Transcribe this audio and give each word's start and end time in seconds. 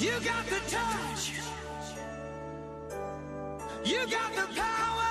You 0.00 0.12
got 0.24 0.46
the 0.46 0.60
touch. 0.66 1.32
You 3.84 4.06
got 4.08 4.32
the 4.34 4.46
power. 4.56 5.10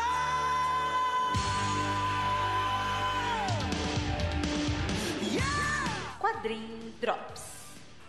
Yeah. 5.31 5.43
Quadrinho 6.19 6.91
Drops. 6.99 7.48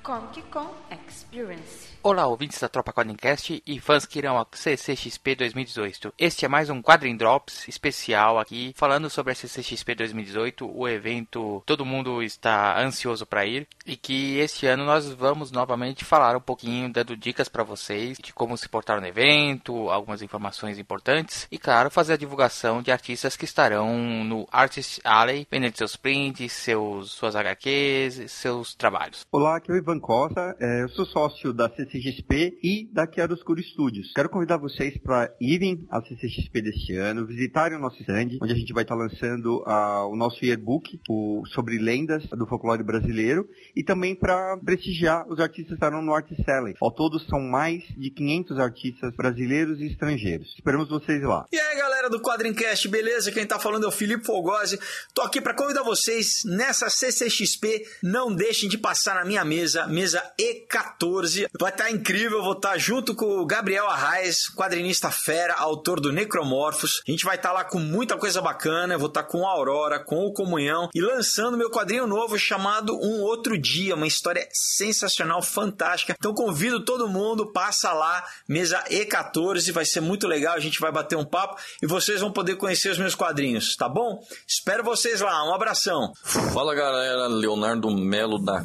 Comic 0.02 0.42
Con 0.50 0.66
Experience. 0.90 1.90
Olá, 2.02 2.26
ouvintes 2.26 2.58
da 2.58 2.68
Tropa 2.68 2.92
Quadrincast 2.92 3.62
e 3.66 3.78
fãs 3.78 4.06
que 4.06 4.18
irão 4.18 4.38
ao 4.38 4.48
CCXP 4.50 5.34
2018. 5.34 6.14
Este 6.18 6.46
é 6.46 6.48
mais 6.48 6.70
um 6.70 6.80
Quadrin 6.80 7.14
Drops 7.14 7.68
especial 7.68 8.38
aqui, 8.38 8.72
falando 8.74 9.10
sobre 9.10 9.32
a 9.32 9.34
CCXP 9.34 9.94
2018, 9.96 10.66
o 10.66 10.88
evento 10.88 11.62
todo 11.66 11.84
mundo 11.84 12.22
está 12.22 12.80
ansioso 12.80 13.26
para 13.26 13.44
ir 13.44 13.68
e 13.84 13.96
que 13.96 14.38
este 14.38 14.66
ano 14.66 14.86
nós 14.86 15.12
vamos 15.12 15.52
novamente 15.52 16.02
falar 16.02 16.34
um 16.34 16.40
pouquinho, 16.40 16.90
dando 16.90 17.14
dicas 17.14 17.50
para 17.50 17.62
vocês 17.62 18.16
de 18.16 18.32
como 18.32 18.56
se 18.56 18.68
portar 18.68 18.98
no 18.98 19.06
evento, 19.06 19.90
algumas 19.90 20.22
informações 20.22 20.78
importantes 20.78 21.46
e, 21.50 21.58
claro, 21.58 21.90
fazer 21.90 22.14
a 22.14 22.18
divulgação 22.18 22.80
de 22.80 22.90
artistas 22.90 23.36
que 23.36 23.44
estarão 23.44 24.24
no 24.24 24.48
Artist 24.50 25.00
Alley, 25.04 25.46
vendendo 25.50 25.76
seus 25.76 25.96
prints, 25.96 26.50
seus, 26.52 27.10
suas 27.10 27.36
HQs, 27.36 28.30
seus 28.32 28.74
trabalhos. 28.74 29.26
Olá, 29.30 29.56
aqui 29.56 29.70
é 29.70 29.74
o 29.74 29.76
Ivan 29.76 29.89
Costa, 29.98 30.54
é, 30.60 30.82
eu 30.82 30.88
sou 30.90 31.06
sócio 31.06 31.52
da 31.52 31.68
CCXP 31.68 32.58
e 32.62 32.88
da 32.92 33.10
Chiaroscuro 33.10 33.62
Studios. 33.62 34.12
Quero 34.14 34.28
convidar 34.28 34.58
vocês 34.58 34.96
para 34.98 35.34
irem 35.40 35.86
à 35.90 36.00
CCXP 36.02 36.62
deste 36.62 36.94
ano, 36.96 37.26
visitarem 37.26 37.78
o 37.78 37.80
nosso 37.80 38.00
stand, 38.02 38.38
onde 38.42 38.52
a 38.52 38.56
gente 38.56 38.72
vai 38.72 38.82
estar 38.82 38.94
lançando 38.94 39.64
ah, 39.66 40.06
o 40.06 40.14
nosso 40.14 40.44
yearbook 40.44 41.00
o, 41.08 41.42
sobre 41.46 41.78
lendas 41.78 42.24
do 42.26 42.46
folclore 42.46 42.82
brasileiro 42.82 43.48
e 43.74 43.82
também 43.82 44.14
para 44.14 44.58
prestigiar 44.58 45.26
os 45.28 45.40
artistas 45.40 45.68
que 45.68 45.74
estarão 45.74 46.02
no 46.02 46.14
Art 46.14 46.28
Selling. 46.44 46.74
Ao 46.80 46.90
todo 46.90 47.18
são 47.18 47.40
mais 47.40 47.82
de 47.96 48.10
500 48.10 48.58
artistas 48.58 49.14
brasileiros 49.16 49.80
e 49.80 49.86
estrangeiros. 49.86 50.54
Esperamos 50.54 50.88
vocês 50.88 51.22
lá. 51.22 51.46
E 51.50 51.58
aí, 51.58 51.76
galera 51.76 52.10
do 52.10 52.20
Quadrincast, 52.20 52.88
beleza? 52.88 53.32
Quem 53.32 53.46
tá 53.46 53.58
falando 53.58 53.84
é 53.84 53.88
o 53.88 53.92
Felipe 53.92 54.24
Fogosi. 54.24 54.78
Tô 55.14 55.22
aqui 55.22 55.40
para 55.40 55.54
convidar 55.54 55.82
vocês 55.82 56.42
nessa 56.44 56.90
CCXP. 56.90 57.86
Não 58.02 58.34
deixem 58.34 58.68
de 58.68 58.76
passar 58.76 59.14
na 59.14 59.24
minha 59.24 59.44
mesa, 59.44 59.79
mesa 59.86 60.22
E14. 60.40 61.48
Vai 61.58 61.70
estar 61.70 61.90
incrível, 61.90 62.42
vou 62.42 62.52
estar 62.52 62.78
junto 62.78 63.14
com 63.14 63.38
o 63.38 63.46
Gabriel 63.46 63.88
Arraes, 63.88 64.48
quadrinista 64.48 65.10
fera, 65.10 65.54
autor 65.54 66.00
do 66.00 66.12
Necromorphos. 66.12 67.02
A 67.06 67.10
gente 67.10 67.24
vai 67.24 67.36
estar 67.36 67.52
lá 67.52 67.64
com 67.64 67.78
muita 67.78 68.16
coisa 68.16 68.40
bacana. 68.40 68.98
Vou 68.98 69.08
estar 69.08 69.24
com 69.24 69.46
a 69.46 69.50
Aurora, 69.50 69.98
com 69.98 70.26
o 70.26 70.32
Comunhão 70.32 70.88
e 70.94 71.00
lançando 71.00 71.56
meu 71.56 71.70
quadrinho 71.70 72.06
novo 72.06 72.38
chamado 72.38 72.94
Um 72.96 73.20
Outro 73.22 73.58
Dia, 73.58 73.94
uma 73.94 74.06
história 74.06 74.48
sensacional, 74.52 75.42
fantástica. 75.42 76.14
Então 76.18 76.34
convido 76.34 76.84
todo 76.84 77.08
mundo, 77.08 77.52
passa 77.52 77.92
lá, 77.92 78.24
mesa 78.48 78.82
E14, 78.90 79.72
vai 79.72 79.84
ser 79.84 80.00
muito 80.00 80.26
legal. 80.26 80.54
A 80.54 80.60
gente 80.60 80.80
vai 80.80 80.92
bater 80.92 81.16
um 81.16 81.24
papo 81.24 81.60
e 81.82 81.86
vocês 81.86 82.20
vão 82.20 82.32
poder 82.32 82.56
conhecer 82.56 82.90
os 82.90 82.98
meus 82.98 83.14
quadrinhos, 83.14 83.76
tá 83.76 83.88
bom? 83.88 84.20
Espero 84.46 84.84
vocês 84.84 85.20
lá. 85.20 85.44
Um 85.48 85.54
abração. 85.54 86.12
Fala 86.24 86.74
galera, 86.74 87.26
Leonardo 87.26 87.90
Melo 87.90 88.38
da 88.38 88.64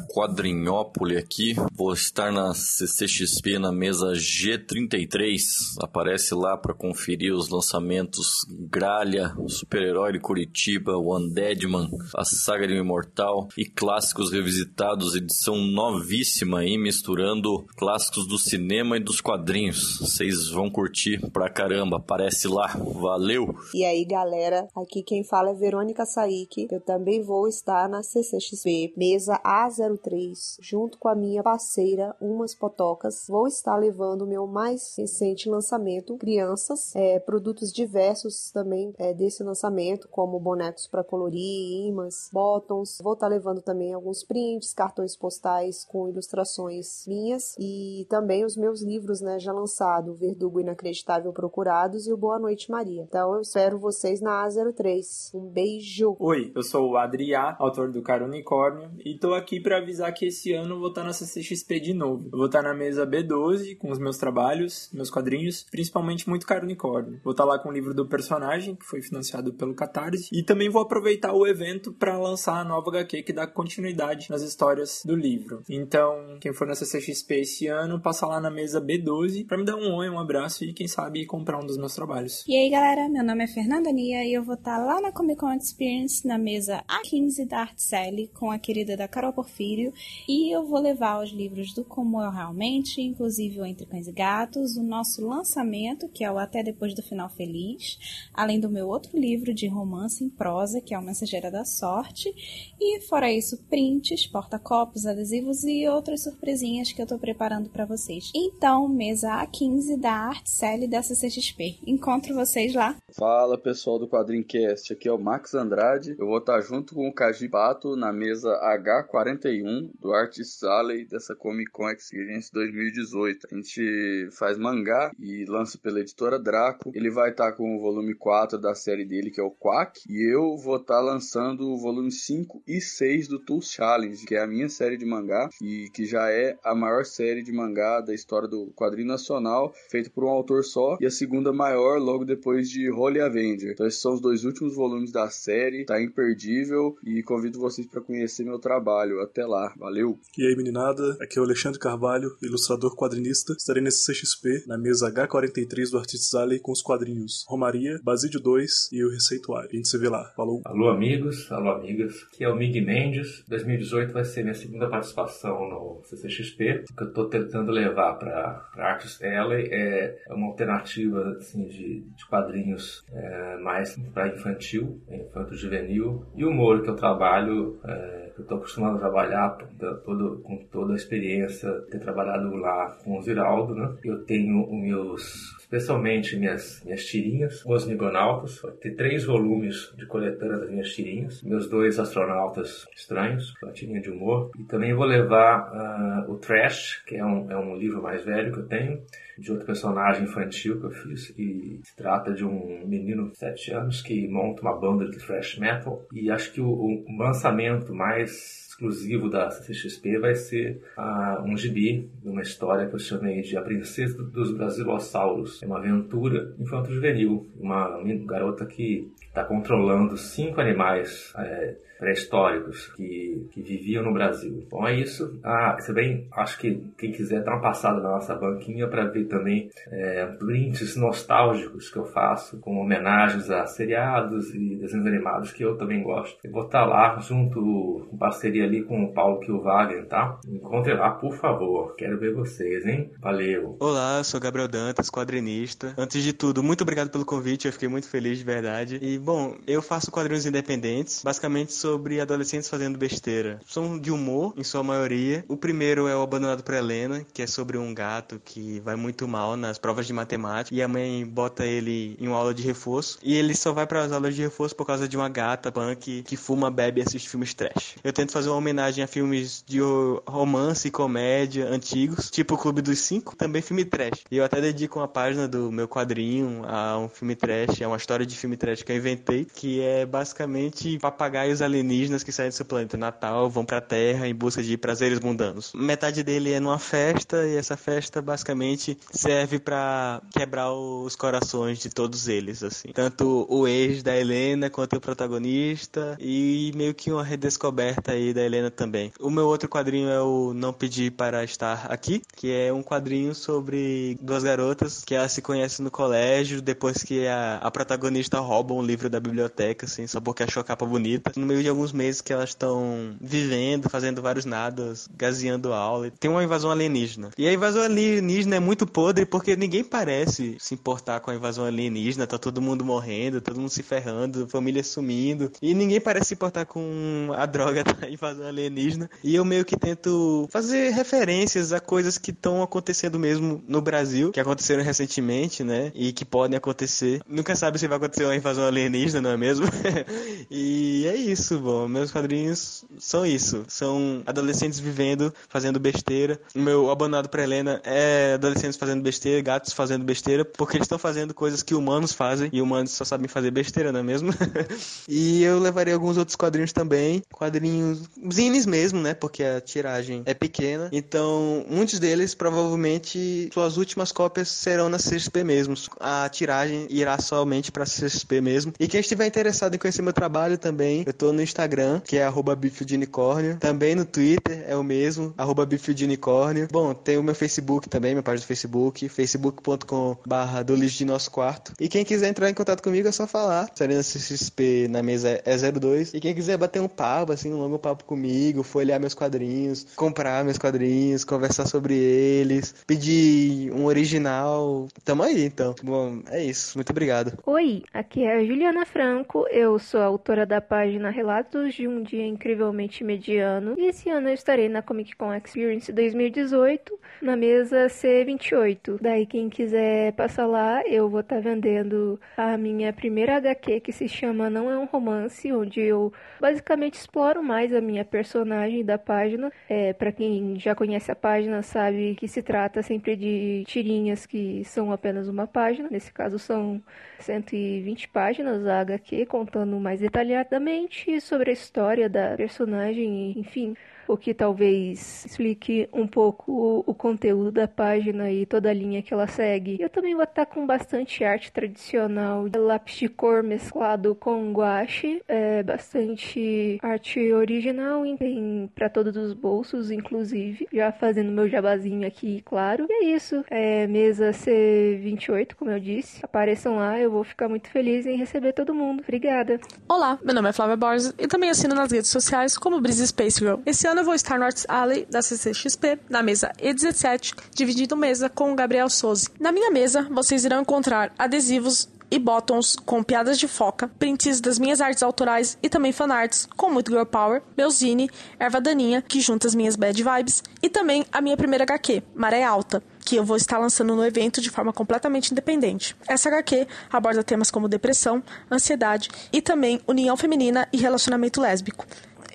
Quadrinhópole 1.06 1.16
aqui. 1.16 1.54
Vou 1.72 1.92
estar 1.92 2.32
na 2.32 2.52
CCXP 2.52 3.58
na 3.58 3.70
mesa 3.70 4.12
G33. 4.12 5.38
Aparece 5.80 6.34
lá 6.34 6.56
para 6.56 6.74
conferir 6.74 7.32
os 7.32 7.48
lançamentos 7.48 8.44
Gralha, 8.48 9.34
Super-Herói 9.46 10.12
de 10.12 10.20
Curitiba, 10.20 10.96
One 10.96 11.32
Deadman, 11.32 11.88
a 12.14 12.24
Saga 12.24 12.66
um 12.66 12.80
Imortal 12.80 13.48
e 13.56 13.64
clássicos 13.64 14.32
revisitados, 14.32 15.14
edição 15.14 15.56
novíssima 15.56 16.60
aí, 16.60 16.76
misturando 16.76 17.64
clássicos 17.76 18.26
do 18.26 18.38
cinema 18.38 18.96
e 18.96 19.00
dos 19.00 19.20
quadrinhos. 19.20 19.98
Vocês 20.00 20.48
vão 20.50 20.68
curtir 20.68 21.20
pra 21.30 21.48
caramba, 21.48 21.98
aparece 21.98 22.48
lá. 22.48 22.68
Valeu! 22.76 23.54
E 23.74 23.84
aí, 23.84 24.04
galera, 24.04 24.68
aqui 24.76 25.02
quem 25.02 25.22
fala 25.22 25.50
é 25.50 25.54
Verônica 25.54 26.04
Saik. 26.04 26.66
Eu 26.70 26.80
também 26.80 27.22
vou 27.22 27.46
estar 27.46 27.88
na 27.88 28.02
CCXP, 28.02 28.94
mesa 28.96 29.40
A03, 29.44 30.56
junto 30.60 30.95
com 30.98 31.08
a 31.08 31.14
minha 31.14 31.42
parceira 31.42 32.14
Umas 32.20 32.54
Potocas. 32.54 33.26
Vou 33.28 33.46
estar 33.46 33.76
levando 33.76 34.26
meu 34.26 34.46
mais 34.46 34.94
recente 34.96 35.48
lançamento, 35.48 36.16
Crianças, 36.16 36.94
é, 36.94 37.18
produtos 37.18 37.72
diversos 37.72 38.50
também 38.50 38.94
é, 38.98 39.12
desse 39.12 39.42
lançamento, 39.42 40.08
como 40.08 40.38
bonecos 40.38 40.86
para 40.86 41.04
colorir, 41.04 41.88
imãs, 41.88 42.28
bottoms. 42.32 42.98
Vou 43.02 43.12
estar 43.12 43.28
levando 43.28 43.62
também 43.62 43.92
alguns 43.92 44.24
prints, 44.24 44.72
cartões 44.72 45.16
postais 45.16 45.84
com 45.84 46.08
ilustrações 46.08 47.06
minhas 47.06 47.54
e 47.58 48.06
também 48.08 48.44
os 48.44 48.56
meus 48.56 48.82
livros, 48.82 49.20
né, 49.20 49.38
já 49.38 49.52
lançado, 49.52 50.14
Verdugo 50.14 50.60
Inacreditável 50.60 51.32
Procurados 51.32 52.06
e 52.06 52.12
o 52.12 52.16
Boa 52.16 52.38
Noite 52.38 52.70
Maria. 52.70 53.02
Então 53.02 53.34
eu 53.34 53.40
espero 53.40 53.78
vocês 53.78 54.20
na 54.20 54.46
A03. 54.46 55.34
Um 55.34 55.48
beijo! 55.48 56.16
Oi, 56.18 56.52
eu 56.54 56.62
sou 56.62 56.90
o 56.90 56.96
Adriá, 56.96 57.56
autor 57.58 57.90
do 57.90 58.02
Cara 58.02 58.24
Unicórnio, 58.24 58.90
e 59.04 59.18
tô 59.18 59.34
aqui 59.34 59.60
para 59.60 59.78
avisar 59.78 60.12
que 60.12 60.26
esse 60.26 60.52
ano 60.52 60.78
vou 60.86 60.90
estar 60.90 61.02
na 61.02 61.12
CCXP 61.12 61.80
de 61.80 61.94
novo. 61.94 62.28
Eu 62.32 62.38
vou 62.38 62.46
estar 62.46 62.62
na 62.62 62.72
mesa 62.72 63.04
B12 63.04 63.76
com 63.76 63.90
os 63.90 63.98
meus 63.98 64.16
trabalhos, 64.18 64.88
meus 64.92 65.10
quadrinhos, 65.10 65.66
principalmente 65.68 66.28
muito 66.28 66.46
Cara 66.46 66.64
Unicórnio. 66.64 67.20
Vou 67.24 67.32
estar 67.32 67.44
lá 67.44 67.58
com 67.58 67.70
o 67.70 67.72
livro 67.72 67.92
do 67.92 68.06
personagem, 68.06 68.76
que 68.76 68.86
foi 68.86 69.02
financiado 69.02 69.52
pelo 69.52 69.74
Catarse, 69.74 70.28
e 70.32 70.44
também 70.44 70.70
vou 70.70 70.80
aproveitar 70.80 71.32
o 71.32 71.44
evento 71.46 71.92
para 71.92 72.16
lançar 72.16 72.60
a 72.60 72.64
nova 72.64 72.88
HQ 72.90 73.22
que 73.24 73.32
dá 73.32 73.46
continuidade 73.48 74.30
nas 74.30 74.42
histórias 74.42 75.02
do 75.04 75.16
livro. 75.16 75.62
Então, 75.68 76.38
quem 76.40 76.52
for 76.52 76.68
na 76.68 76.74
CCXP 76.76 77.40
esse 77.40 77.66
ano, 77.66 78.00
passa 78.00 78.26
lá 78.26 78.40
na 78.40 78.50
mesa 78.50 78.80
B12 78.80 79.44
para 79.44 79.58
me 79.58 79.64
dar 79.64 79.74
um 79.74 79.92
oi, 79.92 80.08
um 80.08 80.20
abraço 80.20 80.64
e 80.64 80.72
quem 80.72 80.86
sabe 80.86 81.26
comprar 81.26 81.58
um 81.58 81.66
dos 81.66 81.76
meus 81.76 81.94
trabalhos. 81.96 82.44
E 82.46 82.54
aí, 82.54 82.70
galera, 82.70 83.08
meu 83.08 83.24
nome 83.24 83.42
é 83.42 83.48
Fernanda 83.48 83.90
Nia 83.90 84.24
e 84.24 84.34
eu 84.34 84.44
vou 84.44 84.54
estar 84.54 84.78
lá 84.78 85.00
na 85.00 85.10
Comic 85.10 85.40
Con 85.40 85.52
Experience 85.52 86.26
na 86.26 86.38
mesa 86.38 86.84
A15 86.88 87.48
da 87.48 87.62
Art 87.62 87.76
Sally 87.76 88.30
com 88.32 88.52
a 88.52 88.58
querida 88.58 88.96
da 88.96 89.08
Carol 89.08 89.32
Porfírio 89.32 89.92
e 90.28 90.54
eu 90.54 90.64
vou 90.64 90.75
levar 90.78 91.22
os 91.22 91.30
livros 91.30 91.72
do 91.72 91.84
Como 91.84 92.20
Eu 92.20 92.30
Realmente, 92.30 93.00
inclusive 93.00 93.60
o 93.60 93.66
Entre 93.66 93.86
Cães 93.86 94.06
e 94.06 94.12
Gatos, 94.12 94.76
o 94.76 94.82
nosso 94.82 95.26
lançamento, 95.26 96.08
que 96.08 96.24
é 96.24 96.30
o 96.30 96.38
Até 96.38 96.62
Depois 96.62 96.94
do 96.94 97.02
Final 97.02 97.28
Feliz, 97.28 97.98
além 98.32 98.60
do 98.60 98.68
meu 98.68 98.88
outro 98.88 99.18
livro 99.18 99.54
de 99.54 99.66
romance 99.66 100.22
em 100.24 100.28
prosa, 100.28 100.80
que 100.80 100.94
é 100.94 100.98
o 100.98 101.02
Mensageira 101.02 101.50
da 101.50 101.64
Sorte, 101.64 102.32
e 102.80 103.00
fora 103.02 103.32
isso, 103.32 103.62
prints, 103.68 104.26
porta-copos, 104.26 105.06
adesivos 105.06 105.64
e 105.64 105.88
outras 105.88 106.22
surpresinhas 106.22 106.92
que 106.92 107.00
eu 107.00 107.06
tô 107.06 107.18
preparando 107.18 107.70
para 107.70 107.84
vocês. 107.84 108.30
Então, 108.34 108.88
mesa 108.88 109.42
A15 109.42 109.98
da 109.98 110.12
Art 110.12 110.46
Sally 110.46 110.86
dessa 110.86 111.14
CXP. 111.14 111.78
Encontro 111.86 112.34
vocês 112.34 112.74
lá. 112.74 112.96
Fala 113.10 113.56
pessoal 113.56 113.98
do 113.98 114.08
Quadrincast, 114.08 114.92
aqui 114.92 115.08
é 115.08 115.12
o 115.12 115.18
Max 115.18 115.54
Andrade. 115.54 116.16
Eu 116.18 116.26
vou 116.26 116.38
estar 116.38 116.60
junto 116.60 116.94
com 116.94 117.08
o 117.08 117.12
Kaji 117.12 117.48
Pato 117.48 117.96
na 117.96 118.12
mesa 118.12 118.50
H41 118.62 119.90
do 119.98 120.12
Artist 120.12 120.65
Alley 120.66 121.06
dessa 121.06 121.34
Comic 121.34 121.70
Con 121.70 121.90
Experience 121.90 122.50
2018. 122.52 123.48
A 123.50 123.54
gente 123.54 124.28
faz 124.32 124.58
mangá 124.58 125.10
e 125.18 125.44
lança 125.46 125.78
pela 125.78 126.00
editora 126.00 126.38
Draco. 126.38 126.90
Ele 126.94 127.10
vai 127.10 127.30
estar 127.30 127.52
com 127.52 127.76
o 127.76 127.80
volume 127.80 128.14
4 128.14 128.58
da 128.58 128.74
série 128.74 129.04
dele, 129.04 129.30
que 129.30 129.40
é 129.40 129.44
o 129.44 129.50
Quack, 129.50 130.00
e 130.08 130.22
eu 130.32 130.56
vou 130.56 130.76
estar 130.76 131.00
lançando 131.00 131.68
o 131.68 131.78
volume 131.78 132.10
5 132.10 132.62
e 132.66 132.80
6 132.80 133.28
do 133.28 133.38
Tools 133.38 133.70
Challenge, 133.70 134.26
que 134.26 134.34
é 134.34 134.42
a 134.42 134.46
minha 134.46 134.68
série 134.68 134.96
de 134.96 135.06
mangá 135.06 135.48
e 135.62 135.88
que 135.90 136.04
já 136.04 136.30
é 136.30 136.56
a 136.64 136.74
maior 136.74 137.04
série 137.04 137.42
de 137.42 137.52
mangá 137.52 138.00
da 138.00 138.14
história 138.14 138.48
do 138.48 138.72
quadrinho 138.74 139.08
nacional, 139.08 139.72
feito 139.90 140.10
por 140.10 140.24
um 140.24 140.28
autor 140.28 140.64
só, 140.64 140.96
e 141.00 141.06
a 141.06 141.10
segunda 141.10 141.52
maior 141.52 141.98
logo 142.00 142.24
depois 142.24 142.68
de 142.68 142.90
Holy 142.90 143.20
Avenger. 143.20 143.72
Então 143.72 143.86
esses 143.86 144.00
são 144.00 144.14
os 144.14 144.20
dois 144.20 144.44
últimos 144.44 144.74
volumes 144.74 145.12
da 145.12 145.28
série, 145.30 145.84
tá 145.84 146.00
imperdível 146.00 146.96
e 147.04 147.22
convido 147.22 147.58
vocês 147.58 147.86
para 147.86 148.00
conhecer 148.00 148.44
meu 148.44 148.58
trabalho. 148.58 149.20
Até 149.20 149.46
lá, 149.46 149.72
valeu! 149.76 150.18
E 150.36 150.46
aí 150.46 150.55
meninada, 150.56 151.16
aqui 151.20 151.38
é 151.38 151.40
o 151.40 151.44
Alexandre 151.44 151.78
Carvalho, 151.78 152.36
ilustrador 152.42 152.96
quadrinista. 152.96 153.52
Estarei 153.52 153.82
nesse 153.82 154.10
CXP 154.10 154.66
na 154.66 154.78
mesa 154.78 155.12
H43 155.12 155.90
do 155.90 155.98
Artistes 155.98 156.34
Alley 156.34 156.58
com 156.58 156.72
os 156.72 156.82
quadrinhos 156.82 157.44
Romaria, 157.48 158.00
Basídio 158.02 158.40
2 158.40 158.90
e 158.92 159.04
o 159.04 159.10
Receituário. 159.10 159.68
A 159.72 159.76
gente 159.76 159.88
se 159.88 159.98
vê 159.98 160.08
lá. 160.08 160.32
Falou! 160.34 160.62
Alô 160.64 160.88
amigos, 160.88 161.50
alô 161.52 161.70
amigas, 161.70 162.14
aqui 162.32 162.44
é 162.44 162.48
o 162.48 162.56
Mig 162.56 162.80
Mendes. 162.80 163.44
2018 163.48 164.12
vai 164.12 164.24
ser 164.24 164.42
minha 164.42 164.54
segunda 164.54 164.88
participação 164.88 165.68
no 165.68 166.00
CCXP. 166.04 166.84
O 166.90 166.96
que 166.96 167.02
eu 167.02 167.08
estou 167.08 167.28
tentando 167.28 167.70
levar 167.70 168.14
para 168.14 168.68
Artist 168.76 169.22
Alley 169.24 169.68
é 169.70 170.16
uma 170.30 170.46
alternativa 170.46 171.36
assim, 171.38 171.66
de, 171.66 172.00
de 172.00 172.26
quadrinhos 172.28 173.04
é, 173.12 173.56
mais 173.58 173.96
para 174.14 174.28
infantil, 174.28 175.00
infanto 175.10 175.54
juvenil, 175.54 176.24
e 176.34 176.44
humor 176.44 176.82
que 176.82 176.90
eu 176.90 176.96
trabalho. 176.96 177.78
É, 177.84 178.25
eu 178.38 178.42
estou 178.42 178.58
acostumado 178.58 178.96
a 178.96 179.00
trabalhar 179.00 179.58
todo, 180.04 180.40
com 180.42 180.58
toda 180.70 180.92
a 180.92 180.96
experiência, 180.96 181.70
ter 181.90 181.98
trabalhado 181.98 182.54
lá 182.56 182.96
com 183.02 183.18
o 183.18 183.22
Ziraldo, 183.22 183.74
né? 183.74 183.94
Eu 184.04 184.24
tenho 184.24 184.64
os 184.64 184.82
meus 184.82 185.56
especialmente 185.66 186.36
minhas, 186.36 186.80
minhas 186.84 187.04
tirinhas, 187.04 187.64
Os 187.66 187.86
Migonautas, 187.86 188.60
vai 188.60 188.72
ter 188.72 188.94
três 188.94 189.24
volumes 189.24 189.92
de 189.96 190.06
coletânea 190.06 190.58
das 190.58 190.70
minhas 190.70 190.90
tirinhas, 190.90 191.42
meus 191.42 191.68
dois 191.68 191.98
astronautas 191.98 192.86
estranhos, 192.94 193.52
uma 193.60 193.72
tirinha 193.72 194.00
de 194.00 194.10
humor, 194.10 194.50
e 194.58 194.62
também 194.62 194.94
vou 194.94 195.04
levar 195.04 196.24
uh, 196.26 196.30
o 196.30 196.36
Trash, 196.36 197.02
que 197.04 197.16
é 197.16 197.24
um, 197.24 197.50
é 197.50 197.58
um 197.58 197.76
livro 197.76 198.00
mais 198.00 198.24
velho 198.24 198.52
que 198.52 198.60
eu 198.60 198.66
tenho, 198.66 199.02
de 199.38 199.50
outro 199.52 199.66
personagem 199.66 200.24
infantil 200.24 200.80
que 200.80 200.86
eu 200.86 200.90
fiz, 200.90 201.30
e 201.38 201.80
se 201.82 201.96
trata 201.96 202.32
de 202.32 202.44
um 202.44 202.86
menino 202.86 203.30
de 203.30 203.38
7 203.38 203.72
anos 203.72 204.02
que 204.02 204.26
monta 204.28 204.62
uma 204.62 204.78
banda 204.78 205.08
de 205.08 205.18
thrash 205.18 205.58
metal, 205.58 206.06
e 206.12 206.30
acho 206.30 206.52
que 206.52 206.60
o, 206.60 206.68
o 206.68 207.18
lançamento 207.18 207.94
mais 207.94 208.65
exclusivo 208.76 209.30
da 209.30 209.50
CCXP 209.50 210.18
vai 210.18 210.34
ser 210.34 210.82
uh, 210.98 211.42
um 211.42 211.56
gibi, 211.56 212.10
uma 212.22 212.42
história 212.42 212.86
que 212.86 212.94
eu 212.94 212.98
chamei 212.98 213.40
de 213.40 213.56
A 213.56 213.62
Princesa 213.62 214.22
dos 214.22 214.52
Brasilossauros. 214.52 215.62
É 215.62 215.66
uma 215.66 215.78
aventura 215.78 216.54
infanto-juvenil, 216.58 217.46
uma 217.58 217.98
garota 218.26 218.66
que 218.66 219.10
está 219.26 219.44
controlando 219.44 220.16
cinco 220.18 220.60
animais 220.60 221.32
é, 221.38 221.76
pré-históricos 221.98 222.88
que, 222.94 223.48
que 223.52 223.62
viviam 223.62 224.02
no 224.02 224.12
Brasil. 224.12 224.66
Bom, 224.70 224.86
é 224.86 224.94
isso. 224.94 225.38
Ah, 225.42 225.76
você 225.78 225.92
bem, 225.92 226.26
acho 226.32 226.58
que 226.58 226.82
quem 226.98 227.12
quiser 227.12 227.42
dar 227.42 227.54
uma 227.54 227.62
passada 227.62 228.00
na 228.00 228.10
nossa 228.10 228.34
banquinha 228.34 228.86
para 228.86 229.06
ver 229.06 229.24
também 229.24 229.70
é, 229.90 230.26
prints 230.26 230.96
nostálgicos 230.96 231.90
que 231.90 231.98
eu 231.98 232.04
faço 232.04 232.58
com 232.60 232.78
homenagens 232.78 233.50
a 233.50 233.66
seriados 233.66 234.54
e 234.54 234.76
desenhos 234.76 235.06
animados 235.06 235.52
que 235.52 235.64
eu 235.64 235.76
também 235.76 236.02
gosto. 236.02 236.38
Eu 236.44 236.52
vou 236.52 236.66
estar 236.66 236.80
tá 236.80 236.86
lá 236.86 237.18
junto, 237.18 238.06
com 238.10 238.16
parceria 238.16 238.65
ali 238.66 238.82
com 238.82 239.04
o 239.04 239.12
Paulo 239.12 239.40
Kilwagen, 239.40 240.04
tá? 240.04 240.38
Encontre 240.46 240.94
lá, 240.94 241.10
por 241.10 241.34
favor. 241.34 241.94
Quero 241.96 242.18
ver 242.18 242.34
vocês, 242.34 242.84
hein? 242.84 243.10
Valeu. 243.20 243.76
Olá, 243.80 244.22
sou 244.24 244.40
Gabriel 244.40 244.68
Dantas, 244.68 245.08
quadrinista. 245.08 245.94
Antes 245.96 246.22
de 246.22 246.32
tudo, 246.32 246.62
muito 246.62 246.82
obrigado 246.82 247.10
pelo 247.10 247.24
convite, 247.24 247.66
eu 247.66 247.72
fiquei 247.72 247.88
muito 247.88 248.08
feliz 248.08 248.38
de 248.38 248.44
verdade. 248.44 248.98
E, 249.00 249.18
bom, 249.18 249.56
eu 249.66 249.80
faço 249.80 250.10
quadrinhos 250.10 250.46
independentes, 250.46 251.22
basicamente 251.22 251.72
sobre 251.72 252.20
adolescentes 252.20 252.68
fazendo 252.68 252.98
besteira. 252.98 253.60
São 253.66 253.98
de 253.98 254.10
humor, 254.10 254.52
em 254.56 254.64
sua 254.64 254.82
maioria. 254.82 255.44
O 255.48 255.56
primeiro 255.56 256.08
é 256.08 256.16
o 256.16 256.22
Abandonado 256.22 256.62
por 256.62 256.74
Helena, 256.74 257.24
que 257.32 257.42
é 257.42 257.46
sobre 257.46 257.78
um 257.78 257.94
gato 257.94 258.40
que 258.44 258.80
vai 258.80 258.96
muito 258.96 259.26
mal 259.28 259.56
nas 259.56 259.78
provas 259.78 260.06
de 260.06 260.12
matemática 260.12 260.74
e 260.76 260.82
a 260.82 260.88
mãe 260.88 261.24
bota 261.24 261.64
ele 261.64 262.16
em 262.20 262.28
uma 262.28 262.36
aula 262.36 262.52
de 262.52 262.62
reforço 262.62 263.18
e 263.22 263.34
ele 263.34 263.54
só 263.54 263.72
vai 263.72 263.86
para 263.86 264.02
as 264.02 264.12
aulas 264.12 264.34
de 264.34 264.42
reforço 264.42 264.74
por 264.74 264.86
causa 264.86 265.08
de 265.08 265.16
uma 265.16 265.28
gata 265.28 265.70
punk 265.70 266.22
que 266.22 266.36
fuma, 266.36 266.70
bebe 266.70 267.00
e 267.00 267.04
assiste 267.04 267.28
filmes 267.28 267.54
trash. 267.54 267.96
Eu 268.02 268.12
tento 268.12 268.32
fazer 268.32 268.48
uma 268.48 268.55
homenagem 268.56 269.02
a 269.02 269.06
filmes 269.06 269.64
de 269.66 269.80
romance 270.26 270.88
e 270.88 270.90
comédia 270.90 271.68
antigos, 271.68 272.30
tipo 272.30 272.56
Clube 272.56 272.82
dos 272.82 272.98
Cinco, 272.98 273.36
também 273.36 273.62
filme 273.62 273.84
trash. 273.84 274.22
E 274.30 274.36
eu 274.36 274.44
até 274.44 274.60
dedico 274.60 274.98
uma 274.98 275.08
página 275.08 275.46
do 275.46 275.70
meu 275.70 275.88
quadrinho 275.88 276.62
a 276.66 276.98
um 276.98 277.08
filme 277.08 277.34
trash, 277.34 277.80
é 277.80 277.86
uma 277.86 277.96
história 277.96 278.26
de 278.26 278.36
filme 278.36 278.56
trash 278.56 278.82
que 278.82 278.92
eu 278.92 278.96
inventei, 278.96 279.44
que 279.44 279.80
é 279.80 280.04
basicamente 280.06 280.98
papagaios 280.98 281.62
alienígenas 281.62 282.22
que 282.22 282.32
saem 282.32 282.50
do 282.50 282.54
seu 282.54 282.64
planeta 282.64 282.96
natal, 282.96 283.48
vão 283.48 283.64
pra 283.64 283.80
Terra 283.80 284.28
em 284.28 284.34
busca 284.34 284.62
de 284.62 284.76
prazeres 284.76 285.20
mundanos. 285.20 285.72
Metade 285.74 286.22
dele 286.22 286.52
é 286.52 286.60
numa 286.60 286.78
festa 286.78 287.46
e 287.46 287.56
essa 287.56 287.76
festa 287.76 288.20
basicamente 288.22 288.98
serve 289.10 289.58
para 289.58 290.20
quebrar 290.30 290.72
os 290.72 291.16
corações 291.16 291.78
de 291.78 291.90
todos 291.90 292.28
eles, 292.28 292.62
assim. 292.62 292.88
Tanto 292.92 293.46
o 293.48 293.66
ex 293.66 294.02
da 294.02 294.16
Helena 294.16 294.70
quanto 294.70 294.96
o 294.96 295.00
protagonista 295.00 296.16
e 296.20 296.72
meio 296.74 296.94
que 296.94 297.10
uma 297.10 297.24
redescoberta 297.24 298.12
aí 298.12 298.32
da 298.32 298.42
Helena 298.46 298.70
também. 298.70 299.12
O 299.20 299.30
meu 299.30 299.46
outro 299.46 299.68
quadrinho 299.68 300.08
é 300.08 300.20
o 300.20 300.52
Não 300.54 300.72
Pedir 300.72 301.10
para 301.10 301.44
Estar 301.44 301.86
Aqui, 301.90 302.22
que 302.36 302.52
é 302.52 302.72
um 302.72 302.82
quadrinho 302.82 303.34
sobre 303.34 304.16
duas 304.20 304.42
garotas 304.42 305.04
que 305.04 305.14
elas 305.14 305.32
se 305.32 305.42
conhecem 305.42 305.84
no 305.84 305.90
colégio 305.90 306.62
depois 306.62 307.02
que 307.02 307.26
a, 307.26 307.56
a 307.56 307.70
protagonista 307.70 308.40
rouba 308.40 308.74
um 308.74 308.82
livro 308.82 309.08
da 309.08 309.20
biblioteca, 309.20 309.86
assim, 309.86 310.06
só 310.06 310.20
porque 310.20 310.42
achou 310.42 310.60
a 310.60 310.64
capa 310.64 310.86
bonita. 310.86 311.32
No 311.36 311.46
meio 311.46 311.62
de 311.62 311.68
alguns 311.68 311.92
meses 311.92 312.20
que 312.20 312.32
elas 312.32 312.50
estão 312.50 313.16
vivendo, 313.20 313.88
fazendo 313.88 314.22
vários 314.22 314.44
nadas, 314.44 315.08
gaseando 315.16 315.72
aula. 315.72 316.10
Tem 316.10 316.30
uma 316.30 316.44
invasão 316.44 316.70
alienígena. 316.70 317.30
E 317.36 317.46
a 317.46 317.52
invasão 317.52 317.82
alienígena 317.82 318.56
é 318.56 318.60
muito 318.60 318.86
podre 318.86 319.26
porque 319.26 319.56
ninguém 319.56 319.84
parece 319.84 320.56
se 320.58 320.74
importar 320.74 321.20
com 321.20 321.30
a 321.30 321.34
invasão 321.34 321.64
alienígena. 321.64 322.26
Tá 322.26 322.38
todo 322.38 322.60
mundo 322.60 322.84
morrendo, 322.84 323.40
todo 323.40 323.58
mundo 323.60 323.70
se 323.70 323.82
ferrando, 323.82 324.48
família 324.48 324.82
sumindo. 324.82 325.50
E 325.62 325.74
ninguém 325.74 326.00
parece 326.00 326.26
se 326.26 326.34
importar 326.34 326.66
com 326.66 327.30
a 327.34 327.46
droga 327.46 327.82
da 327.84 328.08
invasão 328.08 328.35
alienígena. 328.40 329.10
E 329.22 329.34
eu 329.34 329.44
meio 329.44 329.64
que 329.64 329.76
tento 329.76 330.48
fazer 330.50 330.90
referências 330.90 331.72
a 331.72 331.80
coisas 331.80 332.18
que 332.18 332.30
estão 332.30 332.62
acontecendo 332.62 333.18
mesmo 333.18 333.62
no 333.66 333.80
Brasil, 333.80 334.32
que 334.32 334.40
aconteceram 334.40 334.82
recentemente, 334.82 335.62
né? 335.62 335.92
E 335.94 336.12
que 336.12 336.24
podem 336.24 336.56
acontecer. 336.56 337.20
Nunca 337.28 337.54
sabe 337.54 337.78
se 337.78 337.88
vai 337.88 337.96
acontecer 337.96 338.24
uma 338.24 338.36
invasão 338.36 338.66
alienígena, 338.66 339.20
não 339.20 339.30
é 339.30 339.36
mesmo? 339.36 339.66
e 340.50 341.06
é 341.06 341.16
isso, 341.16 341.58
bom. 341.58 341.88
Meus 341.88 342.10
quadrinhos 342.10 342.84
são 342.98 343.24
isso. 343.24 343.64
São 343.68 344.22
adolescentes 344.26 344.78
vivendo, 344.78 345.32
fazendo 345.48 345.78
besteira. 345.78 346.40
O 346.54 346.60
meu 346.60 346.90
abandonado 346.90 347.28
pra 347.28 347.42
Helena 347.42 347.80
é 347.84 348.34
adolescentes 348.34 348.76
fazendo 348.76 349.02
besteira, 349.02 349.40
gatos 349.40 349.72
fazendo 349.72 350.04
besteira, 350.04 350.44
porque 350.44 350.76
eles 350.76 350.86
estão 350.86 350.98
fazendo 350.98 351.34
coisas 351.34 351.62
que 351.62 351.74
humanos 351.74 352.12
fazem, 352.12 352.50
e 352.52 352.60
humanos 352.60 352.92
só 352.92 353.04
sabem 353.04 353.28
fazer 353.28 353.50
besteira, 353.50 353.92
não 353.92 354.00
é 354.00 354.02
mesmo? 354.02 354.30
e 355.08 355.42
eu 355.42 355.58
levarei 355.58 355.92
alguns 355.92 356.16
outros 356.16 356.36
quadrinhos 356.36 356.72
também, 356.72 357.22
quadrinhos 357.32 358.02
zines 358.32 358.66
mesmo, 358.66 359.00
né? 359.00 359.14
Porque 359.14 359.42
a 359.42 359.60
tiragem 359.60 360.22
é 360.24 360.34
pequena. 360.34 360.88
Então, 360.92 361.64
muitos 361.68 361.98
deles 361.98 362.34
provavelmente 362.34 363.50
suas 363.52 363.76
últimas 363.76 364.12
cópias 364.12 364.48
serão 364.48 364.88
na 364.88 364.98
CXP 364.98 365.44
mesmo. 365.44 365.74
A 366.00 366.28
tiragem 366.28 366.86
irá 366.90 367.18
somente 367.18 367.70
para 367.72 367.84
CXP 367.84 368.40
mesmo. 368.40 368.72
E 368.78 368.88
quem 368.88 369.00
estiver 369.00 369.26
interessado 369.26 369.74
em 369.74 369.78
conhecer 369.78 370.02
meu 370.02 370.12
trabalho 370.12 370.56
também, 370.56 371.04
eu 371.06 371.12
tô 371.12 371.32
no 371.32 371.42
Instagram, 371.42 372.00
que 372.00 372.16
é 372.16 372.24
arroba 372.24 372.58
unicórnio. 372.92 373.56
Também 373.58 373.94
no 373.94 374.04
Twitter 374.04 374.64
é 374.66 374.76
o 374.76 374.84
mesmo, 374.84 375.34
arroba 375.36 375.68
unicórnio. 376.02 376.68
Bom, 376.70 376.94
tem 376.94 377.18
o 377.18 377.22
meu 377.22 377.34
Facebook 377.34 377.88
também, 377.88 378.12
minha 378.12 378.22
página 378.22 378.44
do 378.44 378.46
Facebook, 378.46 379.08
facebook.com 379.08 380.16
barra 380.26 380.62
do 380.62 380.76
de 380.76 381.04
nosso 381.04 381.30
quarto. 381.30 381.72
E 381.80 381.88
quem 381.88 382.04
quiser 382.04 382.28
entrar 382.28 382.50
em 382.50 382.54
contato 382.54 382.82
comigo 382.82 383.08
é 383.08 383.12
só 383.12 383.26
falar. 383.26 383.68
Serena 383.74 384.02
CXP 384.02 384.88
na 384.88 385.02
mesa 385.02 385.40
é 385.44 385.56
02. 385.56 386.14
E 386.14 386.20
quem 386.20 386.34
quiser 386.34 386.56
bater 386.56 386.80
um 386.80 386.88
papo, 386.88 387.32
assim, 387.32 387.52
um 387.52 387.58
longo 387.58 387.78
papo 387.78 388.04
comigo, 388.04 388.15
folhear 388.62 389.00
meus 389.00 389.14
quadrinhos, 389.14 389.86
comprar 389.96 390.44
meus 390.44 390.58
quadrinhos, 390.58 391.24
conversar 391.24 391.66
sobre 391.66 391.94
eles, 391.94 392.74
pedir 392.86 393.72
um 393.72 393.86
original, 393.86 394.88
tamo 395.04 395.22
aí 395.22 395.44
então. 395.44 395.74
Bom, 395.82 396.20
é 396.30 396.44
isso. 396.44 396.76
Muito 396.76 396.90
obrigado. 396.90 397.32
Oi, 397.46 397.82
aqui 397.92 398.24
é 398.24 398.36
a 398.36 398.44
Juliana 398.44 398.84
Franco. 398.84 399.46
Eu 399.50 399.78
sou 399.78 400.00
autora 400.00 400.44
da 400.44 400.60
página 400.60 401.10
Relatos 401.10 401.74
de 401.74 401.86
um 401.88 402.02
Dia 402.02 402.26
Incrivelmente 402.26 403.02
Mediano. 403.04 403.74
E 403.78 403.86
esse 403.86 404.10
ano 404.10 404.28
eu 404.28 404.34
estarei 404.34 404.68
na 404.68 404.82
Comic 404.82 405.16
Con 405.16 405.34
Experience 405.34 405.92
2018 405.92 406.98
na 407.22 407.36
mesa 407.36 407.86
C28. 407.86 408.98
Daí 409.00 409.26
quem 409.26 409.48
quiser 409.48 410.12
passar 410.12 410.46
lá, 410.46 410.82
eu 410.86 411.08
vou 411.08 411.20
estar 411.20 411.36
tá 411.36 411.40
vendendo 411.40 412.20
a 412.36 412.56
minha 412.56 412.92
primeira 412.92 413.36
HQ 413.36 413.80
que 413.80 413.92
se 413.92 414.08
chama 414.08 414.50
Não 414.50 414.70
é 414.70 414.78
um 414.78 414.84
Romance, 414.84 415.52
onde 415.52 415.80
eu 415.80 416.12
basicamente 416.40 416.94
exploro 416.94 417.42
mais 417.42 417.72
a 417.72 417.80
minha 417.80 417.95
personagem 418.04 418.84
da 418.84 418.98
página. 418.98 419.52
É, 419.68 419.92
para 419.92 420.12
quem 420.12 420.58
já 420.58 420.74
conhece 420.74 421.10
a 421.10 421.16
página 421.16 421.62
sabe 421.62 422.14
que 422.16 422.28
se 422.28 422.42
trata 422.42 422.82
sempre 422.82 423.16
de 423.16 423.64
tirinhas 423.66 424.26
que 424.26 424.64
são 424.64 424.92
apenas 424.92 425.28
uma 425.28 425.46
página. 425.46 425.88
Nesse 425.90 426.12
caso 426.12 426.38
são 426.38 426.82
120 427.20 428.08
páginas 428.08 428.66
a 428.66 428.80
HQ 428.80 429.26
contando 429.26 429.78
mais 429.78 430.00
detalhadamente 430.00 431.20
sobre 431.20 431.50
a 431.50 431.52
história 431.52 432.08
da 432.08 432.36
personagem, 432.36 433.38
enfim, 433.38 433.74
o 434.08 434.16
que 434.16 434.34
talvez 434.34 435.24
explique 435.24 435.88
um 435.92 436.06
pouco 436.06 436.84
o, 436.86 436.94
conteúdo 436.94 437.52
da 437.52 437.68
página 437.68 438.30
e 438.30 438.46
toda 438.46 438.70
a 438.70 438.72
linha 438.72 439.02
que 439.02 439.12
ela 439.12 439.26
segue. 439.26 439.76
Eu 439.80 439.90
também 439.90 440.14
vou 440.14 440.24
estar 440.24 440.46
com 440.46 440.66
bastante 440.66 441.22
arte 441.24 441.52
tradicional, 441.52 442.46
lápis 442.56 442.96
de 442.96 443.08
cor 443.08 443.42
mesclado 443.42 444.14
com 444.14 444.52
guache, 444.52 445.22
é, 445.28 445.62
bastante 445.62 446.78
arte 446.82 447.32
original, 447.32 448.04
tem 448.16 448.70
para 448.74 448.88
todos 448.88 449.16
os 449.16 449.32
bolsos, 449.32 449.90
inclusive, 449.90 450.66
já 450.72 450.90
fazendo 450.92 451.30
meu 451.30 451.48
jabazinho 451.48 452.06
aqui, 452.06 452.42
claro. 452.44 452.86
E 452.88 452.92
é 452.92 453.14
isso, 453.14 453.44
é 453.50 453.86
mesa 453.86 454.30
C28, 454.30 455.54
como 455.54 455.70
eu 455.70 455.80
disse. 455.80 456.20
Apareçam 456.24 456.76
lá, 456.76 456.98
eu 456.98 457.10
vou 457.10 457.24
ficar 457.24 457.48
muito 457.48 457.68
feliz 457.68 458.06
em 458.06 458.16
receber 458.16 458.52
todo 458.52 458.74
mundo. 458.74 459.02
Obrigada. 459.02 459.60
Olá, 459.88 460.18
meu 460.22 460.34
nome 460.34 460.48
é 460.48 460.52
Flávia 460.52 460.76
Borges 460.76 461.14
e 461.18 461.26
também 461.26 461.50
assino 461.50 461.74
nas 461.74 461.90
redes 461.90 462.10
sociais 462.10 462.56
como 462.56 462.80
Breeze 462.80 463.06
Space 463.06 463.38
Girl. 463.38 463.60
Esse 463.66 463.86
ano 463.86 463.95
ano 463.96 464.02
eu 464.02 464.04
vou 464.04 464.14
estar 464.14 464.38
no 464.38 464.44
Arts 464.44 464.66
Alley 464.68 465.06
da 465.10 465.22
CCXP, 465.22 465.98
na 466.10 466.22
mesa 466.22 466.52
E17, 466.58 467.32
dividindo 467.54 467.96
mesa 467.96 468.28
com 468.28 468.52
o 468.52 468.54
Gabriel 468.54 468.90
Souza. 468.90 469.30
Na 469.40 469.50
minha 469.50 469.70
mesa, 469.70 470.06
vocês 470.10 470.44
irão 470.44 470.60
encontrar 470.60 471.14
adesivos 471.18 471.88
e 472.10 472.18
bottoms 472.18 472.76
com 472.76 473.02
piadas 473.02 473.38
de 473.38 473.48
foca, 473.48 473.88
prints 473.98 474.38
das 474.38 474.58
minhas 474.58 474.82
artes 474.82 475.02
autorais 475.02 475.56
e 475.62 475.70
também 475.70 475.92
fanarts 475.92 476.46
com 476.56 476.70
muito 476.70 476.90
girl 476.90 477.06
power, 477.06 477.42
meu 477.56 477.70
zine, 477.70 478.10
erva 478.38 478.60
daninha, 478.60 479.00
que 479.00 479.18
junta 479.18 479.48
as 479.48 479.54
minhas 479.54 479.76
bad 479.76 480.00
vibes, 480.00 480.42
e 480.62 480.68
também 480.68 481.06
a 481.10 481.22
minha 481.22 481.36
primeira 481.36 481.64
HQ, 481.64 482.02
Maré 482.14 482.44
Alta, 482.44 482.82
que 483.00 483.16
eu 483.16 483.24
vou 483.24 483.36
estar 483.36 483.56
lançando 483.56 483.96
no 483.96 484.04
evento 484.04 484.42
de 484.42 484.50
forma 484.50 484.74
completamente 484.74 485.32
independente. 485.32 485.96
Essa 486.06 486.28
HQ 486.28 486.68
aborda 486.92 487.24
temas 487.24 487.50
como 487.50 487.66
depressão, 487.66 488.22
ansiedade 488.52 489.08
e 489.32 489.40
também 489.40 489.80
união 489.88 490.16
feminina 490.18 490.68
e 490.70 490.76
relacionamento 490.76 491.40
lésbico. 491.40 491.86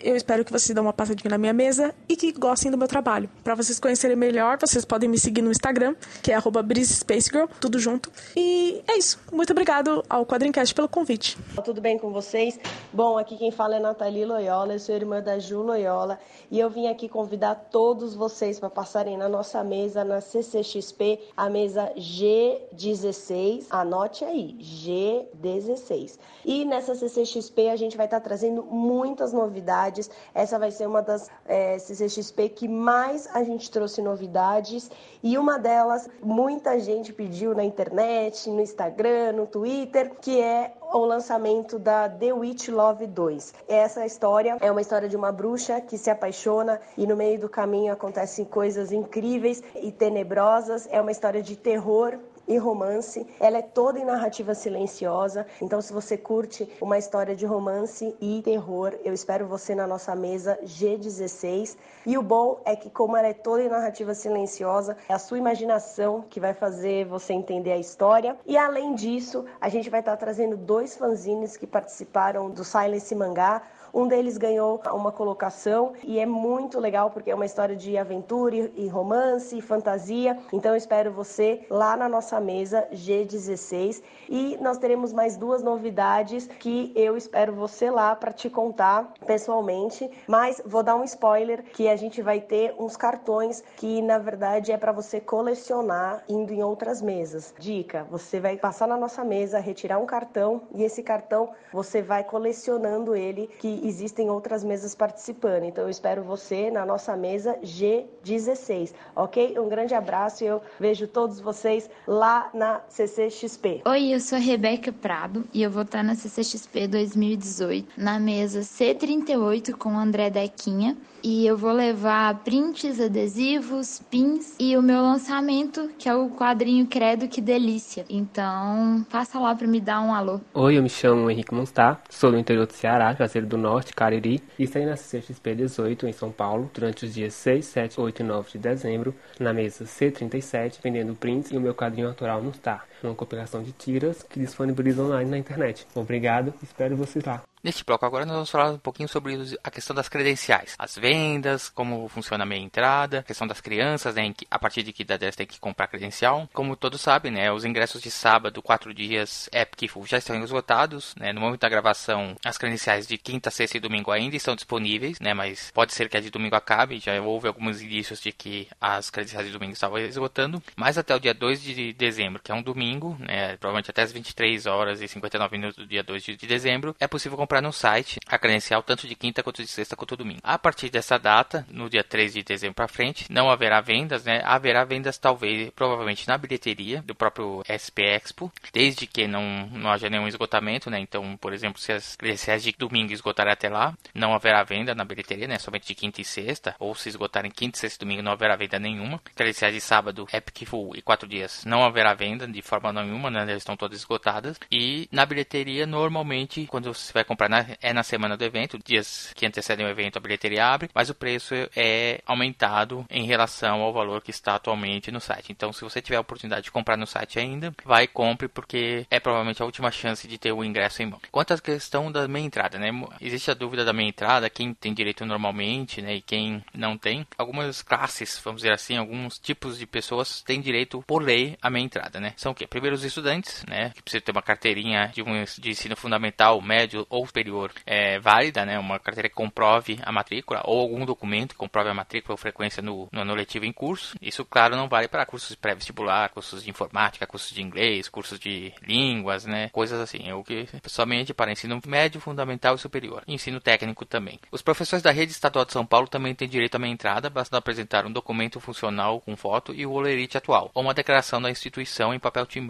Eu 0.03 0.15
espero 0.15 0.43
que 0.43 0.51
vocês 0.51 0.73
dêem 0.73 0.83
uma 0.83 0.93
passadinha 0.93 1.29
na 1.29 1.37
minha 1.37 1.53
mesa 1.53 1.93
e 2.09 2.15
que 2.15 2.31
gostem 2.31 2.71
do 2.71 2.77
meu 2.77 2.87
trabalho. 2.87 3.29
Para 3.43 3.53
vocês 3.53 3.79
conhecerem 3.79 4.15
melhor, 4.17 4.57
vocês 4.59 4.83
podem 4.83 5.07
me 5.07 5.19
seguir 5.19 5.43
no 5.43 5.51
Instagram, 5.51 5.95
que 6.23 6.31
é 6.31 6.37
@brisespacegirl, 6.41 7.45
tudo 7.59 7.77
junto. 7.77 8.11
E 8.35 8.81
é 8.87 8.97
isso. 8.97 9.19
Muito 9.31 9.51
obrigado 9.51 10.03
ao 10.09 10.25
Quadrincast 10.25 10.73
pelo 10.73 10.89
convite. 10.89 11.37
Tudo 11.63 11.79
bem 11.79 11.99
com 11.99 12.11
vocês? 12.11 12.59
Bom, 12.91 13.17
aqui 13.17 13.37
quem 13.37 13.51
fala 13.51 13.75
é 13.75 13.79
Nathalie 13.79 14.25
Loyola, 14.25 14.73
eu 14.73 14.79
sou 14.79 14.95
irmã 14.95 15.21
da 15.21 15.37
Ju 15.37 15.61
Loyola 15.61 16.19
e 16.49 16.59
eu 16.59 16.69
vim 16.69 16.87
aqui 16.87 17.07
convidar 17.07 17.53
todos 17.71 18.15
vocês 18.15 18.59
para 18.59 18.71
passarem 18.71 19.17
na 19.17 19.29
nossa 19.29 19.63
mesa, 19.63 20.03
na 20.03 20.19
CCXP, 20.19 21.19
a 21.37 21.47
mesa 21.47 21.91
G16. 21.95 23.65
Anote 23.69 24.25
aí, 24.25 24.57
G16. 24.59 26.17
E 26.43 26.65
nessa 26.65 26.95
CCXP 26.95 27.69
a 27.69 27.75
gente 27.75 27.95
vai 27.95 28.07
estar 28.07 28.19
trazendo 28.19 28.63
muitas 28.63 29.31
novidades 29.31 29.90
novidades. 29.91 30.09
Essa 30.33 30.57
vai 30.57 30.71
ser 30.71 30.87
uma 30.87 31.01
das 31.01 31.29
é, 31.45 31.77
CCXP 31.77 32.49
que 32.49 32.67
mais 32.67 33.27
a 33.33 33.43
gente 33.43 33.69
trouxe 33.69 34.01
novidades 34.01 34.89
e 35.21 35.37
uma 35.37 35.59
delas 35.59 36.09
muita 36.23 36.79
gente 36.79 37.13
pediu 37.13 37.53
na 37.53 37.63
internet, 37.63 38.49
no 38.49 38.61
Instagram, 38.61 39.33
no 39.33 39.45
Twitter, 39.45 40.11
que 40.21 40.41
é 40.41 40.73
o 40.93 41.05
lançamento 41.05 41.77
da 41.77 42.09
The 42.09 42.33
Witch 42.33 42.69
Love 42.69 43.07
2. 43.07 43.53
Essa 43.67 44.05
história 44.05 44.57
é 44.59 44.71
uma 44.71 44.81
história 44.81 45.07
de 45.07 45.15
uma 45.15 45.31
bruxa 45.31 45.79
que 45.79 45.97
se 45.97 46.09
apaixona 46.09 46.81
e 46.97 47.05
no 47.05 47.15
meio 47.15 47.39
do 47.39 47.49
caminho 47.49 47.93
acontecem 47.93 48.45
coisas 48.45 48.91
incríveis 48.91 49.61
e 49.75 49.91
tenebrosas. 49.91 50.87
É 50.91 50.99
uma 50.99 51.11
história 51.11 51.41
de 51.41 51.55
terror 51.55 52.17
e 52.47 52.57
romance. 52.57 53.25
Ela 53.39 53.59
é 53.59 53.61
toda 53.61 53.99
em 53.99 54.05
narrativa 54.05 54.53
silenciosa. 54.53 55.45
Então, 55.61 55.81
se 55.81 55.93
você 55.93 56.17
curte 56.17 56.69
uma 56.81 56.97
história 56.97 57.35
de 57.35 57.45
romance 57.45 58.15
e 58.19 58.41
terror, 58.43 58.93
eu 59.03 59.13
espero 59.13 59.47
você 59.47 59.75
na 59.75 59.87
nossa 59.87 60.15
mesa 60.15 60.59
G16. 60.63 61.77
E 62.05 62.17
o 62.17 62.21
bom 62.21 62.59
é 62.65 62.75
que, 62.75 62.89
como 62.89 63.15
ela 63.15 63.27
é 63.27 63.33
toda 63.33 63.63
em 63.63 63.69
narrativa 63.69 64.13
silenciosa, 64.13 64.97
é 65.07 65.13
a 65.13 65.19
sua 65.19 65.37
imaginação 65.37 66.25
que 66.29 66.39
vai 66.39 66.53
fazer 66.53 67.05
você 67.05 67.33
entender 67.33 67.71
a 67.71 67.77
história. 67.77 68.37
E 68.45 68.57
além 68.57 68.95
disso, 68.95 69.45
a 69.59 69.69
gente 69.69 69.89
vai 69.89 69.99
estar 69.99 70.17
trazendo 70.17 70.57
dois 70.57 70.95
fanzines 70.95 71.57
que 71.57 71.67
participaram 71.67 72.49
do 72.49 72.63
Silence 72.63 73.13
Mangá. 73.15 73.61
Um 73.93 74.07
deles 74.07 74.37
ganhou 74.37 74.81
uma 74.93 75.11
colocação 75.11 75.93
e 76.03 76.17
é 76.19 76.25
muito 76.25 76.79
legal 76.79 77.09
porque 77.09 77.29
é 77.29 77.35
uma 77.35 77.45
história 77.45 77.75
de 77.75 77.97
aventura 77.97 78.55
e 78.55 78.87
romance 78.87 79.57
e 79.57 79.61
fantasia. 79.61 80.37
Então 80.53 80.71
eu 80.71 80.77
espero 80.77 81.11
você 81.11 81.65
lá 81.69 81.97
na 81.97 82.07
nossa 82.07 82.39
mesa 82.39 82.87
G16 82.93 84.01
e 84.29 84.57
nós 84.61 84.77
teremos 84.77 85.11
mais 85.11 85.35
duas 85.35 85.61
novidades 85.61 86.47
que 86.59 86.91
eu 86.95 87.17
espero 87.17 87.53
você 87.53 87.91
lá 87.91 88.15
para 88.15 88.31
te 88.31 88.49
contar 88.49 89.13
pessoalmente. 89.25 90.09
Mas 90.25 90.61
vou 90.65 90.83
dar 90.83 90.95
um 90.95 91.03
spoiler 91.03 91.63
que 91.73 91.89
a 91.89 91.95
gente 91.95 92.21
vai 92.21 92.39
ter 92.39 92.73
uns 92.79 92.95
cartões 92.95 93.61
que 93.75 94.01
na 94.01 94.17
verdade 94.17 94.71
é 94.71 94.77
para 94.77 94.93
você 94.93 95.19
colecionar 95.19 96.23
indo 96.29 96.53
em 96.53 96.63
outras 96.63 97.01
mesas. 97.01 97.53
Dica: 97.59 98.07
você 98.09 98.39
vai 98.39 98.55
passar 98.55 98.87
na 98.87 98.97
nossa 98.97 99.23
mesa, 99.23 99.59
retirar 99.59 99.99
um 99.99 100.05
cartão 100.05 100.61
e 100.73 100.83
esse 100.83 101.03
cartão 101.03 101.49
você 101.73 102.01
vai 102.01 102.23
colecionando 102.23 103.15
ele 103.15 103.47
que 103.59 103.80
existem 103.81 104.29
outras 104.29 104.63
mesas 104.63 104.95
participando. 104.95 105.63
Então 105.63 105.83
eu 105.83 105.89
espero 105.89 106.23
você 106.23 106.69
na 106.71 106.85
nossa 106.85 107.15
mesa 107.15 107.57
G16, 107.63 108.93
ok? 109.15 109.57
Um 109.59 109.69
grande 109.69 109.93
abraço 109.93 110.43
e 110.43 110.47
eu 110.47 110.61
vejo 110.79 111.07
todos 111.07 111.39
vocês 111.39 111.89
lá 112.07 112.49
na 112.53 112.81
CCXP. 112.87 113.81
Oi, 113.85 114.13
eu 114.13 114.19
sou 114.19 114.37
a 114.37 114.41
Rebeca 114.41 114.91
Prado 114.91 115.43
e 115.53 115.61
eu 115.61 115.71
vou 115.71 115.83
estar 115.83 116.03
na 116.03 116.15
CCXP 116.15 116.87
2018 116.87 117.93
na 117.97 118.19
mesa 118.19 118.61
C38 118.61 119.73
com 119.73 119.93
o 119.93 119.97
André 119.97 120.29
Dequinha 120.29 120.95
e 121.23 121.45
eu 121.45 121.55
vou 121.55 121.71
levar 121.71 122.39
prints, 122.39 122.99
adesivos, 122.99 124.01
pins 124.09 124.55
e 124.59 124.75
o 124.75 124.81
meu 124.81 125.01
lançamento, 125.01 125.89
que 125.97 126.09
é 126.09 126.15
o 126.15 126.29
quadrinho 126.29 126.87
Credo 126.87 127.27
Que 127.27 127.39
Delícia. 127.39 128.05
Então, 128.09 129.05
passa 129.09 129.39
lá 129.39 129.53
para 129.53 129.67
me 129.67 129.79
dar 129.79 130.01
um 130.01 130.13
alô. 130.13 130.41
Oi, 130.53 130.77
eu 130.77 130.83
me 130.83 130.89
chamo 130.89 131.29
Henrique 131.29 131.53
Monstar, 131.53 132.01
sou 132.09 132.31
do 132.31 132.37
interior 132.37 132.65
do 132.65 132.73
Ceará, 132.73 133.13
Juazeiro 133.13 133.45
do 133.45 133.57
Norte, 133.57 133.70
Cariri, 133.95 134.41
e 134.59 134.63
estarei 134.63 134.87
na 134.87 134.95
CXP 134.95 135.55
18 135.55 136.07
em 136.07 136.11
São 136.11 136.31
Paulo 136.31 136.69
durante 136.73 137.05
os 137.05 137.13
dias 137.13 137.33
6, 137.33 137.65
7, 137.65 138.01
8 138.01 138.19
e 138.21 138.23
9 138.23 138.51
de 138.51 138.57
dezembro, 138.57 139.15
na 139.39 139.53
mesa 139.53 139.85
C37, 139.85 140.79
vendendo 140.83 141.15
prints 141.15 141.51
e 141.51 141.57
o 141.57 141.61
meu 141.61 141.73
quadrinho 141.73 142.07
autoral 142.07 142.41
no 142.41 142.53
Star, 142.53 142.85
uma 143.09 143.15
compilação 143.15 143.63
de 143.63 143.71
tiras 143.71 144.23
que 144.23 144.39
disponibiliza 144.39 145.03
online 145.03 145.29
na 145.29 145.37
internet. 145.37 145.85
Obrigado, 145.95 146.53
espero 146.61 146.95
vocês 146.95 147.23
lá. 147.23 147.43
Neste 147.63 147.85
bloco 147.85 148.03
agora 148.03 148.25
nós 148.25 148.33
vamos 148.33 148.49
falar 148.49 148.71
um 148.71 148.79
pouquinho 148.79 149.07
sobre 149.07 149.37
a 149.63 149.69
questão 149.69 149.95
das 149.95 150.09
credenciais, 150.09 150.73
as 150.79 150.97
vendas, 150.97 151.69
como 151.69 152.07
funciona 152.07 152.43
a 152.43 152.47
meia 152.47 152.59
entrada, 152.59 153.19
a 153.19 153.23
questão 153.23 153.45
das 153.45 153.61
crianças, 153.61 154.15
né, 154.15 154.33
a 154.49 154.57
partir 154.57 154.81
de 154.81 154.91
que 154.91 155.03
idade 155.03 155.25
elas 155.25 155.35
têm 155.35 155.45
que 155.45 155.59
comprar 155.59 155.87
credencial. 155.87 156.49
Como 156.53 156.75
todos 156.75 156.99
sabem, 157.01 157.31
né, 157.31 157.51
os 157.51 157.63
ingressos 157.63 158.01
de 158.01 158.09
sábado, 158.09 158.63
quatro 158.63 158.91
dias 158.95 159.47
Epic 159.53 159.91
já 160.07 160.17
estão 160.17 160.43
esgotados, 160.43 161.13
né, 161.15 161.31
no 161.31 161.39
momento 161.39 161.61
da 161.61 161.69
gravação 161.69 162.35
as 162.43 162.57
credenciais 162.57 163.05
de 163.05 163.15
quinta, 163.15 163.51
sexta 163.51 163.77
e 163.77 163.79
domingo 163.79 164.09
ainda 164.09 164.35
estão 164.35 164.55
disponíveis, 164.55 165.19
né, 165.19 165.35
mas 165.35 165.69
pode 165.71 165.93
ser 165.93 166.09
que 166.09 166.17
a 166.17 166.21
de 166.21 166.31
domingo 166.31 166.55
acabe, 166.55 166.99
já 166.99 167.21
houve 167.21 167.47
alguns 167.47 167.79
indícios 167.79 168.19
de 168.19 168.31
que 168.31 168.67
as 168.81 169.11
credenciais 169.11 169.45
de 169.45 169.53
domingo 169.53 169.73
estavam 169.73 169.99
esgotando, 169.99 170.63
mas 170.75 170.97
até 170.97 171.15
o 171.15 171.19
dia 171.19 171.33
2 171.33 171.61
de 171.61 171.93
dezembro, 171.93 172.41
que 172.41 172.51
é 172.51 172.55
um 172.55 172.63
domingo, 172.63 172.90
né, 173.19 173.57
provavelmente 173.57 173.89
até 173.89 174.01
as 174.01 174.11
23 174.11 174.65
horas 174.65 175.01
e 175.01 175.07
59 175.07 175.57
minutos 175.57 175.77
do 175.77 175.87
dia 175.87 176.03
2 176.03 176.23
de 176.23 176.47
dezembro, 176.47 176.95
é 176.99 177.07
possível 177.07 177.37
comprar 177.37 177.61
no 177.61 177.71
site 177.71 178.19
a 178.27 178.37
credencial 178.37 178.83
tanto 178.83 179.07
de 179.07 179.15
quinta 179.15 179.43
quanto 179.43 179.61
de 179.61 179.67
sexta 179.67 179.95
quanto 179.95 180.17
domingo. 180.17 180.41
A 180.43 180.57
partir 180.57 180.89
dessa 180.89 181.17
data, 181.17 181.65
no 181.69 181.89
dia 181.89 182.03
3 182.03 182.33
de 182.33 182.43
dezembro 182.43 182.75
para 182.75 182.87
frente, 182.87 183.25
não 183.29 183.49
haverá 183.49 183.81
vendas, 183.81 184.23
né? 184.23 184.41
Haverá 184.43 184.83
vendas 184.83 185.17
talvez, 185.17 185.69
provavelmente 185.71 186.27
na 186.27 186.37
bilheteria 186.37 187.01
do 187.01 187.15
próprio 187.15 187.63
SP 187.67 188.01
Expo, 188.01 188.51
desde 188.73 189.05
que 189.05 189.27
não, 189.27 189.67
não 189.67 189.91
haja 189.91 190.09
nenhum 190.09 190.27
esgotamento, 190.27 190.89
né? 190.89 190.99
Então, 190.99 191.37
por 191.37 191.53
exemplo, 191.53 191.79
se 191.79 191.91
as 191.91 192.15
credenciais 192.15 192.63
de 192.63 192.71
domingo 192.77 193.13
esgotarem 193.13 193.53
até 193.53 193.69
lá, 193.69 193.93
não 194.13 194.33
haverá 194.33 194.63
venda 194.63 194.95
na 194.95 195.05
bilheteria, 195.05 195.47
né? 195.47 195.57
Somente 195.57 195.87
de 195.87 195.95
quinta 195.95 196.21
e 196.21 196.25
sexta, 196.25 196.75
ou 196.79 196.95
se 196.95 197.09
esgotarem 197.09 197.51
quinta, 197.51 197.77
sexta 197.77 198.03
e 198.03 198.05
domingo, 198.05 198.21
não 198.21 198.31
haverá 198.31 198.55
venda 198.55 198.79
nenhuma. 198.79 199.21
Credenciais 199.35 199.73
de 199.73 199.81
sábado, 199.81 200.27
Epic 200.33 200.67
Full 200.67 200.95
e 200.95 201.01
quatro 201.01 201.27
dias, 201.27 201.63
não 201.65 201.83
haverá 201.83 202.13
venda 202.13 202.47
de 202.47 202.61
forma 202.61 202.80
nenhuma, 202.91 203.29
né? 203.29 203.41
Elas 203.41 203.57
estão 203.57 203.77
todas 203.77 203.99
esgotadas. 203.99 204.59
E 204.71 205.07
na 205.11 205.25
bilheteria, 205.25 205.85
normalmente, 205.85 206.65
quando 206.67 206.93
você 206.93 207.13
vai 207.13 207.23
comprar 207.23 207.49
na, 207.49 207.65
é 207.81 207.93
na 207.93 208.03
semana 208.03 208.37
do 208.37 208.43
evento, 208.43 208.79
dias 208.83 209.31
que 209.35 209.45
antecedem 209.45 209.85
o 209.85 209.89
evento, 209.89 210.17
a 210.17 210.21
bilheteria 210.21 210.65
abre, 210.65 210.89
mas 210.93 211.09
o 211.09 211.15
preço 211.15 211.53
é 211.75 212.21
aumentado 212.25 213.05
em 213.09 213.25
relação 213.25 213.81
ao 213.81 213.93
valor 213.93 214.21
que 214.21 214.31
está 214.31 214.55
atualmente 214.55 215.11
no 215.11 215.19
site. 215.19 215.51
Então, 215.51 215.71
se 215.73 215.81
você 215.81 216.01
tiver 216.01 216.17
a 216.17 216.21
oportunidade 216.21 216.63
de 216.63 216.71
comprar 216.71 216.97
no 216.97 217.07
site 217.07 217.39
ainda, 217.39 217.73
vai 217.83 218.07
compre, 218.07 218.47
porque 218.47 219.05
é 219.09 219.19
provavelmente 219.19 219.61
a 219.61 219.65
última 219.65 219.91
chance 219.91 220.27
de 220.27 220.37
ter 220.37 220.51
o 220.51 220.63
ingresso 220.63 221.01
em 221.01 221.07
mão. 221.07 221.19
Quanto 221.31 221.53
à 221.53 221.59
questão 221.59 222.11
da 222.11 222.27
meia 222.27 222.45
entrada, 222.45 222.79
né? 222.79 222.89
Existe 223.19 223.51
a 223.51 223.53
dúvida 223.53 223.83
da 223.83 223.93
meia 223.93 224.09
entrada, 224.09 224.49
quem 224.49 224.73
tem 224.73 224.93
direito 224.93 225.25
normalmente, 225.25 226.01
né? 226.01 226.15
E 226.15 226.21
quem 226.21 226.63
não 226.73 226.97
tem. 226.97 227.25
Algumas 227.37 227.81
classes, 227.81 228.39
vamos 228.43 228.61
dizer 228.61 228.73
assim, 228.73 228.97
alguns 228.97 229.37
tipos 229.37 229.77
de 229.77 229.85
pessoas 229.85 230.41
têm 230.41 230.61
direito 230.61 231.03
por 231.07 231.21
lei 231.21 231.57
à 231.61 231.69
meia 231.69 231.83
entrada, 231.83 232.19
né? 232.19 232.33
São 232.37 232.51
o 232.51 232.55
quê? 232.55 232.67
Primeiro 232.71 232.95
os 232.95 233.03
estudantes, 233.03 233.65
né? 233.67 233.89
Que 233.93 234.01
precisam 234.01 234.23
ter 234.23 234.31
uma 234.31 234.41
carteirinha 234.41 235.11
de, 235.13 235.21
um, 235.21 235.43
de 235.43 235.69
ensino 235.69 235.93
fundamental, 235.97 236.61
médio 236.61 237.05
ou 237.09 237.27
superior 237.27 237.69
é, 237.85 238.17
válida, 238.17 238.65
né, 238.65 238.79
uma 238.79 238.97
carteira 238.97 239.27
que 239.27 239.35
comprove 239.35 239.99
a 240.03 240.11
matrícula 240.11 240.61
ou 240.63 240.79
algum 240.79 241.05
documento 241.05 241.49
que 241.49 241.57
comprove 241.57 241.89
a 241.89 241.93
matrícula 241.93 242.33
ou 242.33 242.37
frequência 242.37 242.81
no, 242.81 243.09
no 243.11 243.21
ano 243.21 243.35
letivo 243.35 243.65
em 243.65 243.73
curso. 243.73 244.15
Isso, 244.21 244.45
claro, 244.45 244.77
não 244.77 244.87
vale 244.87 245.09
para 245.09 245.25
cursos 245.25 245.53
pré-vestibular, 245.53 246.29
cursos 246.29 246.63
de 246.63 246.69
informática, 246.69 247.27
cursos 247.27 247.51
de 247.51 247.61
inglês, 247.61 248.07
cursos 248.07 248.39
de 248.39 248.73
línguas, 248.81 249.45
né, 249.45 249.67
coisas 249.73 249.99
assim. 249.99 250.29
É 250.29 250.33
o 250.33 250.41
que 250.41 250.65
somente 250.87 251.33
para 251.33 251.51
ensino 251.51 251.81
médio, 251.85 252.21
fundamental 252.21 252.75
e 252.75 252.79
superior. 252.79 253.21
Ensino 253.27 253.59
técnico 253.59 254.05
também. 254.05 254.39
Os 254.49 254.61
professores 254.61 255.03
da 255.03 255.11
rede 255.11 255.33
estadual 255.33 255.65
de 255.65 255.73
São 255.73 255.85
Paulo 255.85 256.07
também 256.07 256.33
têm 256.33 256.47
direito 256.47 256.75
a 256.75 256.77
uma 256.77 256.87
entrada, 256.87 257.29
basta 257.29 257.57
apresentar 257.57 258.05
um 258.05 258.11
documento 258.13 258.61
funcional 258.61 259.19
com 259.19 259.35
foto 259.35 259.73
e 259.73 259.85
o 259.85 259.91
olerite 259.91 260.37
atual, 260.37 260.71
ou 260.73 260.81
uma 260.81 260.93
declaração 260.93 261.41
da 261.41 261.49
instituição 261.49 262.13
em 262.13 262.19
papel 262.19 262.45
timbrado 262.45 262.60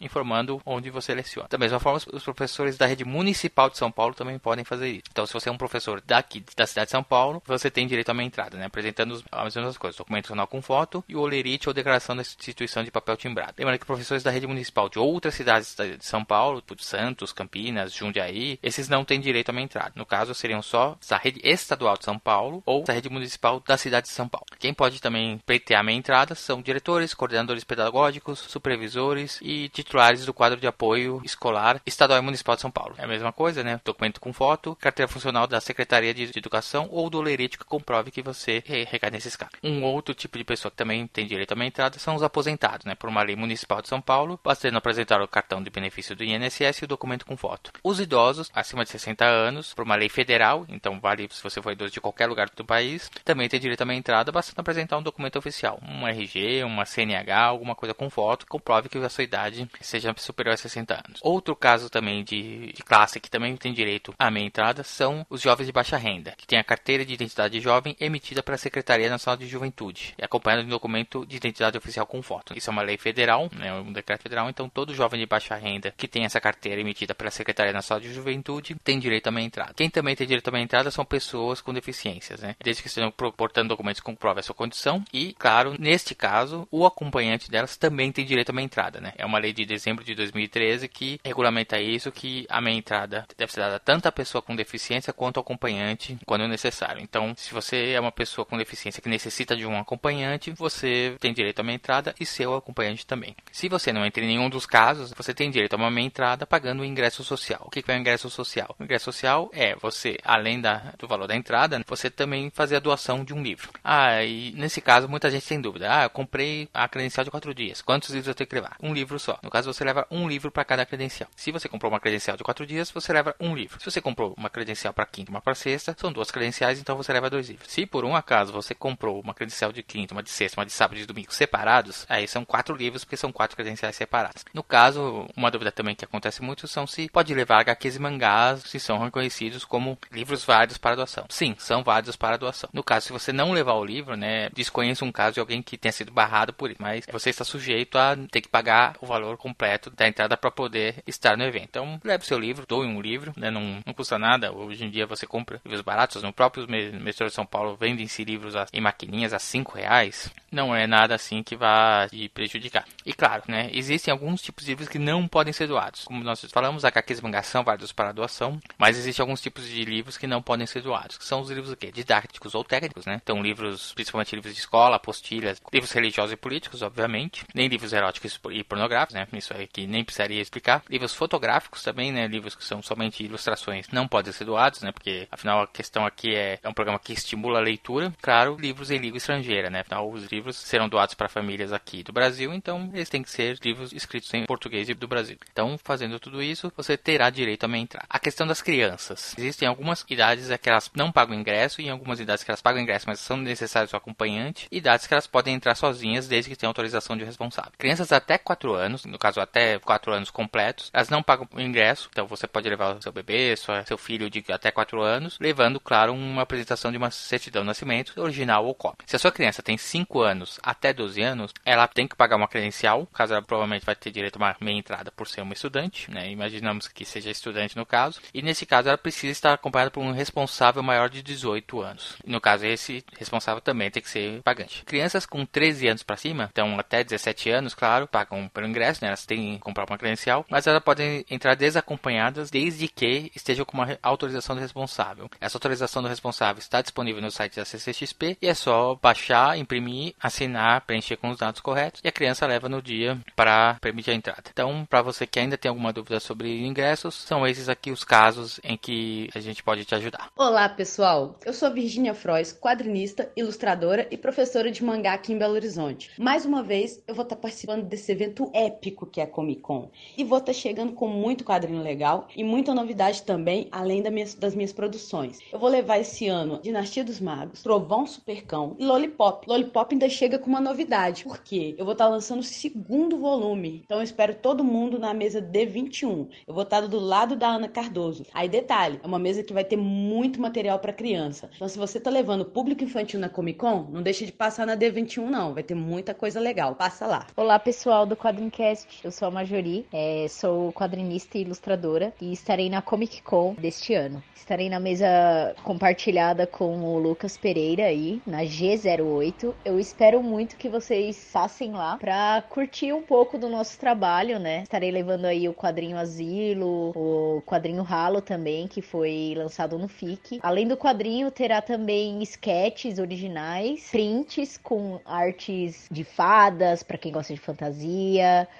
informando 0.00 0.60
onde 0.64 0.90
você 0.90 1.14
leciona. 1.14 1.48
Da 1.48 1.58
mesma 1.58 1.80
forma, 1.80 2.00
os 2.12 2.24
professores 2.24 2.76
da 2.76 2.86
rede 2.86 3.04
municipal 3.04 3.70
de 3.70 3.78
São 3.78 3.90
Paulo 3.90 4.14
também 4.14 4.38
podem 4.38 4.64
fazer 4.64 4.88
isso. 4.88 5.04
Então, 5.10 5.26
se 5.26 5.32
você 5.32 5.48
é 5.48 5.52
um 5.52 5.58
professor 5.58 6.00
daqui, 6.00 6.44
da 6.56 6.66
cidade 6.66 6.86
de 6.86 6.92
São 6.92 7.02
Paulo, 7.02 7.42
você 7.46 7.70
tem 7.70 7.86
direito 7.86 8.10
a 8.10 8.12
uma 8.12 8.24
entrada, 8.24 8.56
né? 8.56 8.66
Apresentando 8.66 9.22
as 9.32 9.56
mesmas 9.56 9.78
coisas, 9.78 9.96
documento 9.96 10.26
nacional 10.26 10.46
com 10.46 10.60
foto 10.60 11.04
e 11.08 11.16
o 11.16 11.20
olerite 11.20 11.68
ou 11.68 11.74
declaração 11.74 12.14
da 12.14 12.22
instituição 12.22 12.84
de 12.84 12.90
papel 12.90 13.16
timbrado. 13.16 13.54
Lembrando 13.58 13.78
que 13.78 13.86
professores 13.86 14.22
da 14.22 14.30
rede 14.30 14.46
municipal 14.46 14.88
de 14.88 14.98
outras 14.98 15.34
cidades 15.34 15.74
de 15.74 16.04
São 16.04 16.24
Paulo, 16.24 16.60
tipo 16.60 16.82
Santos, 16.82 17.32
Campinas, 17.32 17.92
Jundiaí, 17.92 18.58
esses 18.62 18.88
não 18.88 19.04
têm 19.04 19.20
direito 19.20 19.48
a 19.48 19.52
uma 19.52 19.62
entrada. 19.62 19.92
No 19.94 20.06
caso, 20.06 20.34
seriam 20.34 20.62
só 20.62 20.96
da 21.08 21.16
rede 21.16 21.40
estadual 21.42 21.96
de 21.96 22.04
São 22.04 22.18
Paulo 22.18 22.62
ou 22.66 22.84
da 22.84 22.92
rede 22.92 23.08
municipal 23.08 23.60
da 23.60 23.76
cidade 23.76 24.06
de 24.06 24.12
São 24.12 24.28
Paulo. 24.28 24.46
Quem 24.58 24.74
pode 24.74 25.00
também 25.00 25.38
pleitear 25.38 25.82
meia 25.84 25.96
entrada 25.96 26.34
são 26.34 26.60
diretores, 26.60 27.14
coordenadores 27.14 27.64
pedagógicos, 27.64 28.38
supervisores 28.38 29.35
e 29.42 29.68
titulares 29.68 30.24
do 30.24 30.34
quadro 30.34 30.58
de 30.58 30.66
apoio 30.66 31.20
escolar 31.24 31.80
estadual 31.86 32.18
e 32.18 32.22
municipal 32.22 32.54
de 32.54 32.62
São 32.62 32.70
Paulo. 32.70 32.94
É 32.98 33.04
a 33.04 33.08
mesma 33.08 33.32
coisa, 33.32 33.62
né? 33.62 33.80
Documento 33.84 34.20
com 34.20 34.32
foto, 34.32 34.76
carteira 34.76 35.10
funcional 35.10 35.46
da 35.46 35.60
Secretaria 35.60 36.12
de 36.14 36.30
Educação 36.36 36.88
ou 36.90 37.08
do 37.08 37.18
olerite 37.18 37.58
que 37.58 37.64
comprove 37.64 38.10
que 38.10 38.22
você 38.22 38.62
recai 38.66 39.10
nesses 39.10 39.36
casos. 39.36 39.54
Um 39.62 39.82
outro 39.84 40.14
tipo 40.14 40.38
de 40.38 40.44
pessoa 40.44 40.70
que 40.70 40.76
também 40.76 41.06
tem 41.06 41.26
direito 41.26 41.52
a 41.52 41.54
uma 41.54 41.66
entrada 41.66 41.98
são 41.98 42.14
os 42.14 42.22
aposentados, 42.22 42.84
né? 42.84 42.94
Por 42.94 43.08
uma 43.08 43.22
lei 43.22 43.36
municipal 43.36 43.80
de 43.80 43.88
São 43.88 44.00
Paulo, 44.00 44.38
bastando 44.42 44.76
apresentar 44.76 45.20
o 45.20 45.28
cartão 45.28 45.62
de 45.62 45.70
benefício 45.70 46.14
do 46.14 46.24
INSS 46.24 46.78
e 46.78 46.84
o 46.84 46.88
documento 46.88 47.26
com 47.26 47.36
foto. 47.36 47.72
Os 47.82 48.00
idosos 48.00 48.50
acima 48.54 48.84
de 48.84 48.90
60 48.90 49.24
anos, 49.24 49.74
por 49.74 49.84
uma 49.84 49.96
lei 49.96 50.08
federal, 50.08 50.64
então 50.68 51.00
vale 51.00 51.28
se 51.30 51.42
você 51.42 51.60
for 51.60 51.72
idoso 51.72 51.92
de 51.92 52.00
qualquer 52.00 52.26
lugar 52.26 52.48
do 52.50 52.64
país, 52.64 53.10
também 53.24 53.48
tem 53.48 53.60
direito 53.60 53.80
a 53.82 53.84
uma 53.84 53.94
entrada, 53.94 54.32
bastando 54.32 54.60
apresentar 54.60 54.98
um 54.98 55.02
documento 55.02 55.38
oficial, 55.38 55.78
um 55.82 56.06
RG, 56.06 56.64
uma 56.64 56.84
CNH, 56.84 57.44
alguma 57.44 57.74
coisa 57.74 57.94
com 57.94 58.10
foto, 58.10 58.44
que 58.44 58.50
comprove 58.50 58.88
que 58.88 58.98
a 58.98 59.08
sua 59.16 59.24
idade 59.24 59.68
seja 59.80 60.14
superior 60.16 60.54
a 60.54 60.56
60 60.56 60.94
anos. 60.94 61.20
Outro 61.22 61.56
caso 61.56 61.88
também 61.88 62.22
de, 62.22 62.72
de 62.72 62.82
classe 62.82 63.18
que 63.18 63.30
também 63.30 63.56
tem 63.56 63.72
direito 63.72 64.14
a 64.18 64.30
meia 64.30 64.46
entrada 64.46 64.82
são 64.82 65.26
os 65.30 65.40
jovens 65.40 65.66
de 65.66 65.72
baixa 65.72 65.96
renda, 65.96 66.34
que 66.36 66.46
tem 66.46 66.58
a 66.58 66.64
carteira 66.64 67.04
de 67.04 67.14
identidade 67.14 67.60
jovem 67.60 67.96
emitida 67.98 68.42
pela 68.42 68.58
Secretaria 68.58 69.08
Nacional 69.08 69.36
de 69.36 69.46
Juventude, 69.46 70.14
e 70.18 70.24
acompanhada 70.24 70.62
de 70.62 70.68
um 70.68 70.70
documento 70.70 71.24
de 71.26 71.36
identidade 71.36 71.78
oficial 71.78 72.06
com 72.06 72.22
foto. 72.22 72.56
Isso 72.56 72.70
é 72.70 72.72
uma 72.72 72.82
lei 72.82 72.98
federal, 72.98 73.48
né, 73.52 73.72
um 73.74 73.92
decreto 73.92 74.22
federal, 74.22 74.48
então 74.48 74.68
todo 74.68 74.94
jovem 74.94 75.18
de 75.18 75.26
baixa 75.26 75.54
renda 75.54 75.92
que 75.96 76.06
tem 76.06 76.24
essa 76.24 76.40
carteira 76.40 76.80
emitida 76.80 77.14
pela 77.14 77.30
Secretaria 77.30 77.72
Nacional 77.72 78.00
de 78.00 78.12
Juventude 78.12 78.76
tem 78.84 78.98
direito 78.98 79.28
a 79.28 79.30
meia 79.30 79.46
entrada. 79.46 79.74
Quem 79.74 79.88
também 79.88 80.14
tem 80.14 80.26
direito 80.26 80.48
a 80.48 80.52
meia 80.52 80.64
entrada 80.64 80.90
são 80.90 81.04
pessoas 81.04 81.60
com 81.60 81.72
deficiências, 81.72 82.40
né? 82.40 82.54
Desde 82.62 82.82
que 82.82 82.88
estejam 82.88 83.10
portando 83.10 83.68
documentos 83.68 84.00
que 84.00 84.06
comprovem 84.06 84.40
a 84.40 84.42
sua 84.42 84.54
condição 84.54 85.02
e, 85.12 85.34
claro, 85.34 85.74
neste 85.78 86.14
caso, 86.14 86.66
o 86.70 86.84
acompanhante 86.84 87.50
delas 87.50 87.76
também 87.76 88.12
tem 88.12 88.24
direito 88.24 88.50
a 88.50 88.52
meia 88.52 88.64
entrada, 88.64 89.00
né? 89.00 89.05
É 89.16 89.24
uma 89.24 89.38
lei 89.38 89.52
de 89.52 89.64
dezembro 89.64 90.04
de 90.04 90.14
2013 90.14 90.88
que 90.88 91.20
regulamenta 91.24 91.80
isso, 91.80 92.10
que 92.12 92.46
a 92.48 92.60
meia 92.60 92.76
entrada 92.76 93.26
deve 93.36 93.52
ser 93.52 93.60
dada 93.60 93.78
tanto 93.78 94.06
à 94.06 94.12
pessoa 94.12 94.42
com 94.42 94.56
deficiência 94.56 95.12
quanto 95.12 95.38
ao 95.38 95.42
acompanhante 95.42 96.18
quando 96.26 96.48
necessário. 96.48 97.02
Então, 97.02 97.34
se 97.36 97.52
você 97.52 97.92
é 97.92 98.00
uma 98.00 98.12
pessoa 98.12 98.44
com 98.44 98.56
deficiência 98.56 99.02
que 99.02 99.08
necessita 99.08 99.56
de 99.56 99.66
um 99.66 99.78
acompanhante, 99.78 100.50
você 100.50 101.16
tem 101.20 101.32
direito 101.32 101.60
a 101.60 101.62
meia 101.62 101.76
entrada 101.76 102.14
e 102.18 102.26
seu 102.26 102.54
acompanhante 102.54 103.06
também. 103.06 103.34
Se 103.52 103.68
você 103.68 103.92
não 103.92 104.04
entra 104.04 104.22
em 104.22 104.26
nenhum 104.26 104.50
dos 104.50 104.66
casos, 104.66 105.12
você 105.16 105.32
tem 105.32 105.50
direito 105.50 105.74
a 105.74 105.76
uma 105.76 105.90
meia 105.90 106.06
entrada 106.06 106.46
pagando 106.46 106.80
o 106.80 106.84
ingresso 106.84 107.22
social. 107.24 107.62
O 107.66 107.70
que 107.70 107.84
é 107.86 107.96
o 107.96 107.98
ingresso 107.98 108.28
social? 108.30 108.74
O 108.78 108.84
ingresso 108.84 109.06
social 109.06 109.50
é 109.52 109.74
você, 109.76 110.18
além 110.24 110.60
da, 110.60 110.92
do 110.98 111.06
valor 111.06 111.26
da 111.26 111.36
entrada, 111.36 111.82
você 111.86 112.10
também 112.10 112.50
fazer 112.50 112.76
a 112.76 112.80
doação 112.80 113.24
de 113.24 113.34
um 113.34 113.42
livro. 113.42 113.70
Ah, 113.82 114.22
e 114.24 114.52
nesse 114.52 114.80
caso 114.80 115.08
muita 115.08 115.30
gente 115.30 115.46
tem 115.46 115.60
dúvida. 115.60 115.88
Ah, 115.90 116.04
eu 116.04 116.10
comprei 116.10 116.68
a 116.72 116.88
credencial 116.88 117.24
de 117.24 117.30
quatro 117.30 117.54
dias. 117.54 117.82
Quantos 117.82 118.10
livros 118.10 118.28
eu 118.28 118.34
tenho 118.34 118.48
que 118.48 118.54
levar? 118.54 118.76
Um 118.82 118.94
livro 118.96 119.18
só. 119.18 119.38
No 119.42 119.50
caso, 119.50 119.72
você 119.72 119.84
leva 119.84 120.06
um 120.10 120.28
livro 120.28 120.50
para 120.50 120.64
cada 120.64 120.84
credencial. 120.86 121.28
Se 121.36 121.52
você 121.52 121.68
comprou 121.68 121.92
uma 121.92 122.00
credencial 122.00 122.36
de 122.36 122.42
quatro 122.42 122.66
dias, 122.66 122.90
você 122.90 123.12
leva 123.12 123.34
um 123.38 123.54
livro. 123.54 123.78
Se 123.78 123.90
você 123.90 124.00
comprou 124.00 124.34
uma 124.36 124.50
credencial 124.50 124.92
para 124.92 125.06
quinta 125.06 125.30
e 125.30 125.34
uma 125.34 125.40
para 125.40 125.54
sexta, 125.54 125.94
são 125.98 126.12
duas 126.12 126.30
credenciais, 126.30 126.80
então 126.80 126.96
você 126.96 127.12
leva 127.12 127.30
dois 127.30 127.48
livros. 127.48 127.70
Se 127.70 127.86
por 127.86 128.04
um 128.04 128.16
acaso 128.16 128.52
você 128.52 128.74
comprou 128.74 129.20
uma 129.20 129.34
credencial 129.34 129.72
de 129.72 129.82
quinta, 129.82 130.14
uma 130.14 130.22
de 130.22 130.30
sexta, 130.30 130.58
uma 130.58 130.66
de 130.66 130.72
sábado 130.72 130.96
e 130.96 131.00
de 131.00 131.06
domingo 131.06 131.32
separados, 131.32 132.06
aí 132.08 132.26
são 132.26 132.44
quatro 132.44 132.74
livros 132.74 133.04
porque 133.04 133.16
são 133.16 133.30
quatro 133.30 133.56
credenciais 133.56 133.94
separadas. 133.94 134.44
No 134.54 134.62
caso, 134.62 135.26
uma 135.36 135.50
dúvida 135.50 135.70
também 135.70 135.94
que 135.94 136.04
acontece 136.04 136.42
muito 136.42 136.66
são 136.66 136.86
se 136.86 137.08
pode 137.10 137.34
levar 137.34 137.60
HQs 137.60 137.96
e 137.96 137.98
mangás 137.98 138.62
se 138.62 138.80
são 138.80 138.98
reconhecidos 138.98 139.64
como 139.64 139.98
livros 140.10 140.44
válidos 140.44 140.78
para 140.78 140.96
doação. 140.96 141.26
Sim, 141.28 141.54
são 141.58 141.82
válidos 141.82 142.16
para 142.16 142.36
doação. 142.36 142.70
No 142.72 142.82
caso, 142.82 143.06
se 143.06 143.12
você 143.12 143.32
não 143.32 143.52
levar 143.52 143.74
o 143.74 143.84
livro, 143.84 144.16
né, 144.16 144.48
desconheço 144.50 145.04
um 145.04 145.12
caso 145.12 145.34
de 145.34 145.40
alguém 145.40 145.62
que 145.62 145.76
tenha 145.76 145.92
sido 145.92 146.12
barrado 146.12 146.52
por 146.52 146.70
isso, 146.70 146.80
mas 146.80 147.04
você 147.10 147.30
está 147.30 147.44
sujeito 147.44 147.98
a 147.98 148.16
ter 148.30 148.40
que 148.40 148.48
pagar 148.48 148.85
o 149.00 149.06
valor 149.06 149.36
completo 149.36 149.90
da 149.90 150.06
entrada 150.06 150.36
para 150.36 150.50
poder 150.50 151.02
estar 151.06 151.36
no 151.36 151.44
evento. 151.44 151.68
Então, 151.70 152.00
leve 152.04 152.24
seu 152.24 152.38
livro, 152.38 152.66
doe 152.66 152.86
um 152.86 153.00
livro, 153.00 153.32
né, 153.36 153.50
não, 153.50 153.80
não 153.84 153.94
custa 153.94 154.18
nada. 154.18 154.52
Hoje 154.52 154.84
em 154.84 154.90
dia 154.90 155.06
você 155.06 155.26
compra 155.26 155.60
livros 155.64 155.82
baratos, 155.82 156.22
no 156.22 156.32
próprio 156.32 156.66
metrô 156.68 157.26
de 157.26 157.32
São 157.32 157.46
Paulo 157.46 157.76
vendem-se 157.76 158.24
livros 158.24 158.54
em 158.72 158.80
maquininhas 158.80 159.32
a 159.32 159.38
5 159.38 159.76
reais. 159.76 160.30
Não 160.50 160.74
é 160.74 160.86
nada 160.86 161.14
assim 161.14 161.42
que 161.42 161.56
vá 161.56 162.06
te 162.08 162.28
prejudicar. 162.28 162.84
E 163.04 163.12
claro, 163.12 163.42
né, 163.48 163.70
existem 163.72 164.12
alguns 164.12 164.40
tipos 164.40 164.64
de 164.64 164.70
livros 164.70 164.88
que 164.88 164.98
não 164.98 165.26
podem 165.26 165.52
ser 165.52 165.66
doados. 165.66 166.04
Como 166.04 166.22
nós 166.22 166.44
falamos, 166.52 166.84
HQs 166.84 167.20
mangás 167.20 167.46
são 167.46 167.64
válidos 167.64 167.92
para 167.92 168.12
doação, 168.12 168.60
mas 168.78 168.96
existem 168.96 169.22
alguns 169.22 169.40
tipos 169.40 169.66
de 169.68 169.84
livros 169.84 170.16
que 170.16 170.26
não 170.26 170.42
podem 170.42 170.66
ser 170.66 170.82
doados, 170.82 171.18
que 171.18 171.24
são 171.24 171.40
os 171.40 171.50
livros 171.50 171.72
o 171.72 171.76
quê? 171.76 171.90
didáticos 171.92 172.54
ou 172.54 172.64
técnicos, 172.64 173.06
né? 173.06 173.20
Então 173.22 173.42
livros, 173.42 173.92
principalmente 173.94 174.34
livros 174.34 174.54
de 174.54 174.60
escola, 174.60 174.96
apostilhas, 174.96 175.60
livros 175.72 175.92
religiosos 175.92 176.32
e 176.32 176.36
políticos, 176.36 176.82
obviamente, 176.82 177.44
nem 177.54 177.68
livros 177.68 177.92
eróticos 177.92 178.38
e 178.50 178.62
pornográficos, 178.62 178.75
né? 179.14 179.26
Isso 179.32 179.54
aí 179.54 179.66
que 179.66 179.86
nem 179.86 180.04
precisaria 180.04 180.40
explicar. 180.40 180.82
Livros 180.88 181.14
fotográficos 181.14 181.82
também, 181.82 182.12
né? 182.12 182.26
Livros 182.26 182.54
que 182.54 182.64
são 182.64 182.82
somente 182.82 183.24
ilustrações 183.24 183.88
não 183.92 184.08
podem 184.08 184.32
ser 184.32 184.44
doados, 184.44 184.82
né? 184.82 184.92
Porque 184.92 185.28
afinal 185.30 185.62
a 185.62 185.66
questão 185.66 186.06
aqui 186.06 186.34
é, 186.34 186.58
é 186.62 186.68
um 186.68 186.74
programa 186.74 186.98
que 186.98 187.12
estimula 187.12 187.58
a 187.58 187.62
leitura. 187.62 188.12
Claro, 188.20 188.56
livros 188.58 188.90
em 188.90 188.98
língua 188.98 189.18
estrangeira, 189.18 189.70
né? 189.70 189.80
Afinal, 189.80 190.10
os 190.10 190.24
livros 190.26 190.56
serão 190.56 190.88
doados 190.88 191.14
para 191.14 191.28
famílias 191.28 191.72
aqui 191.72 192.02
do 192.02 192.12
Brasil, 192.12 192.52
então 192.52 192.90
eles 192.92 193.08
têm 193.08 193.22
que 193.22 193.30
ser 193.30 193.58
livros 193.62 193.92
escritos 193.92 194.32
em 194.34 194.44
português 194.44 194.86
do 194.94 195.08
Brasil. 195.08 195.36
Então, 195.50 195.76
fazendo 195.82 196.18
tudo 196.20 196.42
isso, 196.42 196.72
você 196.76 196.96
terá 196.96 197.30
direito 197.30 197.66
a 197.66 197.78
entrar. 197.78 198.06
A 198.08 198.18
questão 198.18 198.46
das 198.46 198.62
crianças. 198.62 199.34
Existem 199.36 199.68
algumas 199.68 200.04
idades 200.08 200.48
que 200.60 200.68
elas 200.68 200.90
não 200.94 201.12
pagam 201.12 201.38
ingresso 201.38 201.80
e 201.80 201.88
algumas 201.88 202.20
idades 202.20 202.44
que 202.44 202.50
elas 202.50 202.62
pagam 202.62 202.80
ingresso, 202.82 203.06
mas 203.08 203.20
são 203.20 203.36
necessários 203.36 203.92
o 203.92 203.96
acompanhante, 203.96 204.68
idades 204.70 205.06
que 205.06 205.14
elas 205.14 205.26
podem 205.26 205.54
entrar 205.54 205.74
sozinhas 205.74 206.28
desde 206.28 206.50
que 206.50 206.56
tenham 206.56 206.70
autorização 206.70 207.16
de 207.16 207.24
responsável. 207.24 207.72
Crianças 207.78 208.12
até 208.12 208.38
4 208.38 208.65
anos, 208.74 209.04
no 209.04 209.18
caso 209.18 209.40
até 209.40 209.78
4 209.78 210.12
anos 210.12 210.30
completos, 210.30 210.90
elas 210.92 211.08
não 211.08 211.22
pagam 211.22 211.48
ingresso, 211.56 212.08
então 212.10 212.26
você 212.26 212.46
pode 212.46 212.68
levar 212.68 212.96
o 212.96 213.02
seu 213.02 213.12
bebê, 213.12 213.54
seu 213.56 213.98
filho 213.98 214.30
de 214.30 214.44
até 214.50 214.70
4 214.70 215.00
anos, 215.02 215.38
levando, 215.40 215.80
claro, 215.80 216.12
uma 216.12 216.42
apresentação 216.42 216.90
de 216.90 216.98
uma 216.98 217.10
certidão 217.10 217.62
de 217.62 217.68
nascimento, 217.68 218.12
original 218.20 218.64
ou 218.66 218.74
cópia. 218.74 219.06
Se 219.06 219.16
a 219.16 219.18
sua 219.18 219.32
criança 219.32 219.62
tem 219.62 219.76
5 219.76 220.20
anos 220.20 220.58
até 220.62 220.92
12 220.92 221.22
anos, 221.22 221.52
ela 221.64 221.86
tem 221.86 222.06
que 222.06 222.16
pagar 222.16 222.36
uma 222.36 222.48
credencial, 222.48 223.06
caso 223.06 223.32
ela 223.32 223.42
provavelmente 223.42 223.84
vai 223.84 223.94
ter 223.94 224.10
direito 224.10 224.36
a 224.36 224.38
uma 224.38 224.56
meia 224.60 224.78
entrada 224.78 225.10
por 225.10 225.26
ser 225.26 225.40
uma 225.40 225.52
estudante, 225.52 226.10
né? 226.10 226.30
Imaginamos 226.30 226.88
que 226.88 227.04
seja 227.04 227.30
estudante 227.30 227.76
no 227.76 227.86
caso, 227.86 228.20
e 228.32 228.42
nesse 228.42 228.66
caso 228.66 228.88
ela 228.88 228.98
precisa 228.98 229.32
estar 229.32 229.52
acompanhada 229.52 229.90
por 229.90 230.02
um 230.02 230.12
responsável 230.12 230.82
maior 230.82 231.08
de 231.08 231.22
18 231.22 231.80
anos. 231.80 232.16
No 232.24 232.40
caso, 232.40 232.66
esse 232.66 233.04
responsável 233.18 233.60
também 233.60 233.90
tem 233.90 234.02
que 234.02 234.10
ser 234.10 234.42
pagante. 234.42 234.84
Crianças 234.84 235.26
com 235.26 235.44
13 235.44 235.88
anos 235.88 236.02
para 236.02 236.16
cima, 236.16 236.48
então 236.50 236.78
até 236.78 237.02
17 237.04 237.50
anos, 237.50 237.74
claro, 237.74 238.06
pagam 238.06 238.48
pelo 238.56 238.66
ingresso, 238.66 239.04
né? 239.04 239.08
Elas 239.08 239.26
têm 239.26 239.54
que 239.54 239.60
comprar 239.60 239.84
uma 239.84 239.98
credencial, 239.98 240.46
mas 240.48 240.66
elas 240.66 240.82
podem 240.82 241.26
entrar 241.30 241.54
desacompanhadas 241.54 242.50
desde 242.50 242.88
que 242.88 243.30
estejam 243.36 243.66
com 243.66 243.76
uma 243.76 243.98
autorização 244.02 244.56
do 244.56 244.62
responsável. 244.62 245.28
Essa 245.38 245.58
autorização 245.58 246.02
do 246.02 246.08
responsável 246.08 246.58
está 246.58 246.80
disponível 246.80 247.20
no 247.20 247.30
site 247.30 247.56
da 247.56 247.66
CCXP 247.66 248.38
e 248.40 248.48
é 248.48 248.54
só 248.54 248.94
baixar, 248.94 249.58
imprimir, 249.58 250.14
assinar, 250.18 250.80
preencher 250.86 251.18
com 251.18 251.28
os 251.28 251.36
dados 251.36 251.60
corretos 251.60 252.00
e 252.02 252.08
a 252.08 252.12
criança 252.12 252.46
leva 252.46 252.66
no 252.66 252.80
dia 252.80 253.18
para 253.34 253.74
permitir 253.74 254.12
a 254.12 254.14
entrada. 254.14 254.44
Então, 254.50 254.86
para 254.88 255.02
você 255.02 255.26
que 255.26 255.38
ainda 255.38 255.58
tem 255.58 255.68
alguma 255.68 255.92
dúvida 255.92 256.18
sobre 256.18 256.64
ingressos, 256.64 257.14
são 257.14 257.46
esses 257.46 257.68
aqui 257.68 257.90
os 257.90 258.04
casos 258.04 258.58
em 258.64 258.76
que 258.78 259.28
a 259.34 259.40
gente 259.40 259.62
pode 259.62 259.84
te 259.84 259.94
ajudar. 259.94 260.30
Olá, 260.34 260.66
pessoal. 260.66 261.38
Eu 261.44 261.52
sou 261.52 261.70
Virginia 261.70 262.14
Frois, 262.14 262.54
quadrinista, 262.58 263.30
ilustradora 263.36 264.08
e 264.10 264.16
professora 264.16 264.70
de 264.70 264.82
mangá 264.82 265.12
aqui 265.12 265.34
em 265.34 265.38
Belo 265.38 265.52
Horizonte. 265.52 266.10
Mais 266.18 266.46
uma 266.46 266.62
vez, 266.62 267.02
eu 267.06 267.14
vou 267.14 267.24
estar 267.24 267.36
participando 267.36 267.84
desse 267.84 268.10
evento 268.10 268.45
épico 268.52 269.06
que 269.06 269.20
é 269.20 269.24
a 269.24 269.26
Comic 269.26 269.60
Con. 269.60 269.90
E 270.16 270.24
vou 270.24 270.38
estar 270.38 270.52
chegando 270.52 270.92
com 270.92 271.08
muito 271.08 271.44
quadrinho 271.44 271.82
legal 271.82 272.28
e 272.34 272.42
muita 272.42 272.74
novidade 272.74 273.22
também, 273.22 273.68
além 273.70 274.02
das 274.02 274.54
minhas 274.54 274.72
produções. 274.72 275.38
Eu 275.52 275.58
vou 275.58 275.68
levar 275.68 275.98
esse 275.98 276.26
ano 276.28 276.60
Dinastia 276.62 277.04
dos 277.04 277.20
Magos, 277.20 277.62
Trovão 277.62 278.06
Supercão 278.06 278.76
e 278.78 278.84
Lollipop. 278.84 279.46
Lollipop 279.48 279.94
ainda 279.94 280.08
chega 280.08 280.38
com 280.38 280.48
uma 280.48 280.60
novidade. 280.60 281.24
Por 281.24 281.38
quê? 281.38 281.74
Eu 281.78 281.84
vou 281.84 281.92
estar 281.92 282.08
lançando 282.08 282.40
o 282.40 282.44
segundo 282.44 283.18
volume. 283.18 283.82
Então 283.84 283.98
eu 283.98 284.04
espero 284.04 284.34
todo 284.34 284.64
mundo 284.64 284.98
na 284.98 285.12
mesa 285.14 285.40
D21. 285.40 286.28
Eu 286.46 286.54
vou 286.54 286.62
estar 286.62 286.80
do 286.82 286.98
lado 286.98 287.36
da 287.36 287.48
Ana 287.48 287.68
Cardoso. 287.68 288.24
Aí 288.32 288.48
detalhe, 288.48 289.00
é 289.02 289.06
uma 289.06 289.18
mesa 289.18 289.42
que 289.42 289.52
vai 289.52 289.64
ter 289.64 289.76
muito 289.76 290.40
material 290.40 290.78
para 290.78 290.92
criança. 290.92 291.50
Então 291.54 291.68
se 291.68 291.78
você 291.78 292.00
tá 292.00 292.10
levando 292.10 292.44
público 292.44 292.84
infantil 292.84 293.20
na 293.20 293.28
Comic 293.28 293.58
Con, 293.58 293.88
não 293.90 294.02
deixe 294.02 294.26
de 294.26 294.32
passar 294.32 294.66
na 294.66 294.76
D21 294.76 295.28
não. 295.28 295.54
Vai 295.54 295.62
ter 295.62 295.74
muita 295.74 296.14
coisa 296.14 296.40
legal. 296.40 296.74
Passa 296.74 297.06
lá. 297.06 297.26
Olá 297.36 297.58
pessoal 297.58 298.06
do 298.06 298.16
Quadrincast. 298.26 299.04
Eu 299.04 299.12
sou 299.12 299.28
a 299.28 299.30
Majori, 299.30 299.86
é, 299.92 300.26
sou 300.28 300.72
quadrinista 300.72 301.38
e 301.38 301.42
ilustradora 301.42 302.12
e 302.20 302.32
estarei 302.32 302.68
na 302.68 302.82
Comic 302.82 303.22
Con 303.22 303.54
deste 303.54 303.94
ano. 303.94 304.20
Estarei 304.34 304.68
na 304.68 304.80
mesa 304.80 305.54
compartilhada 305.62 306.44
com 306.46 306.76
o 306.84 306.98
Lucas 306.98 307.36
Pereira 307.36 307.84
aí, 307.84 308.20
na 308.26 308.42
G08. 308.42 309.54
Eu 309.64 309.78
espero 309.78 310.22
muito 310.22 310.56
que 310.56 310.68
vocês 310.68 311.30
passem 311.32 311.72
lá 311.72 311.96
pra 311.98 312.42
curtir 312.48 312.92
um 312.92 313.02
pouco 313.02 313.38
do 313.38 313.48
nosso 313.48 313.78
trabalho, 313.78 314.40
né? 314.40 314.62
Estarei 314.62 314.90
levando 314.90 315.24
aí 315.24 315.48
o 315.48 315.54
quadrinho 315.54 315.96
Asilo, 315.96 316.92
o 316.96 317.42
quadrinho 317.46 317.82
Ralo 317.82 318.20
também, 318.20 318.66
que 318.66 318.82
foi 318.82 319.34
lançado 319.36 319.78
no 319.78 319.86
FIC. 319.86 320.40
Além 320.42 320.66
do 320.66 320.76
quadrinho, 320.76 321.30
terá 321.30 321.60
também 321.62 322.20
sketches 322.22 322.98
originais, 322.98 323.88
prints 323.90 324.58
com 324.58 325.00
artes 325.04 325.86
de 325.90 326.02
fadas, 326.02 326.82
para 326.82 326.98
quem 326.98 327.12
gosta 327.12 327.32
de 327.32 327.40
fantasia, 327.40 328.15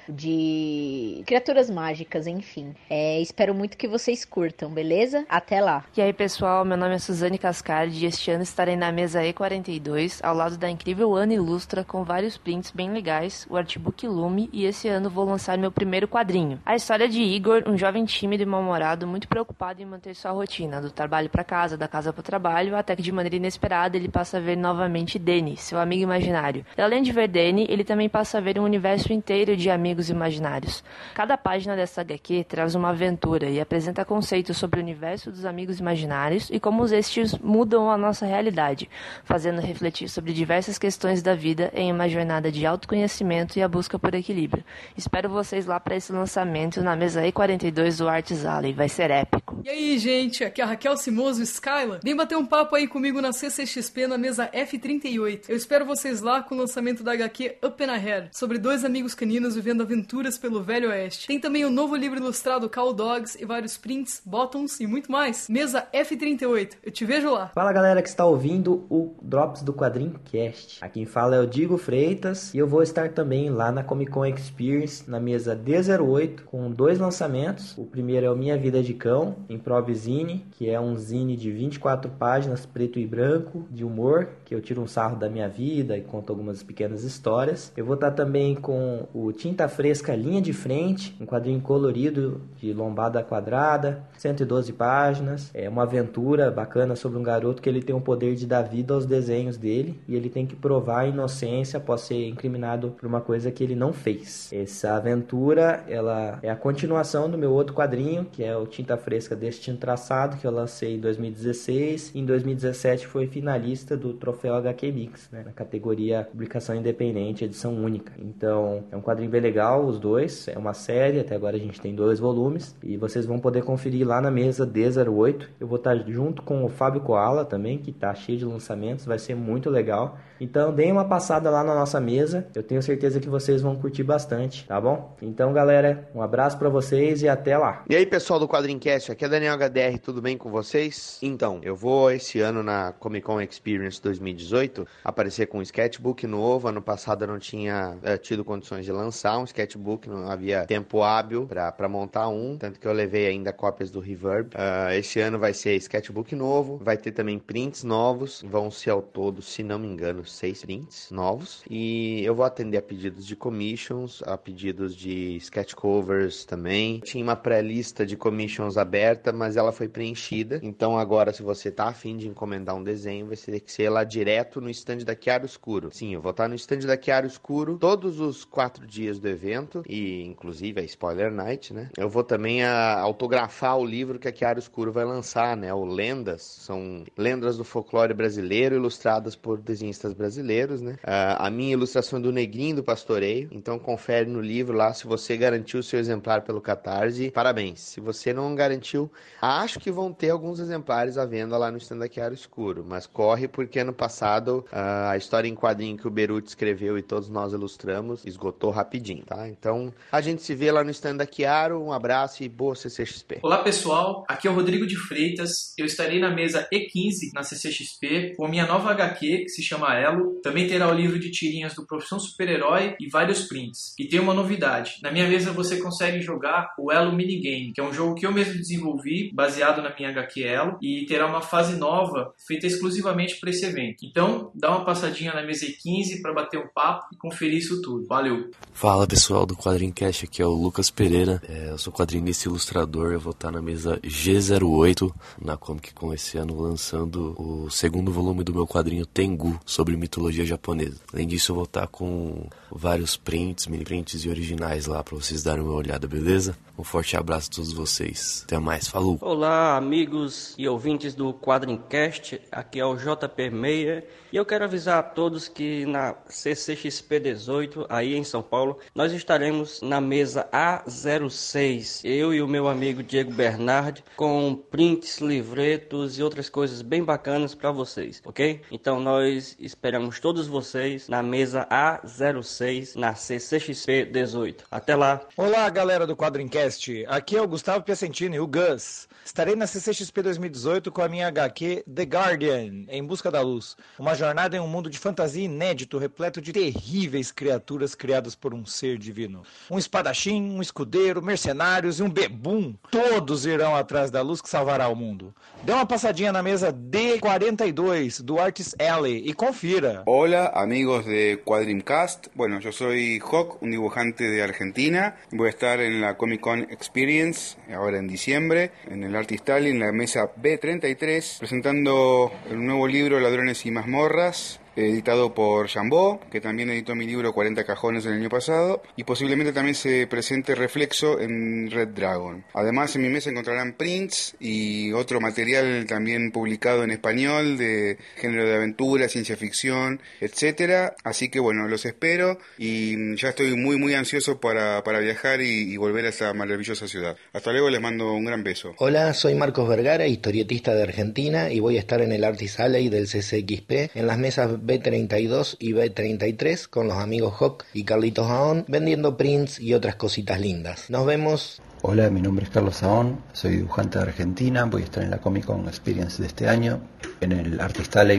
de 0.08 1.22
criaturas 1.26 1.70
mágicas, 1.70 2.26
enfim. 2.26 2.74
É, 2.88 3.20
espero 3.20 3.54
muito 3.54 3.76
que 3.76 3.88
vocês 3.88 4.24
curtam, 4.24 4.70
beleza? 4.70 5.24
Até 5.28 5.60
lá! 5.60 5.84
E 5.96 6.00
aí, 6.00 6.12
pessoal, 6.12 6.64
meu 6.64 6.76
nome 6.76 6.94
é 6.94 6.98
Suzane 6.98 7.38
Cascardi 7.38 8.04
e 8.04 8.06
este 8.06 8.30
ano 8.30 8.42
estarei 8.42 8.76
na 8.76 8.92
mesa 8.92 9.22
E42, 9.22 10.20
ao 10.22 10.34
lado 10.34 10.56
da 10.56 10.68
incrível 10.68 11.14
Ana 11.14 11.34
Ilustra, 11.34 11.84
com 11.84 12.04
vários 12.04 12.36
prints 12.36 12.70
bem 12.70 12.90
legais, 12.90 13.46
o 13.50 13.56
artbook 13.56 14.06
Lume, 14.06 14.48
e 14.52 14.64
esse 14.64 14.88
ano 14.88 15.10
vou 15.10 15.24
lançar 15.24 15.58
meu 15.58 15.70
primeiro 15.70 16.08
quadrinho. 16.08 16.60
A 16.64 16.76
história 16.76 17.08
de 17.08 17.20
Igor, 17.20 17.64
um 17.66 17.76
jovem 17.76 18.04
tímido 18.04 18.42
e 18.42 18.46
mal-humorado, 18.46 19.06
muito 19.06 19.28
preocupado 19.28 19.82
em 19.82 19.86
manter 19.86 20.14
sua 20.14 20.32
rotina, 20.32 20.80
do 20.80 20.90
trabalho 20.90 21.28
para 21.28 21.44
casa, 21.44 21.76
da 21.76 21.88
casa 21.88 22.12
para 22.12 22.20
o 22.20 22.24
trabalho, 22.24 22.76
até 22.76 22.94
que 22.94 23.02
de 23.02 23.12
maneira 23.12 23.36
inesperada 23.36 23.96
ele 23.96 24.08
passa 24.08 24.38
a 24.38 24.40
ver 24.40 24.56
novamente 24.56 25.18
Danny, 25.18 25.56
seu 25.56 25.78
amigo 25.78 26.02
imaginário. 26.02 26.64
E 26.76 26.80
além 26.80 27.02
de 27.02 27.12
ver 27.12 27.28
Danny, 27.28 27.66
ele 27.68 27.84
também 27.84 28.08
passa 28.08 28.38
a 28.38 28.40
ver 28.40 28.58
um 28.58 28.64
universo 28.64 29.12
inteiro 29.12 29.45
de 29.54 29.68
amigos 29.68 30.08
imaginários. 30.08 30.82
Cada 31.14 31.36
página 31.36 31.76
dessa 31.76 32.00
HQ 32.00 32.44
traz 32.48 32.74
uma 32.74 32.88
aventura 32.88 33.50
e 33.50 33.60
apresenta 33.60 34.04
conceitos 34.04 34.56
sobre 34.56 34.80
o 34.80 34.82
universo 34.82 35.30
dos 35.30 35.44
amigos 35.44 35.78
imaginários 35.78 36.48
e 36.50 36.58
como 36.58 36.86
estes 36.86 37.36
mudam 37.38 37.90
a 37.90 37.98
nossa 37.98 38.24
realidade, 38.24 38.88
fazendo 39.24 39.60
refletir 39.60 40.08
sobre 40.08 40.32
diversas 40.32 40.78
questões 40.78 41.22
da 41.22 41.34
vida 41.34 41.70
em 41.74 41.92
uma 41.92 42.08
jornada 42.08 42.50
de 42.50 42.64
autoconhecimento 42.64 43.58
e 43.58 43.62
a 43.62 43.68
busca 43.68 43.98
por 43.98 44.14
equilíbrio. 44.14 44.64
Espero 44.96 45.28
vocês 45.28 45.66
lá 45.66 45.78
para 45.78 45.96
esse 45.96 46.12
lançamento 46.12 46.82
na 46.82 46.96
mesa 46.96 47.22
E42 47.22 47.98
do 47.98 48.08
Arts 48.08 48.44
Alley, 48.44 48.72
vai 48.72 48.88
ser 48.88 49.10
épico. 49.10 49.60
E 49.64 49.68
aí, 49.68 49.98
gente, 49.98 50.44
aqui 50.44 50.60
é 50.60 50.64
a 50.64 50.68
Raquel 50.68 50.96
Simoso 50.96 51.42
Skyla. 51.42 52.00
Vem 52.02 52.16
bater 52.16 52.36
um 52.36 52.46
papo 52.46 52.74
aí 52.76 52.86
comigo 52.86 53.20
na 53.20 53.32
CCXP 53.32 54.06
na 54.06 54.16
mesa 54.16 54.48
F38. 54.48 55.44
Eu 55.48 55.56
espero 55.56 55.84
vocês 55.84 56.20
lá 56.20 56.42
com 56.42 56.54
o 56.54 56.58
lançamento 56.58 57.02
da 57.02 57.12
HQ 57.12 57.58
Up 57.62 57.84
and 57.84 57.92
Ahead, 57.92 58.28
sobre 58.32 58.58
dois 58.58 58.84
amigos 58.84 59.14
caninos 59.14 59.35
vivendo 59.54 59.82
aventuras 59.82 60.36
pelo 60.36 60.62
Velho 60.62 60.88
Oeste. 60.88 61.28
Tem 61.28 61.38
também 61.38 61.64
o 61.64 61.70
novo 61.70 61.94
livro 61.94 62.18
ilustrado 62.18 62.68
Call 62.68 62.92
Dogs 62.92 63.40
e 63.40 63.44
vários 63.44 63.76
prints, 63.76 64.20
bottoms 64.24 64.80
e 64.80 64.86
muito 64.86 65.10
mais. 65.10 65.48
Mesa 65.48 65.86
F38. 65.94 66.72
Eu 66.82 66.90
te 66.90 67.04
vejo 67.04 67.30
lá. 67.30 67.52
Fala 67.54 67.72
galera 67.72 68.02
que 68.02 68.08
está 68.08 68.24
ouvindo 68.24 68.86
o 68.90 69.14
Drops 69.22 69.62
do 69.62 69.72
Quadrincast. 69.72 70.78
Aqui 70.80 70.96
quem 70.96 71.04
fala 71.04 71.36
é 71.36 71.40
o 71.40 71.46
Digo 71.46 71.76
Freitas 71.76 72.54
e 72.54 72.58
eu 72.58 72.66
vou 72.66 72.82
estar 72.82 73.10
também 73.10 73.50
lá 73.50 73.70
na 73.70 73.84
Comic 73.84 74.10
Con 74.10 74.24
Experience 74.24 75.04
na 75.06 75.20
mesa 75.20 75.54
D08 75.54 76.44
com 76.46 76.70
dois 76.70 76.98
lançamentos. 76.98 77.76
O 77.76 77.84
primeiro 77.84 78.24
é 78.24 78.30
o 78.30 78.34
Minha 78.34 78.56
Vida 78.56 78.82
de 78.82 78.94
Cão, 78.94 79.36
em 79.46 79.58
Provzine, 79.58 80.46
que 80.52 80.70
é 80.70 80.80
um 80.80 80.96
zine 80.96 81.36
de 81.36 81.52
24 81.52 82.10
páginas 82.12 82.64
preto 82.64 82.98
e 82.98 83.06
branco 83.06 83.66
de 83.70 83.84
humor, 83.84 84.30
que 84.46 84.54
eu 84.54 84.62
tiro 84.62 84.80
um 84.80 84.86
sarro 84.86 85.18
da 85.18 85.28
minha 85.28 85.50
vida 85.50 85.98
e 85.98 86.00
conto 86.00 86.32
algumas 86.32 86.62
pequenas 86.62 87.04
histórias. 87.04 87.70
Eu 87.76 87.84
vou 87.84 87.96
estar 87.96 88.12
também 88.12 88.54
com 88.54 89.06
o 89.12 89.25
Tinta 89.32 89.68
Fresca 89.68 90.14
Linha 90.14 90.40
de 90.40 90.52
Frente, 90.52 91.16
um 91.20 91.26
quadrinho 91.26 91.60
colorido 91.60 92.40
de 92.56 92.72
lombada 92.72 93.22
quadrada, 93.22 94.04
112 94.18 94.72
páginas. 94.72 95.50
É 95.54 95.68
uma 95.68 95.82
aventura 95.82 96.50
bacana 96.50 96.96
sobre 96.96 97.18
um 97.18 97.22
garoto 97.22 97.62
que 97.62 97.68
ele 97.68 97.82
tem 97.82 97.94
o 97.94 98.00
poder 98.00 98.34
de 98.34 98.46
dar 98.46 98.62
vida 98.62 98.94
aos 98.94 99.06
desenhos 99.06 99.56
dele 99.56 100.00
e 100.08 100.14
ele 100.14 100.28
tem 100.28 100.46
que 100.46 100.56
provar 100.56 101.00
a 101.00 101.06
inocência 101.06 101.78
após 101.78 102.02
ser 102.02 102.28
incriminado 102.28 102.90
por 102.90 103.06
uma 103.06 103.20
coisa 103.20 103.50
que 103.50 103.62
ele 103.62 103.74
não 103.74 103.92
fez. 103.92 104.50
Essa 104.52 104.96
aventura, 104.96 105.84
ela 105.88 106.38
é 106.42 106.50
a 106.50 106.56
continuação 106.56 107.30
do 107.30 107.38
meu 107.38 107.52
outro 107.52 107.74
quadrinho, 107.74 108.24
que 108.24 108.44
é 108.44 108.56
o 108.56 108.66
Tinta 108.66 108.96
Fresca 108.96 109.34
Destino 109.34 109.76
Traçado, 109.76 110.36
que 110.36 110.46
eu 110.46 110.50
lancei 110.50 110.96
em 110.96 111.00
2016. 111.00 112.14
Em 112.14 112.24
2017 112.24 113.06
foi 113.06 113.26
finalista 113.26 113.96
do 113.96 114.12
Troféu 114.12 114.54
HQ 114.54 114.92
Mix, 114.92 115.28
né, 115.30 115.42
na 115.44 115.52
categoria 115.52 116.26
Publicação 116.30 116.74
Independente, 116.74 117.44
edição 117.44 117.74
única. 117.74 118.12
Então, 118.18 118.84
é 118.90 118.96
um 118.96 119.00
quadrinho 119.00 119.15
bem 119.24 119.40
legal, 119.40 119.84
os 119.84 119.98
dois. 119.98 120.48
É 120.48 120.58
uma 120.58 120.74
série, 120.74 121.20
até 121.20 121.34
agora 121.34 121.56
a 121.56 121.60
gente 121.60 121.80
tem 121.80 121.94
dois 121.94 122.18
volumes. 122.18 122.76
E 122.82 122.96
vocês 122.96 123.24
vão 123.24 123.38
poder 123.38 123.62
conferir 123.62 124.06
lá 124.06 124.20
na 124.20 124.30
mesa 124.30 124.66
D08. 124.66 125.46
Eu 125.58 125.66
vou 125.66 125.78
estar 125.78 125.96
junto 126.06 126.42
com 126.42 126.64
o 126.64 126.68
Fábio 126.68 127.00
Koala 127.00 127.44
também, 127.44 127.78
que 127.78 127.90
está 127.90 128.14
cheio 128.14 128.38
de 128.38 128.44
lançamentos, 128.44 129.06
vai 129.06 129.18
ser 129.18 129.34
muito 129.34 129.70
legal. 129.70 130.18
Então, 130.40 130.72
deem 130.72 130.92
uma 130.92 131.04
passada 131.04 131.48
lá 131.48 131.64
na 131.64 131.74
nossa 131.74 132.00
mesa. 132.00 132.46
Eu 132.54 132.62
tenho 132.62 132.82
certeza 132.82 133.18
que 133.18 133.28
vocês 133.28 133.62
vão 133.62 133.74
curtir 133.76 134.02
bastante, 134.02 134.66
tá 134.66 134.80
bom? 134.80 135.16
Então, 135.22 135.52
galera, 135.52 136.08
um 136.14 136.20
abraço 136.20 136.58
para 136.58 136.68
vocês 136.68 137.22
e 137.22 137.28
até 137.28 137.56
lá. 137.56 137.84
E 137.88 137.96
aí, 137.96 138.04
pessoal 138.04 138.38
do 138.38 138.46
Quadrincast, 138.46 139.12
aqui 139.12 139.24
é 139.24 139.28
Daniel 139.28 139.56
HDR, 139.56 139.98
tudo 139.98 140.20
bem 140.20 140.36
com 140.36 140.50
vocês? 140.50 141.18
Então, 141.22 141.60
eu 141.62 141.74
vou 141.74 142.10
esse 142.10 142.40
ano 142.40 142.62
na 142.62 142.92
Comic 142.92 143.24
Con 143.24 143.40
Experience 143.40 144.00
2018 144.02 144.86
aparecer 145.02 145.46
com 145.46 145.58
um 145.58 145.62
sketchbook 145.62 146.26
novo. 146.26 146.68
Ano 146.68 146.82
passado 146.82 147.24
eu 147.24 147.28
não 147.28 147.38
tinha 147.38 147.96
é, 148.02 148.18
tido 148.18 148.44
condições 148.44 148.84
de 148.84 148.92
lançar 148.92 149.05
um 149.38 149.44
sketchbook, 149.44 150.08
não 150.08 150.30
havia 150.30 150.66
tempo 150.66 151.02
hábil 151.02 151.46
para 151.46 151.88
montar 151.88 152.28
um, 152.28 152.56
tanto 152.56 152.78
que 152.80 152.86
eu 152.86 152.92
levei 152.92 153.26
ainda 153.26 153.52
cópias 153.52 153.90
do 153.90 154.00
Reverb. 154.00 154.48
Uh, 154.54 154.92
esse 154.92 155.20
ano 155.20 155.38
vai 155.38 155.52
ser 155.52 155.76
sketchbook 155.76 156.34
novo, 156.34 156.78
vai 156.82 156.96
ter 156.96 157.12
também 157.12 157.38
prints 157.38 157.84
novos, 157.84 158.42
vão 158.46 158.70
ser 158.70 158.90
ao 158.90 159.02
todo, 159.02 159.42
se 159.42 159.62
não 159.62 159.78
me 159.78 159.86
engano, 159.86 160.24
seis 160.24 160.62
prints 160.62 161.10
novos. 161.10 161.62
E 161.68 162.22
eu 162.24 162.34
vou 162.34 162.44
atender 162.44 162.78
a 162.78 162.82
pedidos 162.82 163.26
de 163.26 163.36
commissions, 163.36 164.22
a 164.24 164.36
pedidos 164.36 164.94
de 164.94 165.36
sketch 165.36 165.74
covers 165.74 166.44
também. 166.44 167.00
Tinha 167.00 167.22
uma 167.22 167.36
pré-lista 167.36 168.04
de 168.04 168.16
commissions 168.16 168.76
aberta, 168.76 169.32
mas 169.32 169.56
ela 169.56 169.72
foi 169.72 169.88
preenchida. 169.88 170.60
Então 170.62 170.98
agora, 170.98 171.32
se 171.32 171.42
você 171.42 171.70
tá 171.70 171.88
afim 171.88 172.16
de 172.16 172.28
encomendar 172.28 172.74
um 172.74 172.82
desenho, 172.82 173.26
vai 173.26 173.36
ter 173.36 173.60
que 173.60 173.70
ser 173.72 173.88
lá 173.88 174.04
direto 174.04 174.60
no 174.60 174.70
stand 174.70 174.98
da 174.98 175.14
Chiaro 175.14 175.46
Escuro. 175.46 175.90
Sim, 175.92 176.14
eu 176.14 176.20
vou 176.20 176.30
estar 176.30 176.48
no 176.48 176.54
stand 176.54 176.80
da 176.80 177.00
Chiaro 177.00 177.26
Escuro 177.26 177.78
todos 177.78 178.20
os 178.20 178.44
quatro 178.44 178.86
dias 178.86 178.95
do 178.96 179.28
evento, 179.28 179.82
e 179.86 180.22
inclusive 180.22 180.80
a 180.80 180.84
Spoiler 180.84 181.30
Night, 181.30 181.74
né? 181.74 181.90
Eu 181.96 182.08
vou 182.08 182.24
também 182.24 182.64
a, 182.64 182.98
autografar 182.98 183.76
o 183.76 183.84
livro 183.84 184.18
que 184.18 184.26
a 184.26 184.34
Chiaro 184.34 184.58
Escuro 184.58 184.90
vai 184.90 185.04
lançar, 185.04 185.56
né? 185.56 185.72
O 185.72 185.84
Lendas. 185.84 186.42
São 186.42 187.04
lendas 187.16 187.58
do 187.58 187.64
folclore 187.64 188.14
brasileiro, 188.14 188.74
ilustradas 188.74 189.36
por 189.36 189.58
desenhistas 189.58 190.14
brasileiros, 190.14 190.80
né? 190.80 190.92
Uh, 191.04 191.36
a 191.38 191.50
minha 191.50 191.72
ilustração 191.74 192.18
é 192.18 192.22
do 192.22 192.32
Negrinho 192.32 192.76
do 192.76 192.82
Pastoreio. 192.82 193.48
Então 193.52 193.78
confere 193.78 194.28
no 194.28 194.40
livro 194.40 194.76
lá 194.76 194.94
se 194.94 195.06
você 195.06 195.36
garantiu 195.36 195.80
o 195.80 195.82
seu 195.82 196.00
exemplar 196.00 196.42
pelo 196.42 196.60
Catarse. 196.60 197.30
Parabéns. 197.30 197.80
Se 197.80 198.00
você 198.00 198.32
não 198.32 198.54
garantiu, 198.54 199.10
acho 199.40 199.78
que 199.78 199.90
vão 199.90 200.12
ter 200.12 200.30
alguns 200.30 200.58
exemplares 200.58 201.18
à 201.18 201.26
venda 201.26 201.58
lá 201.58 201.70
no 201.70 201.76
stand 201.76 201.98
da 201.98 202.08
Chiaro 202.08 202.34
Escuro. 202.34 202.84
Mas 202.88 203.06
corre 203.06 203.46
porque 203.46 203.78
ano 203.78 203.92
passado 203.92 204.64
uh, 204.72 205.10
a 205.10 205.16
história 205.16 205.48
em 205.48 205.54
quadrinho 205.54 205.98
que 205.98 206.08
o 206.08 206.10
Beruti 206.10 206.48
escreveu 206.48 206.96
e 206.96 207.02
todos 207.02 207.28
nós 207.28 207.52
ilustramos 207.52 208.24
esgotou 208.24 208.70
rapidinho, 208.86 209.24
tá? 209.24 209.48
Então 209.48 209.92
a 210.10 210.20
gente 210.20 210.42
se 210.42 210.54
vê 210.54 210.70
lá 210.70 210.84
no 210.84 210.90
stand 210.90 211.16
da 211.16 211.26
Chiaro. 211.26 211.82
Um 211.82 211.92
abraço 211.92 212.42
e 212.44 212.48
boa 212.48 212.74
CCXP. 212.74 213.40
Olá 213.42 213.58
pessoal, 213.58 214.24
aqui 214.28 214.46
é 214.46 214.50
o 214.50 214.54
Rodrigo 214.54 214.86
de 214.86 214.96
Freitas. 214.96 215.74
Eu 215.76 215.84
estarei 215.84 216.20
na 216.20 216.30
mesa 216.30 216.68
E15 216.72 217.32
na 217.34 217.42
CCXP 217.42 218.34
com 218.36 218.48
minha 218.48 218.66
nova 218.66 218.90
HQ 218.92 219.38
que 219.38 219.48
se 219.48 219.62
chama 219.62 219.94
Elo. 219.94 220.40
Também 220.42 220.68
terá 220.68 220.88
o 220.88 220.94
livro 220.94 221.18
de 221.18 221.30
tirinhas 221.30 221.74
do 221.74 221.86
Profissão 221.86 222.18
Super-Herói 222.18 222.94
e 223.00 223.08
vários 223.10 223.42
prints. 223.42 223.94
E 223.98 224.06
tem 224.06 224.20
uma 224.20 224.32
novidade: 224.32 224.98
na 225.02 225.10
minha 225.10 225.28
mesa 225.28 225.52
você 225.52 225.78
consegue 225.78 226.20
jogar 226.20 226.72
o 226.78 226.92
Elo 226.92 227.12
Minigame, 227.12 227.72
que 227.72 227.80
é 227.80 227.84
um 227.84 227.92
jogo 227.92 228.14
que 228.14 228.24
eu 228.24 228.32
mesmo 228.32 228.54
desenvolvi, 228.54 229.30
baseado 229.34 229.82
na 229.82 229.94
minha 229.94 230.10
HQ 230.10 230.42
Elo, 230.42 230.78
e 230.80 231.04
terá 231.06 231.26
uma 231.26 231.40
fase 231.40 231.76
nova 231.76 232.32
feita 232.46 232.66
exclusivamente 232.66 233.38
para 233.40 233.50
esse 233.50 233.64
evento. 233.64 234.04
Então, 234.04 234.52
dá 234.54 234.70
uma 234.70 234.84
passadinha 234.84 235.34
na 235.34 235.42
mesa 235.42 235.66
E15 235.66 236.22
para 236.22 236.32
bater 236.32 236.60
um 236.60 236.68
papo 236.72 237.08
e 237.12 237.16
conferir 237.16 237.58
isso 237.58 237.82
tudo. 237.82 238.06
Valeu! 238.06 238.50
Fala 238.76 239.06
pessoal 239.06 239.46
do 239.46 239.56
Quadrincast, 239.56 240.26
aqui 240.26 240.42
é 240.42 240.44
o 240.44 240.50
Lucas 240.50 240.90
Pereira. 240.90 241.40
É, 241.48 241.70
eu 241.70 241.78
sou 241.78 241.90
quadrinista 241.90 242.46
e 242.46 242.50
ilustrador. 242.50 243.10
Eu 243.10 243.18
vou 243.18 243.30
estar 243.30 243.50
na 243.50 243.62
mesa 243.62 243.98
G08 244.00 245.10
na 245.40 245.56
Comic 245.56 245.94
Con 245.94 246.12
esse 246.12 246.36
ano 246.36 246.60
lançando 246.60 247.34
o 247.40 247.70
segundo 247.70 248.12
volume 248.12 248.44
do 248.44 248.52
meu 248.52 248.66
quadrinho 248.66 249.06
Tengu 249.06 249.58
sobre 249.64 249.96
mitologia 249.96 250.44
japonesa. 250.44 251.00
Além 251.10 251.26
disso, 251.26 251.52
eu 251.52 251.56
vou 251.56 251.64
estar 251.64 251.86
com 251.86 252.50
vários 252.70 253.16
prints, 253.16 253.66
mini 253.66 253.82
prints 253.82 254.26
e 254.26 254.28
originais 254.28 254.84
lá 254.84 255.02
para 255.02 255.16
vocês 255.16 255.42
darem 255.42 255.64
uma 255.64 255.72
olhada, 255.72 256.06
beleza? 256.06 256.54
Um 256.78 256.84
forte 256.84 257.16
abraço 257.16 257.48
a 257.50 257.56
todos 257.56 257.72
vocês. 257.72 258.42
Até 258.44 258.58
mais, 258.58 258.86
falou! 258.86 259.16
Olá, 259.22 259.78
amigos 259.78 260.54
e 260.58 260.68
ouvintes 260.68 261.14
do 261.14 261.32
Quadrincast. 261.32 262.38
Aqui 262.52 262.78
é 262.78 262.84
o 262.84 262.94
JP 262.94 263.48
Meia 263.48 264.04
e 264.30 264.36
eu 264.36 264.44
quero 264.44 264.64
avisar 264.64 264.98
a 264.98 265.02
todos 265.02 265.48
que 265.48 265.86
na 265.86 266.14
CCXP 266.28 267.20
18, 267.20 267.86
aí 267.88 268.14
em 268.14 268.24
São 268.24 268.42
Paulo, 268.42 268.65
nós 268.94 269.12
estaremos 269.12 269.80
na 269.82 270.00
mesa 270.00 270.48
A06. 270.52 272.00
Eu 272.04 272.32
e 272.32 272.40
o 272.40 272.48
meu 272.48 272.68
amigo 272.68 273.02
Diego 273.02 273.32
Bernard 273.32 274.02
com 274.16 274.56
prints, 274.70 275.18
livretos 275.18 276.18
e 276.18 276.22
outras 276.22 276.48
coisas 276.48 276.80
bem 276.82 277.04
bacanas 277.04 277.54
para 277.54 277.70
vocês, 277.70 278.22
ok? 278.24 278.62
Então 278.70 278.98
nós 278.98 279.56
esperamos 279.60 280.18
todos 280.18 280.46
vocês 280.46 281.08
na 281.08 281.22
mesa 281.22 281.66
A06 281.70 282.96
na 282.96 283.14
CCXP 283.14 284.06
18. 284.06 284.64
Até 284.70 284.96
lá! 284.96 285.20
Olá, 285.36 285.68
galera 285.68 286.06
do 286.06 286.16
Quadrincast. 286.16 287.04
Aqui 287.08 287.36
é 287.36 287.42
o 287.42 287.48
Gustavo 287.48 287.84
Piacentini, 287.84 288.40
o 288.40 288.46
Gus. 288.46 289.08
Estarei 289.26 289.56
na 289.56 289.66
CCXP 289.66 290.22
2018 290.22 290.92
com 290.92 291.02
a 291.02 291.08
minha 291.08 291.26
HQ 291.26 291.82
The 291.92 292.04
Guardian, 292.04 292.84
Em 292.88 293.04
Busca 293.04 293.28
da 293.28 293.40
Luz. 293.40 293.76
Uma 293.98 294.14
jornada 294.14 294.56
em 294.56 294.60
um 294.60 294.68
mundo 294.68 294.88
de 294.88 295.00
fantasia 295.00 295.44
inédito, 295.44 295.98
repleto 295.98 296.40
de 296.40 296.52
terríveis 296.52 297.32
criaturas 297.32 297.96
criadas 297.96 298.36
por 298.36 298.54
um 298.54 298.64
ser 298.64 298.96
divino. 298.96 299.42
Um 299.68 299.78
espadachim, 299.78 300.40
um 300.40 300.62
escudeiro, 300.62 301.20
mercenários 301.20 301.98
e 301.98 302.04
um 302.04 302.08
bebum. 302.08 302.76
Todos 302.88 303.46
irão 303.46 303.74
atrás 303.74 304.12
da 304.12 304.22
luz 304.22 304.40
que 304.40 304.48
salvará 304.48 304.86
o 304.88 304.94
mundo. 304.94 305.34
Dê 305.64 305.72
uma 305.72 305.84
passadinha 305.84 306.30
na 306.30 306.40
mesa 306.40 306.72
D42 306.72 308.22
do 308.22 308.38
Artist 308.38 308.76
Alley 308.80 309.28
e 309.28 309.34
confira. 309.34 310.04
Hola, 310.06 310.52
amigos 310.54 311.04
de 311.04 311.42
Quadrimcast. 311.44 312.28
Bueno, 312.32 312.60
yo 312.60 312.70
soy 312.70 313.20
Hawk, 313.20 313.60
un 313.60 313.72
dibujante 313.72 314.22
de 314.22 314.40
Argentina. 314.40 315.16
Voy 315.32 315.48
a 315.48 315.50
estar 315.50 315.80
en 315.80 316.00
la 316.00 316.16
Comic 316.16 316.40
Con 316.40 316.60
Experience 316.70 317.56
ahora 317.74 317.98
en 317.98 318.06
diciembre, 318.06 318.70
en 318.88 319.02
el 319.02 319.15
Artist 319.16 319.48
Alley, 319.50 319.70
en 319.70 319.80
la 319.80 319.92
mesa 319.92 320.32
B33, 320.34 321.38
presentando 321.38 322.32
el 322.50 322.64
nuevo 322.64 322.86
libro 322.86 323.18
Ladrones 323.20 323.66
y 323.66 323.70
mazmorras 323.70 324.60
editado 324.76 325.34
por 325.34 325.68
Jambó, 325.68 326.20
que 326.30 326.40
también 326.40 326.70
editó 326.70 326.94
mi 326.94 327.06
libro 327.06 327.32
40 327.32 327.64
cajones 327.64 328.06
el 328.06 328.12
año 328.12 328.28
pasado, 328.28 328.82
y 328.96 329.04
posiblemente 329.04 329.52
también 329.52 329.74
se 329.74 330.06
presente 330.06 330.54
Reflexo 330.54 331.20
en 331.20 331.70
Red 331.70 331.88
Dragon. 331.88 332.44
Además, 332.54 332.94
en 332.96 333.02
mi 333.02 333.08
mesa 333.08 333.30
encontrarán 333.30 333.74
prints 333.74 334.36
y 334.38 334.92
otro 334.92 335.20
material 335.20 335.86
también 335.86 336.30
publicado 336.30 336.84
en 336.84 336.90
español 336.90 337.56
de 337.58 337.98
género 338.16 338.46
de 338.46 338.54
aventura, 338.54 339.08
ciencia 339.08 339.36
ficción, 339.36 340.00
etcétera. 340.20 340.94
Así 341.04 341.28
que 341.28 341.40
bueno, 341.40 341.68
los 341.68 341.84
espero 341.84 342.38
y 342.58 343.16
ya 343.16 343.30
estoy 343.30 343.56
muy 343.56 343.76
muy 343.76 343.94
ansioso 343.94 344.40
para, 344.40 344.82
para 344.84 345.00
viajar 345.00 345.40
y, 345.40 345.76
volver 345.76 346.06
a 346.06 346.08
esta 346.08 346.32
maravillosa 346.32 346.88
ciudad. 346.88 347.16
Hasta 347.32 347.52
luego, 347.52 347.70
les 347.70 347.80
mando 347.80 348.12
un 348.12 348.24
gran 348.24 348.42
beso. 348.42 348.74
Hola, 348.78 349.12
soy 349.14 349.34
Marcos 349.34 349.68
Vergara, 349.68 350.06
historietista 350.06 350.74
de 350.74 350.82
Argentina 350.82 351.50
y 351.50 351.60
voy 351.60 351.76
a 351.76 351.80
estar 351.80 352.00
en 352.00 352.12
el 352.12 352.24
Artist 352.24 352.58
Alley 352.60 352.88
del 352.88 353.06
CCXP 353.06 353.94
en 353.94 354.06
las 354.06 354.18
mesas 354.18 354.65
B32 354.66 355.56
y 355.58 355.72
B33 355.72 356.68
con 356.68 356.88
los 356.88 356.98
amigos 356.98 357.34
Hawk 357.40 357.64
y 357.72 357.84
Carlitos 357.84 358.26
Aón 358.28 358.64
vendiendo 358.68 359.16
prints 359.16 359.60
y 359.60 359.74
otras 359.74 359.96
cositas 359.96 360.40
lindas. 360.40 360.90
Nos 360.90 361.06
vemos. 361.06 361.62
Hola, 361.82 362.10
mi 362.10 362.20
nombre 362.20 362.44
es 362.44 362.50
Carlos 362.50 362.76
Saón, 362.76 363.22
soy 363.32 363.58
dibujante 363.58 363.98
de 363.98 364.04
Argentina, 364.04 364.64
voy 364.64 364.82
a 364.82 364.84
estar 364.86 365.04
en 365.04 365.10
la 365.10 365.18
Comic 365.18 365.44
Con 365.44 365.68
Experience 365.68 366.20
de 366.20 366.26
este 366.26 366.48
año, 366.48 366.80
en 367.20 367.32
el 367.32 367.58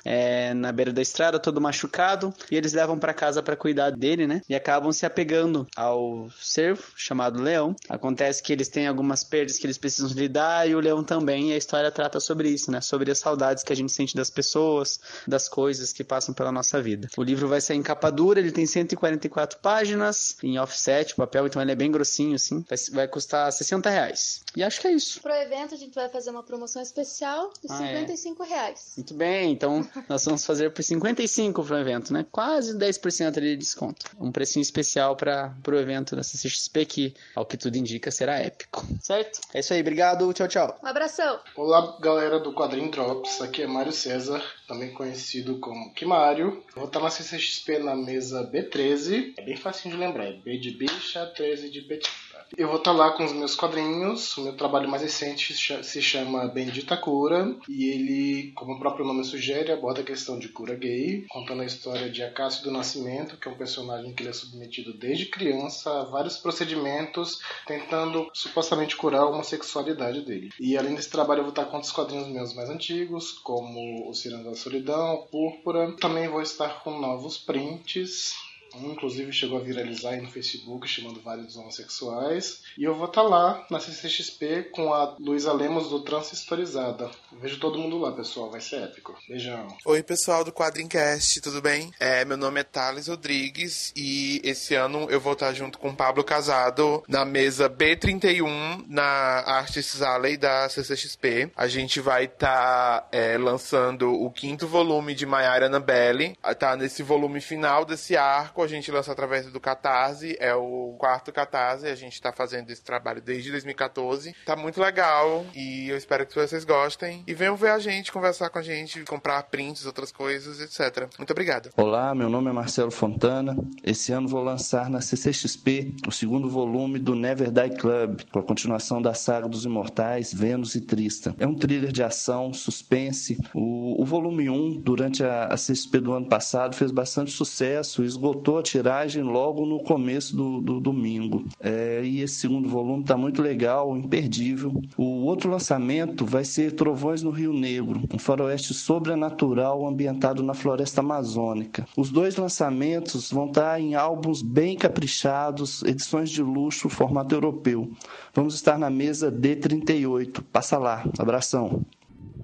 é, 0.04 0.56
na 0.56 0.72
beira 0.72 0.92
da 0.92 1.04
estrada, 1.04 1.38
todo 1.38 1.62
machucado. 1.62 2.34
E 2.50 2.56
eles 2.58 2.74
levam 2.74 2.98
para 2.98 3.14
casa 3.14 3.44
para 3.44 3.56
cuidar 3.56 3.92
dele, 3.92 4.26
né? 4.26 4.42
E 4.50 4.56
acabam 4.56 4.92
se 4.92 5.06
apegando 5.06 5.68
ao 5.76 6.15
cervo, 6.42 6.84
chamado 6.96 7.42
Leão. 7.42 7.76
Acontece 7.90 8.42
que 8.42 8.52
eles 8.54 8.68
têm 8.68 8.88
algumas 8.88 9.24
perdas 9.24 9.58
que 9.58 9.66
eles 9.66 9.78
precisam 9.78 10.10
lidar 10.12 10.68
e 10.68 10.76
o 10.76 10.80
Leão 10.80 11.04
também. 11.04 11.50
E 11.50 11.54
a 11.54 11.58
história 11.58 11.92
trata 11.92 12.20
sobre 12.20 12.50
isso, 12.50 12.72
né? 12.72 12.82
Sobre 12.82 13.12
as 13.12 13.20
saudades 13.20 13.64
que 13.64 13.74
a 13.74 13.76
gente 13.76 13.92
sente 13.92 14.16
das 14.16 14.30
pessoas, 14.30 15.00
das 15.28 15.50
coisas 15.50 15.92
que 15.92 16.04
passam 16.04 16.34
pela 16.34 16.52
nossa 16.52 16.82
vida. 16.82 17.08
O 17.18 17.24
livro 17.24 17.48
vai 17.48 17.62
sair 17.62 17.78
em 17.78 17.84
capa 17.84 18.12
dura, 18.12 18.40
ele 18.40 18.52
tem 18.52 18.66
144 18.66 19.60
páginas, 19.60 20.38
em 20.44 20.60
offset, 20.60 21.14
o 21.14 21.18
papel, 21.18 21.48
então 21.48 21.62
ele 21.62 21.72
é 21.72 21.76
bem 21.76 21.92
grossinho, 21.92 22.36
assim. 22.36 22.64
Vai, 22.68 22.78
vai 22.92 23.08
custar 23.08 23.52
60 23.52 23.90
reais. 23.90 24.42
E 24.56 24.64
acho 24.64 24.80
que 24.80 24.88
é 24.88 24.92
isso. 24.92 25.22
Pro 25.22 25.34
evento 25.34 25.76
a 25.76 25.78
gente 25.78 25.96
vai 25.96 26.10
fazer 26.10 26.30
uma 26.30 26.44
promoção 26.44 26.82
especial 26.82 27.52
de 27.62 27.72
ah, 27.72 27.78
55 27.78 28.44
é. 28.44 28.48
reais. 28.48 28.94
Muito 28.98 29.14
bem, 29.14 29.52
então 29.52 29.88
nós 30.08 30.24
vamos 30.26 30.46
fazer 30.46 30.72
por 30.72 30.84
55 30.84 31.64
pro 31.64 31.78
evento, 31.78 32.14
né? 32.14 32.26
Quase 32.32 32.78
10% 32.78 33.40
de 33.40 33.56
desconto. 33.56 34.06
Um 34.20 34.32
precinho 34.32 34.62
especial 34.62 35.16
para 35.16 35.56
pro 35.64 35.78
evento 35.80 36.05
evento 36.06 36.16
da 36.16 36.24
CCXP 36.24 36.86
que, 36.86 37.14
ao 37.36 37.46
que 37.46 37.58
tudo 37.58 37.78
indica, 37.78 38.12
será 38.12 38.40
épico. 38.40 38.86
Certo? 39.02 39.42
É 39.54 39.60
isso 39.60 39.74
aí, 39.74 39.82
obrigado, 39.82 40.32
tchau, 40.34 40.48
tchau. 40.48 40.80
Um 40.84 40.88
abração. 40.88 41.40
Olá, 41.56 41.98
galera 42.00 42.40
do 42.40 42.54
Quadrinho 42.54 42.92
Drops, 42.92 43.42
aqui 43.42 43.64
é 43.64 43.68
Mário 43.68 43.92
César, 43.92 44.44
também 44.68 44.94
conhecido 44.94 45.58
como 45.60 45.94
Kimário. 45.94 46.64
Vou 46.76 46.86
estar 46.86 47.00
na 47.00 47.10
CCXP 47.10 47.80
na 47.80 47.96
mesa 47.96 48.50
B13, 48.52 49.34
é 49.38 49.42
bem 49.44 49.58
facinho 49.58 49.96
de 49.96 50.00
lembrar, 50.00 50.28
é 50.28 50.34
B 50.34 50.58
de 50.58 50.72
bicha, 50.72 51.26
13 51.26 51.70
de 51.70 51.82
petit. 51.82 52.25
Eu 52.58 52.68
vou 52.68 52.78
estar 52.78 52.92
lá 52.92 53.12
com 53.12 53.26
os 53.26 53.34
meus 53.34 53.56
quadrinhos. 53.56 54.38
O 54.38 54.44
meu 54.44 54.56
trabalho 54.56 54.90
mais 54.90 55.02
recente 55.02 55.54
se 55.54 56.02
chama 56.02 56.48
Bendita 56.48 56.96
Cura. 56.96 57.56
E 57.68 57.90
ele, 57.90 58.52
como 58.54 58.74
o 58.74 58.80
próprio 58.80 59.06
nome 59.06 59.24
sugere, 59.24 59.72
aborda 59.72 60.02
a 60.02 60.06
questão 60.06 60.38
de 60.38 60.50
cura 60.50 60.76
gay, 60.76 61.26
contando 61.30 61.62
a 61.62 61.66
história 61.66 62.10
de 62.10 62.24
Acácio 62.24 62.64
do 62.64 62.72
Nascimento, 62.72 63.38
que 63.38 63.48
é 63.48 63.52
um 63.52 63.58
personagem 63.58 64.14
que 64.14 64.24
ele 64.24 64.30
é 64.30 64.34
submetido 64.34 64.94
desde 64.94 65.26
criança 65.26 66.02
a 66.02 66.06
vários 66.06 66.38
procedimentos, 66.38 67.40
tentando 67.66 68.30
supostamente 68.34 68.96
curar 68.96 69.22
a 69.22 69.30
homossexualidade 69.30 70.22
dele. 70.22 70.52
E 70.60 70.78
além 70.78 70.96
desse 70.96 71.10
trabalho, 71.10 71.40
eu 71.40 71.46
vou 71.46 71.52
estar 71.52 71.66
com 71.66 71.76
outros 71.76 71.92
quadrinhos 71.92 72.28
meus 72.28 72.54
mais 72.54 72.70
antigos, 72.70 73.32
como 73.32 74.10
O 74.10 74.14
Ciranda 74.14 74.52
da 74.52 74.56
Solidão, 74.56 75.28
Púrpura. 75.32 75.92
Também 76.00 76.28
vou 76.28 76.42
estar 76.42 76.84
com 76.84 77.00
novos 77.00 77.38
prints 77.38 78.34
um, 78.82 78.92
inclusive, 78.92 79.32
chegou 79.32 79.58
a 79.58 79.62
viralizar 79.62 80.12
aí 80.12 80.22
no 80.22 80.30
Facebook, 80.30 80.88
chamando 80.88 81.22
vários 81.22 81.56
homossexuais. 81.56 82.62
E 82.78 82.84
eu 82.84 82.96
vou 82.96 83.06
estar 83.06 83.24
tá 83.24 83.28
lá 83.28 83.66
na 83.70 83.80
CCXP 83.80 84.70
com 84.72 84.94
a 84.94 85.16
Luísa 85.20 85.54
Lemos 85.54 85.90
do 85.90 86.02
Transistorizada. 86.02 87.10
Vejo 87.32 87.60
todo 87.60 87.80
mundo 87.80 87.98
lá, 87.98 88.12
pessoal. 88.12 88.52
Vai 88.52 88.62
ser 88.62 88.84
épico. 88.84 89.16
Beijão. 89.28 89.68
Oi, 89.86 90.04
pessoal 90.04 90.44
do 90.44 90.52
Quadrincast, 90.52 91.42
tudo 91.42 91.62
bem? 91.62 91.92
É, 92.00 92.26
meu 92.26 92.38
nome 92.38 92.60
é 92.60 92.64
Thales 92.64 93.08
Rodrigues 93.08 93.94
e 93.96 94.42
esse 94.44 94.76
ano 94.76 95.08
eu 95.10 95.20
vou 95.20 95.34
estar 95.34 95.48
tá 95.48 95.54
junto 95.54 95.80
com 95.80 95.96
Pablo 95.96 96.24
Casado 96.24 97.04
na 97.08 97.24
mesa 97.24 97.70
B31 97.70 98.86
na 98.88 99.04
Artists 99.04 100.02
Alley 100.02 100.38
da 100.38 100.68
CCXP. 100.70 101.52
A 101.56 101.68
gente 101.68 102.00
vai 102.00 102.26
estar 102.26 103.02
tá, 103.02 103.08
é, 103.12 103.38
lançando 103.38 104.12
o 104.12 104.30
quinto 104.32 104.68
volume 104.68 105.16
de 105.16 105.26
Mayara 105.26 105.68
Annabelle. 105.68 106.38
Tá 106.60 106.76
nesse 106.76 107.04
volume 107.04 107.42
final 107.42 107.86
desse 107.86 108.16
arco 108.16 108.65
a 108.66 108.68
gente 108.68 108.92
lança 108.92 109.12
através 109.12 109.46
do 109.52 109.60
Catarse, 109.60 110.36
é 110.40 110.56
o 110.56 110.96
quarto 110.98 111.32
Catarse, 111.32 111.86
a 111.86 111.96
gente 111.96 112.22
tá 112.22 112.32
fazendo 112.32 112.72
esse 112.72 112.82
trabalho 112.82 113.22
desde 113.22 113.52
2014. 113.52 114.36
Tá 114.46 114.56
muito 114.56 114.82
legal 114.82 115.46
e 115.56 115.90
eu 115.90 115.98
espero 115.98 116.26
que 116.26 116.34
vocês 116.34 116.66
gostem. 116.66 117.24
E 117.28 117.34
venham 117.34 117.56
ver 117.56 117.70
a 117.70 117.80
gente, 117.80 118.12
conversar 118.12 118.50
com 118.50 118.60
a 118.60 118.62
gente, 118.62 119.04
comprar 119.04 119.44
prints, 119.44 119.86
outras 119.86 120.12
coisas, 120.12 120.60
etc. 120.60 121.08
Muito 121.18 121.32
obrigado. 121.32 121.70
Olá, 121.78 122.16
meu 122.16 122.30
nome 122.30 122.50
é 122.50 122.54
Marcelo 122.54 122.92
Fontana. 122.92 123.56
Esse 123.84 124.12
ano 124.12 124.28
vou 124.28 124.44
lançar 124.44 124.90
na 124.90 125.02
CCXP 125.02 125.96
o 126.08 126.12
segundo 126.12 126.50
volume 126.50 126.98
do 126.98 127.14
Never 127.14 127.52
Die 127.52 127.78
Club, 127.78 128.22
com 128.32 128.40
a 128.40 128.44
continuação 128.44 129.02
da 129.02 129.14
saga 129.14 129.48
dos 129.48 129.66
Imortais, 129.66 130.34
Vênus 130.34 130.76
e 130.76 130.82
Trista. 130.82 131.36
É 131.38 131.46
um 131.46 131.56
thriller 131.56 131.92
de 131.92 132.02
ação, 132.02 132.54
suspense. 132.54 133.38
O, 133.54 134.02
o 134.02 134.06
volume 134.06 134.50
1, 134.50 134.82
durante 134.82 135.24
a, 135.24 135.46
a 135.46 135.58
CCXP 135.58 136.00
do 136.00 136.14
ano 136.14 136.28
passado, 136.28 136.76
fez 136.76 136.92
bastante 136.92 137.32
sucesso 137.32 138.06
esgotou 138.06 138.45
esgotou 138.46 138.60
a 138.60 138.64
tiragem 138.64 139.24
logo 139.24 139.66
no 139.66 139.80
começo 139.80 140.36
do, 140.36 140.62
do 140.62 140.80
domingo. 140.80 141.46
É, 141.60 142.02
e 142.04 142.22
esse 142.22 142.36
segundo 142.36 142.70
volume 142.70 143.02
está 143.02 143.18
muito 143.18 143.42
legal, 143.42 143.98
imperdível. 143.98 144.72
O 144.96 145.26
outro 145.26 145.50
lançamento 145.50 146.26
vai 146.26 146.46
ser 146.46 146.74
Trovões 146.74 147.24
no 147.24 147.32
Rio 147.32 147.52
Negro, 147.52 148.04
um 148.14 148.20
faroeste 148.20 148.74
sobrenatural 148.74 149.88
ambientado 149.88 150.44
na 150.44 150.54
floresta 150.54 151.02
amazônica. 151.02 151.88
Os 151.98 152.12
dois 152.12 152.36
lançamentos 152.36 153.32
vão 153.32 153.48
estar 153.48 153.82
em 153.82 153.96
álbuns 153.96 154.44
bem 154.44 154.78
caprichados, 154.78 155.82
edições 155.84 156.30
de 156.30 156.44
luxo, 156.44 156.88
formato 156.88 157.34
europeu. 157.34 157.90
Vamos 158.34 158.54
estar 158.54 158.78
na 158.78 158.92
mesa 158.92 159.32
D38. 159.32 160.44
Passa 160.52 160.78
lá. 160.78 161.04
Abração. 161.18 161.84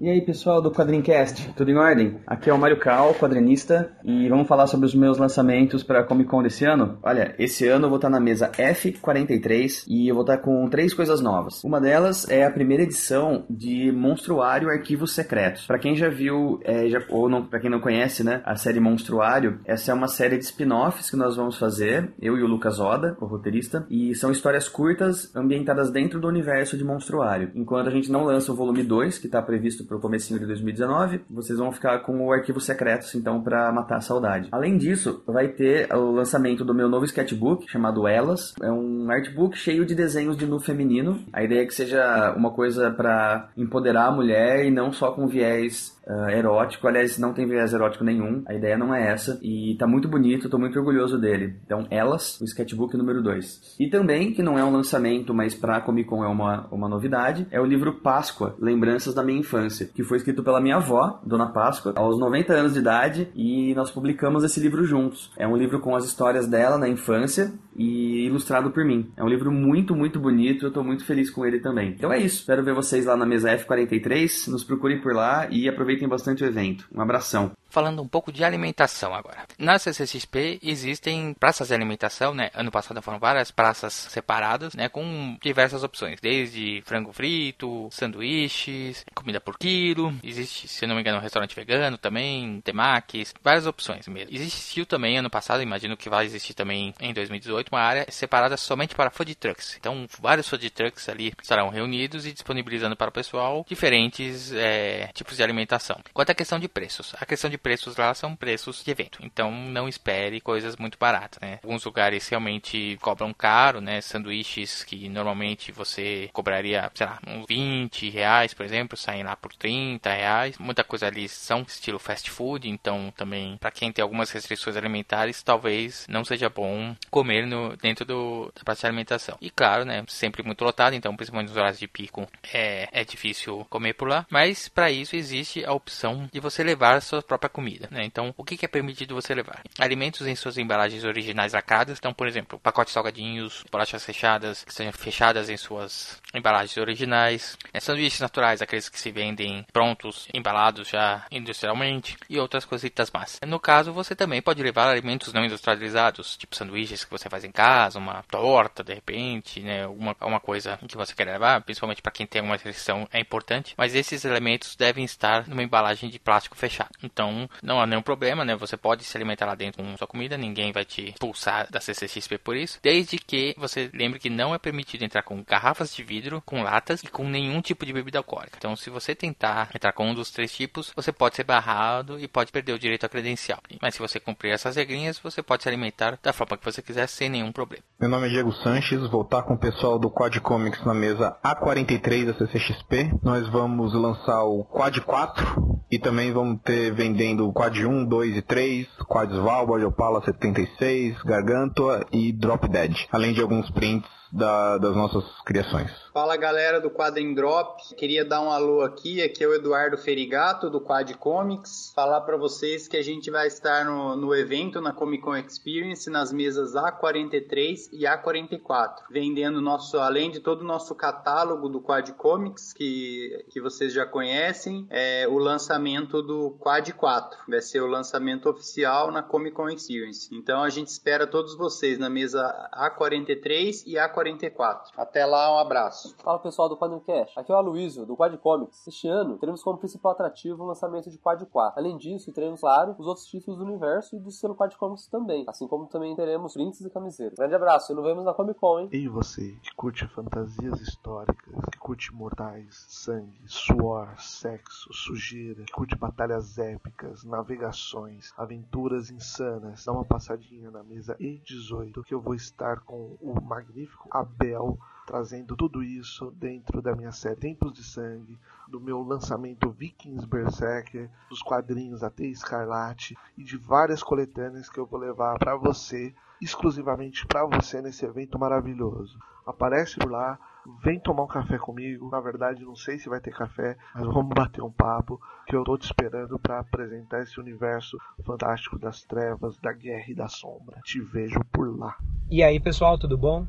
E 0.02 0.10
aí 0.10 0.20
pessoal 0.20 0.60
do 0.60 0.72
Quadrincast, 0.72 1.52
tudo 1.54 1.70
em 1.70 1.76
ordem? 1.76 2.16
Aqui 2.26 2.50
é 2.50 2.52
o 2.52 2.58
Mário 2.58 2.76
Cal, 2.76 3.14
quadrinista, 3.14 3.92
e 4.02 4.28
vamos 4.28 4.48
falar 4.48 4.66
sobre 4.66 4.84
os 4.84 4.96
meus 4.96 5.16
lançamentos 5.16 5.84
para 5.84 6.02
Comic 6.02 6.28
Con 6.28 6.42
desse 6.42 6.64
ano. 6.64 6.98
Olha, 7.04 7.36
esse 7.38 7.68
ano 7.68 7.84
eu 7.84 7.88
vou 7.88 7.98
estar 7.98 8.10
na 8.10 8.18
mesa 8.18 8.50
F43 8.50 9.84
e 9.86 10.08
eu 10.08 10.16
vou 10.16 10.24
estar 10.24 10.38
com 10.38 10.68
três 10.68 10.92
coisas 10.92 11.20
novas. 11.20 11.62
Uma 11.62 11.80
delas 11.80 12.28
é 12.28 12.44
a 12.44 12.50
primeira 12.50 12.82
edição 12.82 13.44
de 13.48 13.92
Monstruário 13.92 14.70
Arquivos 14.70 15.12
Secretos. 15.14 15.66
Para 15.66 15.78
quem 15.78 15.94
já 15.94 16.08
viu, 16.08 16.58
é, 16.64 16.88
já, 16.88 17.00
ou 17.08 17.28
não, 17.28 17.46
para 17.46 17.60
quem 17.60 17.70
não 17.70 17.78
conhece, 17.78 18.24
né, 18.24 18.42
a 18.44 18.56
série 18.56 18.80
Monstruário, 18.80 19.60
essa 19.64 19.92
é 19.92 19.94
uma 19.94 20.08
série 20.08 20.36
de 20.36 20.42
spin-offs 20.42 21.10
que 21.10 21.16
nós 21.16 21.36
vamos 21.36 21.56
fazer, 21.56 22.12
eu 22.20 22.36
e 22.36 22.42
o 22.42 22.48
Lucas 22.48 22.80
Oda, 22.80 23.16
o 23.20 23.24
roteirista, 23.24 23.86
e 23.88 24.16
são 24.16 24.32
histórias 24.32 24.68
curtas 24.68 25.30
ambientadas 25.36 25.92
dentro 25.92 26.18
do 26.18 26.26
universo 26.26 26.76
de 26.76 26.82
Monstruário. 26.82 27.52
Enquanto 27.54 27.86
a 27.86 27.92
gente 27.92 28.10
não 28.10 28.24
lança 28.24 28.50
o 28.50 28.56
volume 28.56 28.82
2, 28.82 29.18
que 29.18 29.26
está 29.26 29.40
previsto 29.40 29.91
pro 29.92 30.00
comecinho 30.00 30.40
de 30.40 30.46
2019, 30.46 31.20
vocês 31.28 31.58
vão 31.58 31.70
ficar 31.70 31.98
com 31.98 32.26
o 32.26 32.32
arquivo 32.32 32.58
secretos, 32.60 33.14
então, 33.14 33.42
para 33.42 33.70
matar 33.70 33.98
a 33.98 34.00
saudade. 34.00 34.48
Além 34.50 34.78
disso, 34.78 35.22
vai 35.26 35.48
ter 35.48 35.92
o 35.94 36.12
lançamento 36.12 36.64
do 36.64 36.74
meu 36.74 36.88
novo 36.88 37.04
sketchbook, 37.04 37.70
chamado 37.70 38.08
Elas. 38.08 38.54
É 38.62 38.70
um 38.70 39.10
artbook 39.10 39.56
cheio 39.56 39.84
de 39.84 39.94
desenhos 39.94 40.36
de 40.36 40.46
nu 40.46 40.58
feminino. 40.58 41.20
A 41.30 41.42
ideia 41.42 41.62
é 41.62 41.66
que 41.66 41.74
seja 41.74 42.32
uma 42.34 42.50
coisa 42.50 42.90
para 42.90 43.50
empoderar 43.54 44.06
a 44.06 44.12
mulher 44.12 44.64
e 44.64 44.70
não 44.70 44.92
só 44.92 45.12
com 45.12 45.26
viés 45.26 45.94
uh, 46.06 46.30
erótico. 46.30 46.86
Aliás, 46.86 47.18
não 47.18 47.32
tem 47.32 47.46
viés 47.46 47.72
erótico 47.72 48.04
nenhum. 48.04 48.42
A 48.46 48.54
ideia 48.54 48.76
não 48.76 48.94
é 48.94 49.12
essa. 49.12 49.38
E 49.42 49.76
tá 49.78 49.86
muito 49.86 50.08
bonito, 50.08 50.48
tô 50.48 50.58
muito 50.58 50.78
orgulhoso 50.78 51.18
dele. 51.18 51.56
Então, 51.64 51.86
Elas, 51.90 52.40
o 52.40 52.44
sketchbook 52.44 52.96
número 52.96 53.22
2. 53.22 53.76
E 53.78 53.88
também, 53.88 54.32
que 54.32 54.42
não 54.42 54.58
é 54.58 54.64
um 54.64 54.72
lançamento, 54.72 55.34
mas 55.34 55.54
pra 55.54 55.80
Comic 55.80 56.08
Con 56.08 56.24
é 56.24 56.28
uma, 56.28 56.66
uma 56.70 56.88
novidade, 56.88 57.46
é 57.50 57.60
o 57.60 57.64
livro 57.64 57.94
Páscoa, 57.94 58.56
Lembranças 58.60 59.14
da 59.14 59.22
Minha 59.22 59.40
Infância, 59.40 59.86
que 59.86 60.02
foi 60.02 60.18
escrito 60.18 60.42
pela 60.42 60.60
minha 60.60 60.76
avó, 60.76 61.20
Dona 61.24 61.52
Páscoa, 61.52 61.92
aos 61.96 62.18
90 62.18 62.52
anos 62.52 62.72
de 62.74 62.78
idade, 62.78 63.28
e 63.34 63.74
nós 63.74 63.90
publicamos 63.90 64.44
esse 64.44 64.60
livro 64.60 64.84
juntos. 64.84 65.30
É 65.38 65.46
um 65.46 65.56
livro 65.56 65.80
com 65.80 65.94
as 65.94 66.04
histórias 66.04 66.48
dela 66.48 66.78
na 66.78 66.88
infância 66.88 67.52
e 67.76 68.26
ilustrado 68.26 68.70
por 68.70 68.84
mim. 68.84 69.10
É 69.16 69.22
um 69.22 69.28
livro 69.28 69.50
muito, 69.50 69.94
muito 69.94 70.18
bonito, 70.18 70.66
eu 70.66 70.72
tô 70.72 70.82
muito 70.82 71.04
feliz 71.04 71.30
com 71.30 71.44
ele 71.44 71.60
também. 71.60 71.90
Então 71.90 72.12
é 72.12 72.18
isso, 72.18 72.40
espero 72.40 72.62
ver 72.62 72.74
vocês 72.74 73.06
lá 73.06 73.16
na 73.16 73.26
mesa 73.26 73.56
F43, 73.56 74.50
nos 74.50 74.64
procurem 74.64 75.00
por 75.00 75.14
lá 75.14 75.48
e 75.50 75.68
aproveitem 75.68 75.91
bastante 76.08 76.44
o 76.44 76.46
evento. 76.46 76.86
Um 76.94 77.00
abração 77.00 77.52
falando 77.72 78.02
um 78.02 78.06
pouco 78.06 78.30
de 78.30 78.44
alimentação 78.44 79.14
agora. 79.14 79.46
Na 79.58 79.78
CCXP 79.78 80.60
existem 80.62 81.32
praças 81.34 81.68
de 81.68 81.74
alimentação, 81.74 82.34
né? 82.34 82.50
Ano 82.54 82.70
passado 82.70 83.00
foram 83.00 83.18
várias 83.18 83.50
praças 83.50 83.94
separadas, 83.94 84.74
né? 84.74 84.88
Com 84.88 85.38
diversas 85.42 85.82
opções, 85.82 86.20
desde 86.20 86.82
frango 86.84 87.12
frito, 87.12 87.88
sanduíches, 87.90 89.04
comida 89.14 89.40
por 89.40 89.58
quilo. 89.58 90.14
Existe, 90.22 90.68
se 90.68 90.86
não 90.86 90.94
me 90.94 91.00
engano, 91.00 91.18
um 91.18 91.22
restaurante 91.22 91.56
vegano 91.56 91.96
também, 91.96 92.60
temakis, 92.60 93.32
várias 93.42 93.66
opções 93.66 94.06
mesmo. 94.06 94.34
Existiu 94.34 94.84
também 94.84 95.16
ano 95.16 95.30
passado, 95.30 95.62
imagino 95.62 95.96
que 95.96 96.10
vai 96.10 96.26
existir 96.26 96.52
também 96.52 96.94
em 97.00 97.14
2018, 97.14 97.68
uma 97.72 97.80
área 97.80 98.06
separada 98.10 98.56
somente 98.58 98.94
para 98.94 99.10
food 99.10 99.34
trucks. 99.34 99.76
Então, 99.78 100.06
vários 100.20 100.46
food 100.46 100.68
trucks 100.68 101.08
ali 101.08 101.32
estarão 101.42 101.70
reunidos 101.70 102.26
e 102.26 102.32
disponibilizando 102.32 102.96
para 102.96 103.08
o 103.08 103.12
pessoal 103.12 103.64
diferentes 103.66 104.52
é, 104.52 105.08
tipos 105.14 105.36
de 105.36 105.42
alimentação. 105.42 105.98
Quanto 106.12 106.30
à 106.30 106.34
questão 106.34 106.58
de 106.58 106.68
preços, 106.68 107.14
a 107.18 107.24
questão 107.24 107.48
de 107.48 107.61
preços 107.62 107.96
lá 107.96 108.12
são 108.14 108.34
preços 108.34 108.82
de 108.84 108.90
evento. 108.90 109.20
Então 109.22 109.50
não 109.50 109.88
espere 109.88 110.40
coisas 110.40 110.76
muito 110.76 110.98
baratas, 110.98 111.38
né? 111.40 111.60
Alguns 111.62 111.84
lugares 111.84 112.28
realmente 112.28 112.98
cobram 113.00 113.32
caro, 113.32 113.80
né? 113.80 114.00
Sanduíches 114.00 114.84
que 114.84 115.08
normalmente 115.08 115.72
você 115.72 116.28
cobraria, 116.32 116.90
sei 116.94 117.06
lá, 117.06 117.18
uns 117.26 117.46
20 117.48 118.10
reais, 118.10 118.52
por 118.52 118.64
exemplo, 118.64 118.96
saem 118.96 119.22
lá 119.22 119.36
por 119.36 119.54
30 119.54 120.12
reais. 120.12 120.58
Muita 120.58 120.84
coisa 120.84 121.06
ali 121.06 121.28
são 121.28 121.62
estilo 121.62 121.98
fast 121.98 122.30
food, 122.30 122.68
então 122.68 123.12
também 123.16 123.56
para 123.58 123.70
quem 123.70 123.92
tem 123.92 124.02
algumas 124.02 124.30
restrições 124.30 124.76
alimentares, 124.76 125.42
talvez 125.42 126.06
não 126.08 126.24
seja 126.24 126.48
bom 126.48 126.96
comer 127.10 127.46
no, 127.46 127.76
dentro 127.76 128.04
do, 128.04 128.52
da 128.54 128.64
praça 128.64 128.80
de 128.82 128.86
alimentação. 128.86 129.38
E 129.40 129.50
claro, 129.50 129.84
né? 129.84 130.04
Sempre 130.08 130.42
muito 130.42 130.64
lotado, 130.64 130.94
então 130.94 131.14
principalmente 131.16 131.48
nos 131.48 131.56
horários 131.56 131.78
de 131.78 131.86
pico 131.86 132.26
é, 132.52 132.88
é 132.92 133.04
difícil 133.04 133.66
comer 133.70 133.94
por 133.94 134.08
lá. 134.08 134.26
Mas 134.28 134.68
para 134.68 134.90
isso 134.90 135.14
existe 135.14 135.64
a 135.64 135.72
opção 135.72 136.28
de 136.32 136.40
você 136.40 136.62
levar 136.62 136.96
a 136.96 137.00
sua 137.00 137.22
própria 137.22 137.51
comida, 137.52 137.88
né? 137.90 138.04
Então, 138.04 138.34
o 138.36 138.44
que 138.44 138.64
é 138.64 138.68
permitido 138.68 139.14
você 139.14 139.34
levar? 139.34 139.62
Alimentos 139.78 140.26
em 140.26 140.34
suas 140.34 140.58
embalagens 140.58 141.04
originais 141.04 141.52
lacradas, 141.52 141.98
então, 141.98 142.12
por 142.12 142.26
exemplo, 142.26 142.58
pacotes 142.58 142.92
salgadinhos, 142.92 143.64
bolachas 143.70 144.04
fechadas, 144.04 144.64
que 144.64 144.74
sejam 144.74 144.92
fechadas 144.92 145.48
em 145.48 145.56
suas 145.56 146.20
embalagens 146.34 146.76
originais, 146.76 147.56
né? 147.72 147.80
sanduíches 147.80 148.20
naturais, 148.20 148.62
aqueles 148.62 148.88
que 148.88 148.98
se 148.98 149.10
vendem 149.10 149.64
prontos, 149.72 150.28
embalados 150.32 150.88
já 150.88 151.26
industrialmente, 151.30 152.16
e 152.28 152.38
outras 152.38 152.64
coisitas 152.64 153.10
más. 153.10 153.38
No 153.46 153.60
caso, 153.60 153.92
você 153.92 154.14
também 154.14 154.40
pode 154.40 154.62
levar 154.62 154.88
alimentos 154.88 155.32
não 155.32 155.44
industrializados, 155.44 156.36
tipo 156.36 156.56
sanduíches 156.56 157.04
que 157.04 157.10
você 157.10 157.28
faz 157.28 157.44
em 157.44 157.52
casa, 157.52 157.98
uma 157.98 158.22
torta, 158.24 158.82
de 158.82 158.94
repente, 158.94 159.60
né? 159.60 159.86
Uma, 159.86 160.16
uma 160.22 160.40
coisa 160.40 160.78
que 160.88 160.96
você 160.96 161.14
quer 161.14 161.26
levar, 161.26 161.60
principalmente 161.62 162.02
para 162.02 162.12
quem 162.12 162.26
tem 162.26 162.42
uma 162.42 162.54
restrição, 162.54 163.08
é 163.12 163.20
importante, 163.20 163.74
mas 163.76 163.94
esses 163.94 164.24
elementos 164.24 164.76
devem 164.76 165.04
estar 165.04 165.48
numa 165.48 165.62
embalagem 165.62 166.08
de 166.08 166.18
plástico 166.18 166.56
fechado. 166.56 166.90
Então, 167.02 167.41
não 167.62 167.80
há 167.80 167.86
nenhum 167.86 168.02
problema, 168.02 168.44
né? 168.44 168.56
Você 168.56 168.76
pode 168.76 169.04
se 169.04 169.16
alimentar 169.16 169.46
lá 169.46 169.54
dentro 169.54 169.82
com 169.82 169.96
sua 169.96 170.06
comida, 170.06 170.36
ninguém 170.36 170.72
vai 170.72 170.84
te 170.84 171.10
expulsar 171.10 171.70
da 171.70 171.80
CCXP 171.80 172.38
por 172.38 172.56
isso, 172.56 172.78
desde 172.82 173.18
que 173.18 173.54
você 173.58 173.90
lembre 173.92 174.18
que 174.18 174.30
não 174.30 174.54
é 174.54 174.58
permitido 174.58 175.02
entrar 175.04 175.22
com 175.22 175.42
garrafas 175.42 175.94
de 175.94 176.02
vidro, 176.02 176.42
com 176.44 176.62
latas 176.62 177.02
e 177.02 177.08
com 177.08 177.28
nenhum 177.28 177.60
tipo 177.60 177.86
de 177.86 177.92
bebida 177.92 178.18
alcoólica. 178.18 178.56
Então, 178.56 178.76
se 178.76 178.90
você 178.90 179.14
tentar 179.14 179.70
entrar 179.74 179.92
com 179.92 180.10
um 180.10 180.14
dos 180.14 180.30
três 180.30 180.52
tipos, 180.54 180.92
você 180.94 181.12
pode 181.12 181.36
ser 181.36 181.44
barrado 181.44 182.18
e 182.18 182.28
pode 182.28 182.52
perder 182.52 182.72
o 182.72 182.78
direito 182.78 183.06
à 183.06 183.08
credencial. 183.08 183.60
Mas 183.80 183.94
se 183.94 184.00
você 184.00 184.18
cumprir 184.20 184.52
essas 184.52 184.76
regrinhas, 184.76 185.18
você 185.18 185.42
pode 185.42 185.62
se 185.62 185.68
alimentar 185.68 186.18
da 186.22 186.32
forma 186.32 186.56
que 186.56 186.64
você 186.64 186.82
quiser 186.82 187.06
sem 187.06 187.28
nenhum 187.28 187.52
problema. 187.52 187.84
Meu 188.00 188.08
nome 188.08 188.26
é 188.26 188.30
Diego 188.30 188.52
Sanches, 188.52 189.08
vou 189.10 189.22
estar 189.22 189.42
com 189.42 189.54
o 189.54 189.58
pessoal 189.58 189.98
do 189.98 190.10
Quad 190.10 190.36
Comics 190.40 190.84
na 190.84 190.94
mesa 190.94 191.36
A43 191.44 192.26
da 192.26 192.34
CCXP. 192.34 193.12
Nós 193.22 193.48
vamos 193.48 193.94
lançar 193.94 194.42
o 194.44 194.64
Quad 194.64 194.98
4 195.00 195.84
e 195.90 195.98
também 195.98 196.32
vamos 196.32 196.60
ter 196.62 196.92
vendendo 196.92 197.31
Quad 197.52 197.76
1, 197.76 198.04
2 198.04 198.36
e 198.36 198.42
3, 198.42 198.86
Quad 199.08 199.32
Svalbard, 199.32 199.84
Opala 199.84 200.22
76, 200.22 201.22
Gargantua 201.22 202.06
e 202.12 202.32
Drop 202.32 202.68
Dead, 202.68 203.06
além 203.10 203.32
de 203.32 203.40
alguns 203.40 203.70
prints 203.70 204.21
da, 204.32 204.78
das 204.78 204.96
nossas 204.96 205.24
criações. 205.44 205.90
Fala 206.12 206.36
galera 206.36 206.80
do 206.80 206.90
Quadrim 206.90 207.34
Drop, 207.34 207.94
queria 207.96 208.24
dar 208.24 208.40
um 208.40 208.50
alô 208.50 208.80
aqui, 208.80 209.22
aqui 209.22 209.44
é 209.44 209.48
o 209.48 209.54
Eduardo 209.54 209.98
Ferigato 209.98 210.70
do 210.70 210.80
Quad 210.80 211.12
Comics, 211.14 211.92
falar 211.94 212.22
para 212.22 212.36
vocês 212.36 212.88
que 212.88 212.96
a 212.96 213.02
gente 213.02 213.30
vai 213.30 213.46
estar 213.46 213.84
no, 213.84 214.16
no 214.16 214.34
evento 214.34 214.80
na 214.80 214.92
Comic 214.92 215.22
Con 215.22 215.36
Experience 215.36 216.08
nas 216.08 216.32
mesas 216.32 216.74
A43 216.74 217.90
e 217.92 218.04
A44, 218.04 218.94
vendendo 219.10 219.60
nosso, 219.60 219.98
além 219.98 220.30
de 220.30 220.40
todo 220.40 220.62
o 220.62 220.66
nosso 220.66 220.94
catálogo 220.94 221.68
do 221.68 221.80
Quad 221.80 222.10
Comics 222.12 222.72
que, 222.72 223.44
que 223.50 223.60
vocês 223.60 223.92
já 223.92 224.06
conhecem, 224.06 224.86
é 224.90 225.26
o 225.28 225.36
lançamento 225.36 226.22
do 226.22 226.52
Quad 226.58 226.90
4, 226.90 227.38
vai 227.48 227.60
ser 227.60 227.82
o 227.82 227.86
lançamento 227.86 228.48
oficial 228.48 229.10
na 229.10 229.22
Comic 229.22 229.56
Con 229.56 229.68
Experience. 229.68 230.28
Então 230.32 230.62
a 230.62 230.70
gente 230.70 230.88
espera 230.88 231.26
todos 231.26 231.54
vocês 231.54 231.98
na 231.98 232.08
mesa 232.08 232.42
A43 232.74 233.84
e 233.86 233.94
A44 233.94 234.21
44. 234.22 234.92
Até 234.96 235.26
lá, 235.26 235.52
um 235.52 235.58
abraço. 235.58 236.14
Fala 236.22 236.38
pessoal 236.38 236.68
do 236.68 236.76
Quadrincast, 236.76 237.38
aqui 237.38 237.50
é 237.50 237.54
o 237.54 237.58
Aloysio, 237.58 238.06
do 238.06 238.16
Quad 238.16 238.36
Comics. 238.38 238.86
Este 238.86 239.08
ano 239.08 239.36
teremos 239.36 239.62
como 239.62 239.78
principal 239.78 240.12
atrativo 240.12 240.62
o 240.62 240.66
lançamento 240.66 241.10
de 241.10 241.18
Quad 241.18 241.44
4. 241.44 241.80
Além 241.80 241.96
disso, 241.96 242.32
teremos, 242.32 242.60
claro, 242.60 242.94
os 242.98 243.06
outros 243.06 243.26
títulos 243.26 243.58
do 243.58 243.64
universo 243.64 244.14
e 244.14 244.20
do 244.20 244.30
selo 244.30 244.54
Quad 244.54 244.76
Comics 244.76 245.08
também, 245.08 245.44
assim 245.48 245.66
como 245.66 245.86
também 245.86 246.14
teremos 246.14 246.52
prints 246.54 246.80
e 246.80 246.90
camisetas. 246.90 247.36
Grande 247.36 247.54
abraço 247.54 247.92
e 247.92 247.94
nos 247.96 248.04
vemos 248.04 248.24
na 248.24 248.32
Comic 248.32 248.60
Con, 248.60 248.80
hein? 248.80 248.88
E 248.92 249.08
você, 249.08 249.56
que 249.60 249.74
curte 249.74 250.06
fantasias 250.06 250.80
históricas, 250.80 251.54
que 251.72 251.78
curte 251.78 252.14
mortais, 252.14 252.86
sangue, 252.88 253.42
suor, 253.46 254.14
sexo, 254.18 254.92
sujeira, 254.92 255.64
que 255.64 255.72
curte 255.72 255.96
batalhas 255.96 256.58
épicas, 256.58 257.24
navegações, 257.24 258.32
aventuras 258.36 259.10
insanas, 259.10 259.84
dá 259.84 259.92
uma 259.92 260.04
passadinha 260.04 260.70
na 260.70 260.84
mesa 260.84 261.16
E18 261.18 262.04
que 262.04 262.14
eu 262.14 262.20
vou 262.20 262.34
estar 262.34 262.80
com 262.80 263.16
o 263.20 263.40
magnífico 263.42 264.11
Abel, 264.12 264.78
trazendo 265.06 265.56
tudo 265.56 265.82
isso 265.82 266.30
dentro 266.32 266.82
da 266.82 266.94
minha 266.94 267.12
série 267.12 267.36
Tempos 267.36 267.72
de 267.72 267.82
Sangue, 267.82 268.38
do 268.68 268.78
meu 268.78 269.02
lançamento 269.02 269.70
Vikings 269.70 270.26
Berserker, 270.26 271.10
dos 271.30 271.42
quadrinhos 271.42 272.04
até 272.04 272.24
Escarlate 272.24 273.16
e 273.36 273.42
de 273.42 273.56
várias 273.56 274.02
coletâneas 274.02 274.68
que 274.68 274.78
eu 274.78 274.86
vou 274.86 275.00
levar 275.00 275.38
para 275.38 275.56
você, 275.56 276.14
exclusivamente 276.40 277.26
para 277.26 277.46
você 277.46 277.80
nesse 277.80 278.04
evento 278.04 278.38
maravilhoso. 278.38 279.18
Aparece 279.46 279.98
por 279.98 280.10
lá, 280.10 280.38
vem 280.84 281.00
tomar 281.00 281.24
um 281.24 281.28
café 281.28 281.58
comigo. 281.58 282.10
Na 282.10 282.20
verdade, 282.20 282.64
não 282.64 282.76
sei 282.76 282.98
se 282.98 283.08
vai 283.08 283.20
ter 283.20 283.34
café, 283.34 283.76
mas 283.94 284.04
vamos 284.04 284.34
bater 284.34 284.62
um 284.62 284.70
papo 284.70 285.20
que 285.46 285.56
eu 285.56 285.64
tô 285.64 285.76
te 285.76 285.86
esperando 285.86 286.38
para 286.38 286.60
apresentar 286.60 287.22
esse 287.22 287.40
universo 287.40 287.98
fantástico 288.24 288.78
das 288.78 289.02
trevas, 289.02 289.58
da 289.58 289.72
guerra 289.72 290.04
e 290.08 290.14
da 290.14 290.28
sombra. 290.28 290.80
Te 290.84 291.00
vejo 291.00 291.40
por 291.50 291.76
lá. 291.76 291.96
E 292.30 292.42
aí, 292.42 292.60
pessoal, 292.60 292.98
tudo 292.98 293.18
bom? 293.18 293.46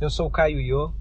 Eu 0.00 0.08
sou 0.08 0.28
o 0.28 0.30
Caio 0.30 0.58
Io 0.58 0.94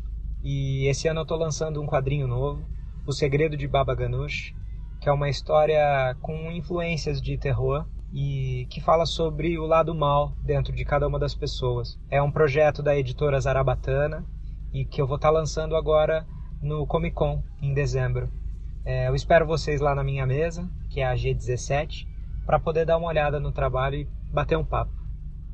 e 0.43 0.86
esse 0.88 1.08
ano 1.08 1.22
eu 1.22 1.26
tô 1.26 1.38
lançando 1.38 1.82
um 1.82 1.88
quadrinho 1.88 2.28
novo, 2.28 2.68
O 3.08 3.14
Segredo 3.14 3.56
de 3.56 3.66
Baba 3.66 3.95
Ganoush, 3.95 4.54
que 5.00 5.08
é 5.08 5.12
uma 5.12 5.30
história 5.30 6.18
com 6.22 6.52
influências 6.52 7.22
de 7.22 7.38
terror 7.38 7.86
e 8.14 8.68
que 8.70 8.82
fala 8.82 9.06
sobre 9.06 9.58
o 9.58 9.66
lado 9.66 9.95
mal 9.95 10.34
dentro 10.43 10.76
de 10.76 10.84
cada 10.84 11.08
uma 11.08 11.18
das 11.18 11.34
pessoas. 11.34 11.97
É 12.12 12.22
um 12.22 12.30
projeto 12.30 12.84
da 12.84 12.93
editora 12.93 13.39
Zarabatana 13.39 14.26
e 14.74 14.84
que 14.84 15.02
eu 15.02 15.08
vou 15.08 15.16
estar 15.16 15.30
lançando 15.30 15.78
agora 15.78 16.28
no 16.62 16.86
Comic 16.86 17.16
Con 17.16 17.41
em 17.62 17.74
dezembro. 17.74 18.30
É, 18.84 19.08
eu 19.08 19.16
espero 19.16 19.47
vocês 19.47 19.80
lá 19.80 19.95
na 19.95 20.04
minha 20.04 20.26
mesa, 20.26 20.70
que 20.89 21.00
é 21.00 21.08
a 21.08 21.16
G17, 21.16 22.06
para 22.45 22.60
poder 22.60 22.86
dar 22.86 22.97
uma 22.97 23.08
olhada 23.08 23.39
no 23.39 23.54
trabalho 23.54 23.95
e 23.95 24.10
bater 24.30 24.58
um 24.58 24.66
papo, 24.66 24.91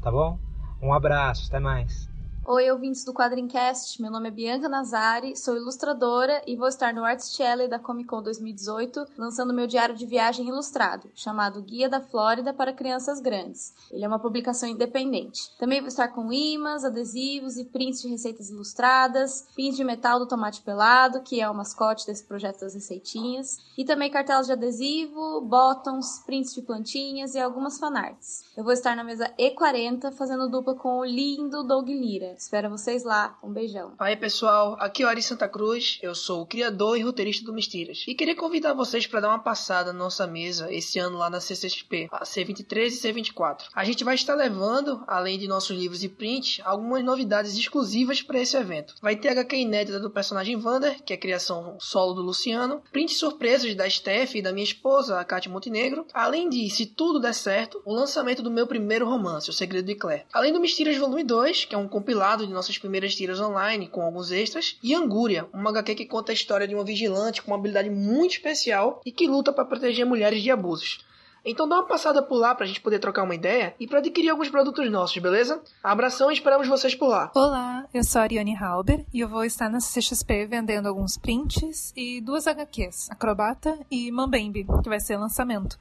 tá 0.01 0.09
bom? 0.09 0.39
Um 0.81 0.91
abraço, 0.91 1.45
até 1.47 1.59
mais. 1.59 2.04
Oi, 2.47 2.69
ouvintes 2.69 3.03
do 3.03 3.11
Quadrincast. 3.11 3.99
Meu 3.99 4.11
nome 4.11 4.27
é 4.27 4.31
Bianca 4.31 4.69
Nazari, 4.69 5.35
sou 5.35 5.57
ilustradora 5.57 6.43
e 6.45 6.55
vou 6.55 6.67
estar 6.67 6.93
no 6.93 7.03
Arts 7.03 7.33
Challenge 7.35 7.67
da 7.67 7.79
Comic 7.79 8.07
Con 8.07 8.21
2018, 8.21 9.03
lançando 9.17 9.51
meu 9.51 9.65
diário 9.65 9.95
de 9.95 10.05
viagem 10.05 10.47
ilustrado, 10.47 11.09
chamado 11.15 11.59
Guia 11.63 11.89
da 11.89 11.99
Flórida 11.99 12.53
para 12.53 12.71
Crianças 12.71 13.19
Grandes. 13.19 13.73
Ele 13.91 14.05
é 14.05 14.07
uma 14.07 14.19
publicação 14.19 14.69
independente. 14.69 15.49
Também 15.57 15.79
vou 15.79 15.87
estar 15.87 16.09
com 16.09 16.31
imãs, 16.31 16.85
adesivos 16.85 17.57
e 17.57 17.65
prints 17.65 18.03
de 18.03 18.09
receitas 18.09 18.51
ilustradas, 18.51 19.47
pins 19.55 19.75
de 19.75 19.83
metal 19.83 20.19
do 20.19 20.27
Tomate 20.27 20.61
Pelado, 20.61 21.21
que 21.21 21.41
é 21.41 21.49
o 21.49 21.55
mascote 21.55 22.05
desse 22.05 22.25
projeto 22.25 22.59
das 22.59 22.75
receitinhas, 22.75 23.57
e 23.75 23.83
também 23.83 24.11
cartelas 24.11 24.45
de 24.45 24.53
adesivo, 24.53 25.41
bottoms, 25.41 26.21
prints 26.23 26.53
de 26.53 26.61
plantinhas 26.61 27.33
e 27.33 27.39
algumas 27.39 27.79
fanarts. 27.79 28.43
Eu 28.55 28.63
vou 28.63 28.71
estar 28.71 28.95
na 28.95 29.03
mesa 29.03 29.33
E40 29.35 30.11
fazendo 30.11 30.47
dupla 30.47 30.75
com 30.75 30.99
o 30.99 31.05
lindo 31.05 31.63
Doug 31.63 31.89
Lira. 31.89 32.34
Espero 32.37 32.69
vocês 32.69 33.03
lá. 33.03 33.37
Um 33.41 33.51
beijão. 33.51 33.93
Aí 33.97 34.15
pessoal, 34.15 34.75
aqui 34.79 35.03
é 35.03 35.05
o 35.05 35.09
Ari 35.09 35.23
Santa 35.23 35.47
Cruz, 35.47 35.99
eu 36.01 36.13
sou 36.13 36.41
o 36.41 36.45
criador 36.45 36.97
e 36.97 37.01
roteirista 37.01 37.45
do 37.45 37.53
Mistiras. 37.53 38.03
E 38.07 38.13
queria 38.13 38.35
convidar 38.35 38.73
vocês 38.73 39.07
para 39.07 39.21
dar 39.21 39.29
uma 39.29 39.39
passada 39.39 39.93
na 39.93 39.99
nossa 39.99 40.27
mesa 40.27 40.71
esse 40.73 40.99
ano 40.99 41.17
lá 41.17 41.29
na 41.29 41.39
CCXP, 41.39 42.09
a 42.11 42.23
C23 42.23 42.87
e 42.87 42.89
C24. 42.89 43.63
A 43.73 43.83
gente 43.85 44.03
vai 44.03 44.15
estar 44.15 44.35
levando, 44.35 45.03
além 45.07 45.39
de 45.39 45.47
nossos 45.47 45.75
livros 45.77 46.03
e 46.03 46.09
prints, 46.09 46.61
algumas 46.65 47.03
novidades 47.03 47.55
exclusivas 47.55 48.21
para 48.21 48.39
esse 48.39 48.57
evento. 48.57 48.95
Vai 49.01 49.15
ter 49.15 49.29
HQ 49.29 49.55
inédita 49.55 49.99
do 49.99 50.09
personagem 50.09 50.57
Vander, 50.57 51.01
que 51.03 51.13
é 51.13 51.17
criação 51.17 51.77
solo 51.79 52.13
do 52.13 52.21
Luciano, 52.21 52.81
prints 52.91 53.17
surpresas 53.17 53.73
da 53.75 53.89
Steph 53.89 54.35
e 54.35 54.41
da 54.41 54.51
minha 54.51 54.63
esposa, 54.63 55.19
a 55.19 55.23
Kátia 55.23 55.51
Montenegro, 55.51 56.05
além 56.13 56.49
de, 56.49 56.69
se 56.69 56.85
tudo 56.85 57.19
der 57.19 57.33
certo, 57.33 57.81
o 57.85 57.93
lançamento 57.93 58.43
do 58.43 58.51
meu 58.51 58.67
primeiro 58.67 59.07
romance, 59.07 59.49
O 59.49 59.53
Segredo 59.53 59.85
de 59.85 59.95
Claire. 59.95 60.25
Além 60.33 60.51
do 60.51 60.59
Mistiras 60.59 60.97
Volume 60.97 61.23
2, 61.23 61.65
que 61.65 61.75
é 61.75 61.77
um 61.77 61.87
compilado 61.87 62.24
de 62.33 62.51
nossas 62.51 62.77
primeiras 62.77 63.13
tiras 63.13 63.39
online, 63.39 63.87
com 63.87 64.01
alguns 64.01 64.31
extras, 64.31 64.77
e 64.81 64.95
Angúria, 64.95 65.47
uma 65.53 65.69
HQ 65.69 65.93
que 65.93 66.05
conta 66.05 66.31
a 66.31 66.33
história 66.33 66.67
de 66.67 66.73
uma 66.73 66.83
vigilante 66.83 67.41
com 67.41 67.51
uma 67.51 67.57
habilidade 67.57 67.89
muito 67.89 68.31
especial 68.31 68.99
e 69.05 69.11
que 69.11 69.27
luta 69.27 69.53
para 69.53 69.65
proteger 69.65 70.05
mulheres 70.05 70.41
de 70.41 70.49
abusos. 70.49 71.05
Então 71.45 71.67
dá 71.67 71.75
uma 71.75 71.85
passada 71.85 72.23
por 72.23 72.37
lá 72.37 72.55
pra 72.55 72.65
gente 72.65 72.81
poder 72.81 72.97
trocar 72.97 73.21
uma 73.21 73.35
ideia 73.35 73.75
e 73.79 73.85
para 73.85 73.99
adquirir 73.99 74.29
alguns 74.29 74.49
produtos 74.49 74.89
nossos, 74.89 75.21
beleza? 75.21 75.61
Abração 75.83 76.31
e 76.31 76.33
esperamos 76.33 76.67
vocês 76.67 76.95
por 76.95 77.07
lá. 77.07 77.31
Olá, 77.35 77.85
eu 77.93 78.03
sou 78.03 78.19
a 78.19 78.23
Ariane 78.23 78.55
Halber 78.55 79.05
e 79.13 79.19
eu 79.19 79.29
vou 79.29 79.43
estar 79.43 79.69
na 79.69 79.77
CXP 79.77 80.47
vendendo 80.47 80.87
alguns 80.89 81.19
prints 81.19 81.93
e 81.95 82.19
duas 82.19 82.47
HQs, 82.47 83.11
Acrobata 83.11 83.77
e 83.91 84.11
Mambembe, 84.11 84.65
que 84.81 84.89
vai 84.89 84.99
ser 84.99 85.17
lançamento. 85.17 85.77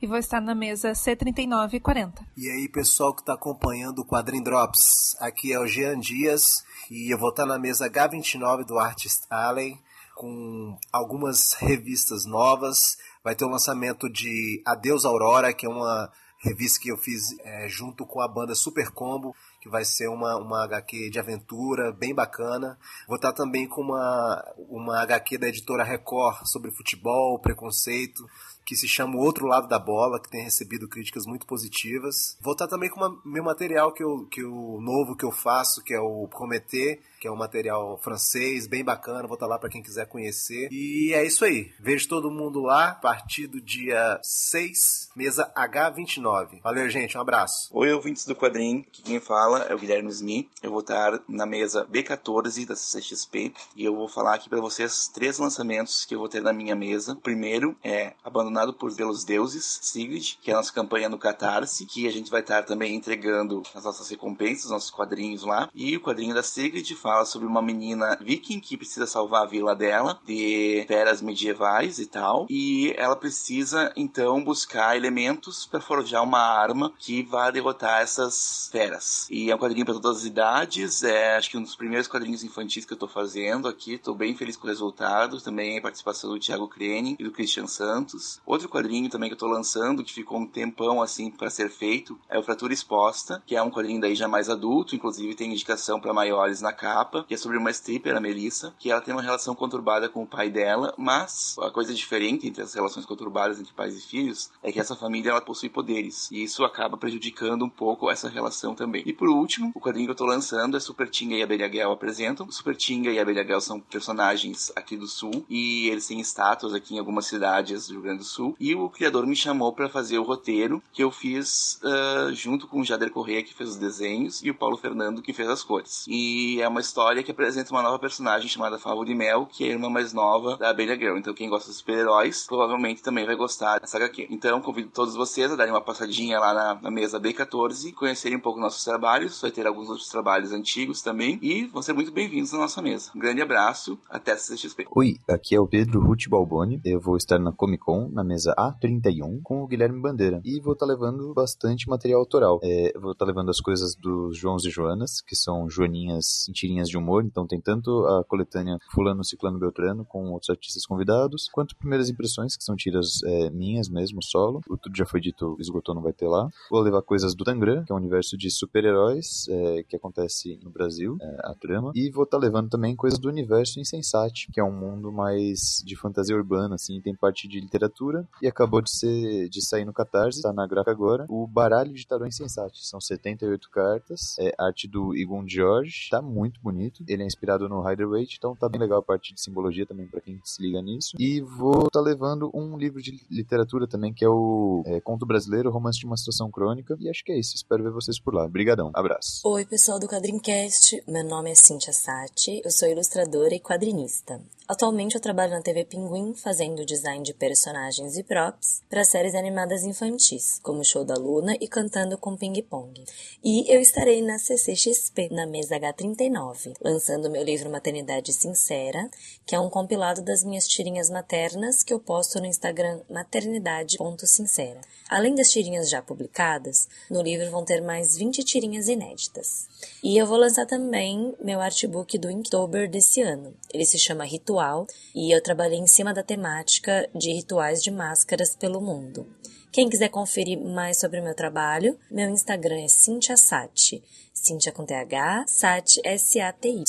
E 0.00 0.06
vou 0.06 0.16
estar 0.16 0.40
na 0.40 0.54
mesa 0.54 0.92
C3940. 0.92 2.24
E 2.36 2.48
aí, 2.48 2.68
pessoal 2.68 3.12
que 3.12 3.20
está 3.20 3.34
acompanhando 3.34 3.98
o 3.98 4.04
Quadrim 4.04 4.40
Drops, 4.40 5.16
aqui 5.18 5.52
é 5.52 5.58
o 5.58 5.66
Jean 5.66 5.98
Dias 5.98 6.62
e 6.88 7.12
eu 7.12 7.18
vou 7.18 7.30
estar 7.30 7.44
na 7.44 7.58
mesa 7.58 7.90
H29 7.90 8.64
do 8.64 8.78
Artist 8.78 9.26
Alley 9.28 9.76
com 10.14 10.78
algumas 10.92 11.52
revistas 11.58 12.24
novas. 12.24 12.78
Vai 13.24 13.34
ter 13.34 13.44
o 13.44 13.50
lançamento 13.50 14.08
de 14.08 14.62
Adeus 14.64 15.04
Aurora, 15.04 15.52
que 15.52 15.66
é 15.66 15.68
uma 15.68 16.08
revista 16.40 16.80
que 16.80 16.92
eu 16.92 16.96
fiz 16.96 17.36
é, 17.40 17.68
junto 17.68 18.06
com 18.06 18.20
a 18.20 18.28
banda 18.28 18.54
Super 18.54 18.90
Combo, 18.90 19.34
que 19.60 19.68
vai 19.68 19.84
ser 19.84 20.08
uma, 20.08 20.36
uma 20.36 20.62
HQ 20.62 21.10
de 21.10 21.18
aventura 21.18 21.90
bem 21.90 22.14
bacana. 22.14 22.78
Vou 23.08 23.16
estar 23.16 23.32
também 23.32 23.68
com 23.68 23.80
uma, 23.80 24.44
uma 24.56 25.02
HQ 25.02 25.38
da 25.38 25.48
editora 25.48 25.82
Record 25.82 26.46
sobre 26.46 26.70
futebol, 26.70 27.40
preconceito 27.40 28.24
que 28.68 28.76
se 28.76 28.86
chama 28.86 29.16
O 29.16 29.20
Outro 29.20 29.46
Lado 29.46 29.66
da 29.66 29.78
Bola, 29.78 30.20
que 30.20 30.28
tem 30.28 30.44
recebido 30.44 30.86
críticas 30.86 31.24
muito 31.24 31.46
positivas. 31.46 32.36
Vou 32.38 32.52
estar 32.52 32.68
também 32.68 32.90
com 32.90 33.02
o 33.02 33.18
meu 33.24 33.42
material 33.42 33.90
que 33.94 34.04
eu, 34.04 34.26
que 34.30 34.44
o 34.44 34.78
novo 34.78 35.16
que 35.16 35.24
eu 35.24 35.32
faço, 35.32 35.82
que 35.82 35.94
é 35.94 35.98
o 35.98 36.28
Prometer, 36.28 37.00
que 37.18 37.26
é 37.26 37.30
um 37.30 37.36
material 37.36 37.98
francês, 38.02 38.66
bem 38.66 38.84
bacana. 38.84 39.26
Vou 39.26 39.34
estar 39.34 39.46
lá 39.46 39.58
para 39.58 39.68
quem 39.68 39.82
quiser 39.82 40.06
conhecer. 40.06 40.68
E 40.70 41.12
é 41.14 41.24
isso 41.24 41.44
aí. 41.44 41.72
Vejo 41.80 42.08
todo 42.08 42.30
mundo 42.30 42.60
lá 42.60 42.90
a 42.90 42.94
partir 42.94 43.46
do 43.46 43.60
dia 43.60 44.20
6, 44.22 45.10
mesa 45.16 45.52
H29. 45.56 46.60
Valeu, 46.62 46.88
gente. 46.88 47.16
Um 47.16 47.20
abraço. 47.20 47.68
Oi, 47.72 47.92
ouvintes 47.92 48.24
do 48.24 48.36
quadrinho. 48.36 48.84
Aqui 48.88 49.02
quem 49.02 49.20
fala 49.20 49.64
é 49.64 49.74
o 49.74 49.78
Guilherme 49.78 50.10
Smith. 50.10 50.48
Eu 50.62 50.70
vou 50.70 50.80
estar 50.80 51.20
na 51.28 51.46
mesa 51.46 51.86
B14 51.86 52.66
da 52.66 52.76
CCXP 52.76 53.52
e 53.74 53.84
eu 53.84 53.94
vou 53.94 54.08
falar 54.08 54.34
aqui 54.34 54.48
para 54.48 54.60
vocês 54.60 55.08
três 55.08 55.38
lançamentos 55.38 56.04
que 56.04 56.14
eu 56.14 56.18
vou 56.18 56.28
ter 56.28 56.42
na 56.42 56.52
minha 56.52 56.76
mesa. 56.76 57.12
O 57.12 57.20
primeiro 57.20 57.76
é 57.82 58.12
Abandonado 58.24 58.74
por 58.74 58.94
pelos 58.94 59.24
deuses, 59.24 59.78
Sigrid, 59.82 60.38
que 60.42 60.50
é 60.50 60.54
a 60.54 60.56
nossa 60.56 60.72
campanha 60.72 61.08
no 61.08 61.18
Catarse, 61.18 61.86
que 61.86 62.06
a 62.06 62.10
gente 62.10 62.30
vai 62.30 62.40
estar 62.40 62.64
também 62.64 62.94
entregando 62.94 63.62
as 63.74 63.84
nossas 63.84 64.08
recompensas, 64.08 64.70
nossos 64.70 64.90
quadrinhos 64.90 65.44
lá. 65.44 65.70
E 65.74 65.96
o 65.96 66.00
quadrinho 66.00 66.34
da 66.34 66.42
Sigrid 66.42 66.94
fala 66.94 67.07
sobre 67.24 67.46
uma 67.46 67.62
menina 67.62 68.16
viking 68.20 68.60
que 68.60 68.76
precisa 68.76 69.06
salvar 69.06 69.42
a 69.42 69.46
vila 69.46 69.74
dela 69.74 70.18
de 70.24 70.84
feras 70.86 71.20
medievais 71.22 71.98
e 71.98 72.06
tal. 72.06 72.46
E 72.48 72.94
ela 72.96 73.16
precisa 73.16 73.92
então 73.96 74.42
buscar 74.42 74.96
elementos 74.96 75.66
para 75.66 75.80
forjar 75.80 76.22
uma 76.22 76.40
arma 76.40 76.92
que 76.98 77.22
vá 77.22 77.50
derrotar 77.50 78.02
essas 78.02 78.68
feras. 78.70 79.26
E 79.30 79.50
é 79.50 79.54
um 79.54 79.58
quadrinho 79.58 79.84
para 79.84 79.94
todas 79.94 80.18
as 80.18 80.24
idades, 80.24 81.02
é 81.02 81.36
acho 81.36 81.50
que 81.50 81.58
um 81.58 81.62
dos 81.62 81.76
primeiros 81.76 82.08
quadrinhos 82.08 82.44
infantis 82.44 82.84
que 82.84 82.92
eu 82.92 82.96
estou 82.96 83.08
fazendo 83.08 83.68
aqui. 83.68 83.94
Estou 83.94 84.14
bem 84.14 84.34
feliz 84.34 84.56
com 84.56 84.66
o 84.66 84.70
resultado. 84.70 85.40
Também 85.40 85.78
a 85.78 85.82
participação 85.82 86.30
do 86.30 86.38
Thiago 86.38 86.68
Crene 86.68 87.16
e 87.18 87.24
do 87.24 87.30
Christian 87.30 87.66
Santos. 87.66 88.40
Outro 88.44 88.68
quadrinho 88.68 89.08
também 89.08 89.28
que 89.28 89.34
eu 89.34 89.38
tô 89.38 89.46
lançando, 89.46 90.04
que 90.04 90.12
ficou 90.12 90.38
um 90.38 90.46
tempão 90.46 91.02
assim 91.02 91.30
para 91.30 91.50
ser 91.50 91.70
feito, 91.70 92.18
é 92.28 92.38
o 92.38 92.42
Fratura 92.42 92.72
Exposta, 92.72 93.42
que 93.46 93.56
é 93.56 93.62
um 93.62 93.70
quadrinho 93.70 94.00
daí 94.00 94.14
já 94.14 94.28
mais 94.28 94.48
adulto, 94.48 94.94
inclusive 94.94 95.34
tem 95.34 95.50
indicação 95.50 96.00
para 96.00 96.12
maiores 96.12 96.60
na 96.60 96.72
capa, 96.98 97.24
que 97.26 97.34
é 97.34 97.36
sobre 97.36 97.56
uma 97.56 97.70
stripper, 97.70 98.16
a 98.16 98.20
Melissa, 98.20 98.74
que 98.78 98.90
ela 98.90 99.00
tem 99.00 99.14
uma 99.14 99.22
relação 99.22 99.54
conturbada 99.54 100.08
com 100.08 100.22
o 100.22 100.26
pai 100.26 100.50
dela, 100.50 100.92
mas 100.98 101.56
a 101.60 101.70
coisa 101.70 101.94
diferente 101.94 102.46
entre 102.46 102.62
as 102.62 102.74
relações 102.74 103.06
conturbadas 103.06 103.60
entre 103.60 103.72
pais 103.72 103.96
e 103.96 104.00
filhos 104.00 104.50
é 104.62 104.72
que 104.72 104.80
essa 104.80 104.96
família 104.96 105.30
ela 105.30 105.40
possui 105.40 105.68
poderes, 105.68 106.28
e 106.30 106.42
isso 106.42 106.64
acaba 106.64 106.96
prejudicando 106.96 107.64
um 107.64 107.68
pouco 107.68 108.10
essa 108.10 108.28
relação 108.28 108.74
também. 108.74 109.02
E 109.06 109.12
por 109.12 109.28
último, 109.28 109.70
o 109.74 109.80
quadrinho 109.80 110.06
que 110.06 110.12
eu 110.12 110.16
tô 110.16 110.26
lançando 110.26 110.76
é 110.76 110.80
Super 110.80 111.08
Tinga 111.08 111.36
e 111.36 111.42
Abelha 111.42 111.70
Gel 111.70 111.92
apresentam. 111.92 112.50
Super 112.50 112.76
Tinga 112.76 113.10
e 113.10 113.18
Abelha 113.18 113.46
Gel 113.46 113.60
são 113.60 113.80
personagens 113.80 114.72
aqui 114.74 114.96
do 114.96 115.06
sul, 115.06 115.44
e 115.48 115.88
eles 115.88 116.06
têm 116.06 116.20
estátuas 116.20 116.74
aqui 116.74 116.96
em 116.96 116.98
algumas 116.98 117.26
cidades 117.26 117.86
do 117.86 117.94
Rio 117.94 118.02
Grande 118.02 118.18
do 118.18 118.24
Sul, 118.24 118.56
e 118.58 118.74
o 118.74 118.88
criador 118.88 119.26
me 119.26 119.36
chamou 119.36 119.72
para 119.72 119.88
fazer 119.88 120.18
o 120.18 120.24
roteiro 120.24 120.82
que 120.92 121.02
eu 121.02 121.10
fiz 121.10 121.80
uh, 121.82 122.34
junto 122.34 122.66
com 122.66 122.80
o 122.80 122.84
Jader 122.84 123.10
Correia 123.10 123.42
que 123.42 123.54
fez 123.54 123.70
os 123.70 123.76
desenhos 123.76 124.42
e 124.42 124.50
o 124.50 124.54
Paulo 124.54 124.76
Fernando 124.76 125.22
que 125.22 125.32
fez 125.32 125.48
as 125.48 125.62
cores. 125.62 126.04
E 126.08 126.60
é 126.60 126.66
uma 126.66 126.80
história 126.88 127.22
que 127.22 127.30
apresenta 127.30 127.70
uma 127.70 127.82
nova 127.82 127.98
personagem 127.98 128.48
chamada 128.48 128.78
Favo 128.78 129.04
de 129.04 129.14
Mel, 129.14 129.44
que 129.44 129.62
é 129.62 129.66
a 129.68 129.72
irmã 129.72 129.90
mais 129.90 130.14
nova 130.14 130.56
da 130.56 130.70
Abelha 130.70 130.96
Girl. 130.96 131.18
Então 131.18 131.34
quem 131.34 131.50
gosta 131.50 131.70
de 131.70 131.76
super-heróis 131.76 132.46
provavelmente 132.46 133.02
também 133.02 133.26
vai 133.26 133.36
gostar 133.36 133.78
dessa 133.78 133.98
HQ. 133.98 134.26
Então 134.30 134.62
convido 134.62 134.88
todos 134.88 135.14
vocês 135.14 135.52
a 135.52 135.56
darem 135.56 135.72
uma 135.72 135.82
passadinha 135.82 136.40
lá 136.40 136.54
na, 136.54 136.74
na 136.80 136.90
mesa 136.90 137.20
B14, 137.20 137.92
conhecerem 137.92 138.38
um 138.38 138.40
pouco 138.40 138.58
nossos 138.58 138.82
trabalhos, 138.84 139.38
vai 139.40 139.50
ter 139.50 139.66
alguns 139.66 139.90
outros 139.90 140.08
trabalhos 140.08 140.50
antigos 140.50 141.02
também 141.02 141.38
e 141.42 141.66
vão 141.66 141.82
ser 141.82 141.92
muito 141.92 142.10
bem-vindos 142.10 142.52
na 142.52 142.60
nossa 142.60 142.80
mesa. 142.80 143.10
Um 143.14 143.18
grande 143.18 143.42
abraço, 143.42 143.98
até 144.08 144.32
a 144.32 144.36
CXP. 144.36 144.86
Oi, 144.90 145.16
aqui 145.28 145.54
é 145.54 145.60
o 145.60 145.66
Pedro 145.66 146.00
Ruth 146.00 146.26
Balboni, 146.26 146.80
eu 146.86 146.98
vou 146.98 147.18
estar 147.18 147.38
na 147.38 147.52
Comic 147.52 147.84
Con, 147.84 148.08
na 148.10 148.24
mesa 148.24 148.54
A31 148.58 149.42
com 149.42 149.62
o 149.62 149.66
Guilherme 149.66 150.00
Bandeira. 150.00 150.40
E 150.42 150.58
vou 150.58 150.72
estar 150.72 150.86
tá 150.86 150.92
levando 150.92 151.34
bastante 151.34 151.86
material 151.86 152.20
autoral. 152.20 152.60
É, 152.62 152.92
vou 152.98 153.12
estar 153.12 153.26
tá 153.26 153.28
levando 153.30 153.50
as 153.50 153.60
coisas 153.60 153.94
dos 153.94 154.38
Joãos 154.38 154.64
e 154.64 154.70
Joanas, 154.70 155.20
que 155.20 155.36
são 155.36 155.68
joaninhas 155.68 156.48
em 156.48 156.54
tirinhas 156.78 156.88
de 156.88 156.96
humor. 156.96 157.24
Então 157.24 157.46
tem 157.46 157.60
tanto 157.60 158.06
a 158.06 158.24
coletânea 158.24 158.78
Fulano, 158.90 159.24
Ciclano, 159.24 159.58
Beltrano, 159.58 160.04
com 160.04 160.30
outros 160.30 160.50
artistas 160.50 160.86
convidados, 160.86 161.48
quanto 161.52 161.76
primeiras 161.76 162.08
impressões, 162.08 162.56
que 162.56 162.64
são 162.64 162.76
tiras 162.76 163.22
é, 163.24 163.50
minhas 163.50 163.88
mesmo, 163.88 164.22
solo. 164.22 164.60
O 164.68 164.76
Tudo 164.76 164.96
Já 164.96 165.04
Foi 165.04 165.20
Dito 165.20 165.56
Esgotou 165.58 165.94
Não 165.94 166.02
Vai 166.02 166.12
Ter 166.12 166.28
Lá. 166.28 166.48
Vou 166.70 166.80
levar 166.80 167.02
coisas 167.02 167.34
do 167.34 167.44
Tangram, 167.44 167.84
que 167.84 167.92
é 167.92 167.94
um 167.94 167.98
universo 167.98 168.36
de 168.36 168.50
super-heróis 168.50 169.46
é, 169.48 169.82
que 169.84 169.96
acontece 169.96 170.58
no 170.62 170.70
Brasil, 170.70 171.16
é, 171.20 171.36
a 171.44 171.54
trama. 171.54 171.92
E 171.94 172.10
vou 172.10 172.24
estar 172.24 172.38
tá 172.38 172.42
levando 172.42 172.68
também 172.68 172.94
coisas 172.94 173.18
do 173.18 173.28
universo 173.28 173.80
Insensate, 173.80 174.48
que 174.52 174.60
é 174.60 174.64
um 174.64 174.72
mundo 174.72 175.12
mais 175.12 175.82
de 175.84 175.96
fantasia 175.96 176.36
urbana, 176.36 176.76
assim, 176.76 177.00
tem 177.00 177.14
parte 177.14 177.48
de 177.48 177.60
literatura. 177.60 178.26
E 178.42 178.46
acabou 178.46 178.80
de 178.80 178.90
ser 178.90 179.48
de 179.48 179.64
sair 179.64 179.84
no 179.84 179.92
Catarse, 179.92 180.42
tá 180.42 180.52
na 180.52 180.66
graca 180.66 180.90
agora, 180.90 181.26
o 181.28 181.46
Baralho 181.46 181.92
de 181.92 182.06
Tarô 182.06 182.26
Insensate. 182.26 182.86
São 182.86 183.00
78 183.00 183.70
cartas, 183.70 184.36
é 184.38 184.52
arte 184.58 184.86
do 184.86 185.16
Igon 185.16 185.46
George, 185.46 186.08
tá 186.10 186.20
muito 186.20 186.60
bonito. 186.60 186.67
Ele 187.08 187.22
é 187.22 187.26
inspirado 187.26 187.68
no 187.68 187.80
Rider-Waite, 187.82 188.36
então 188.38 188.54
tá 188.54 188.68
bem 188.68 188.80
legal 188.80 188.98
a 188.98 189.02
parte 189.02 189.34
de 189.34 189.40
simbologia 189.40 189.86
também 189.86 190.06
para 190.06 190.20
quem 190.20 190.40
se 190.44 190.62
liga 190.62 190.80
nisso. 190.82 191.16
E 191.18 191.40
vou 191.40 191.90
tá 191.90 192.00
levando 192.00 192.50
um 192.54 192.76
livro 192.76 193.00
de 193.00 193.20
literatura 193.30 193.86
também, 193.86 194.12
que 194.12 194.24
é 194.24 194.28
o 194.28 194.82
é, 194.86 195.00
Conto 195.00 195.26
Brasileiro, 195.26 195.70
Romance 195.70 195.98
de 195.98 196.06
uma 196.06 196.16
Situação 196.16 196.50
Crônica. 196.50 196.96
E 197.00 197.08
acho 197.08 197.24
que 197.24 197.32
é 197.32 197.38
isso. 197.38 197.54
Espero 197.54 197.82
ver 197.82 197.90
vocês 197.90 198.18
por 198.20 198.34
lá. 198.34 198.44
Obrigadão. 198.44 198.90
Abraço. 198.94 199.40
Oi, 199.44 199.64
pessoal 199.64 199.98
do 199.98 200.08
Quadrincast. 200.08 201.02
Meu 201.06 201.24
nome 201.24 201.50
é 201.50 201.54
Cintia 201.54 201.92
Sati. 201.92 202.60
Eu 202.64 202.70
sou 202.70 202.88
ilustradora 202.88 203.54
e 203.54 203.60
quadrinista. 203.60 204.40
Atualmente 204.68 205.14
eu 205.14 205.20
trabalho 205.20 205.52
na 205.52 205.62
TV 205.62 205.86
Pinguim 205.86 206.34
fazendo 206.34 206.84
design 206.84 207.24
de 207.24 207.32
personagens 207.32 208.18
e 208.18 208.22
props 208.22 208.82
para 208.90 209.02
séries 209.02 209.34
animadas 209.34 209.82
infantis, 209.82 210.60
como 210.62 210.84
Show 210.84 211.06
da 211.06 211.14
Luna 211.14 211.56
e 211.58 211.66
Cantando 211.66 212.18
com 212.18 212.36
Ping 212.36 212.62
Pong. 212.62 213.02
E 213.42 213.64
eu 213.74 213.80
estarei 213.80 214.20
na 214.20 214.38
CCXP, 214.38 215.30
na 215.32 215.46
mesa 215.46 215.80
H39, 215.80 216.57
lançando 216.80 217.30
meu 217.30 217.42
livro 217.42 217.70
Maternidade 217.70 218.32
Sincera, 218.32 219.10
que 219.46 219.54
é 219.54 219.60
um 219.60 219.70
compilado 219.70 220.22
das 220.22 220.42
minhas 220.42 220.66
tirinhas 220.66 221.10
maternas 221.10 221.82
que 221.82 221.92
eu 221.92 222.00
posto 222.00 222.40
no 222.40 222.46
Instagram 222.46 223.00
maternidade.sincera. 223.08 224.80
Além 225.08 225.34
das 225.34 225.50
tirinhas 225.50 225.88
já 225.88 226.02
publicadas, 226.02 226.88
no 227.10 227.22
livro 227.22 227.50
vão 227.50 227.64
ter 227.64 227.80
mais 227.80 228.16
20 228.16 228.44
tirinhas 228.44 228.88
inéditas. 228.88 229.66
E 230.02 230.18
eu 230.18 230.26
vou 230.26 230.36
lançar 230.36 230.66
também 230.66 231.34
meu 231.42 231.60
artbook 231.60 232.18
do 232.18 232.30
Inktober 232.30 232.90
desse 232.90 233.22
ano. 233.22 233.54
Ele 233.72 233.86
se 233.86 233.98
chama 233.98 234.24
Ritual 234.24 234.86
e 235.14 235.34
eu 235.34 235.42
trabalhei 235.42 235.78
em 235.78 235.86
cima 235.86 236.12
da 236.12 236.22
temática 236.22 237.08
de 237.14 237.32
rituais 237.32 237.82
de 237.82 237.90
máscaras 237.90 238.54
pelo 238.54 238.80
mundo. 238.80 239.26
Quem 239.70 239.88
quiser 239.88 240.08
conferir 240.08 240.58
mais 240.58 240.98
sobre 240.98 241.20
o 241.20 241.22
meu 241.22 241.34
trabalho, 241.34 241.98
meu 242.10 242.28
Instagram 242.30 242.80
é 242.80 242.88
Cintia 242.88 243.36
Sati. 243.36 244.02
Cintia 244.32 244.72
com 244.72 244.84
TH, 244.84 245.44
Sati 245.46 246.00
S-A-T-Y. 246.04 246.84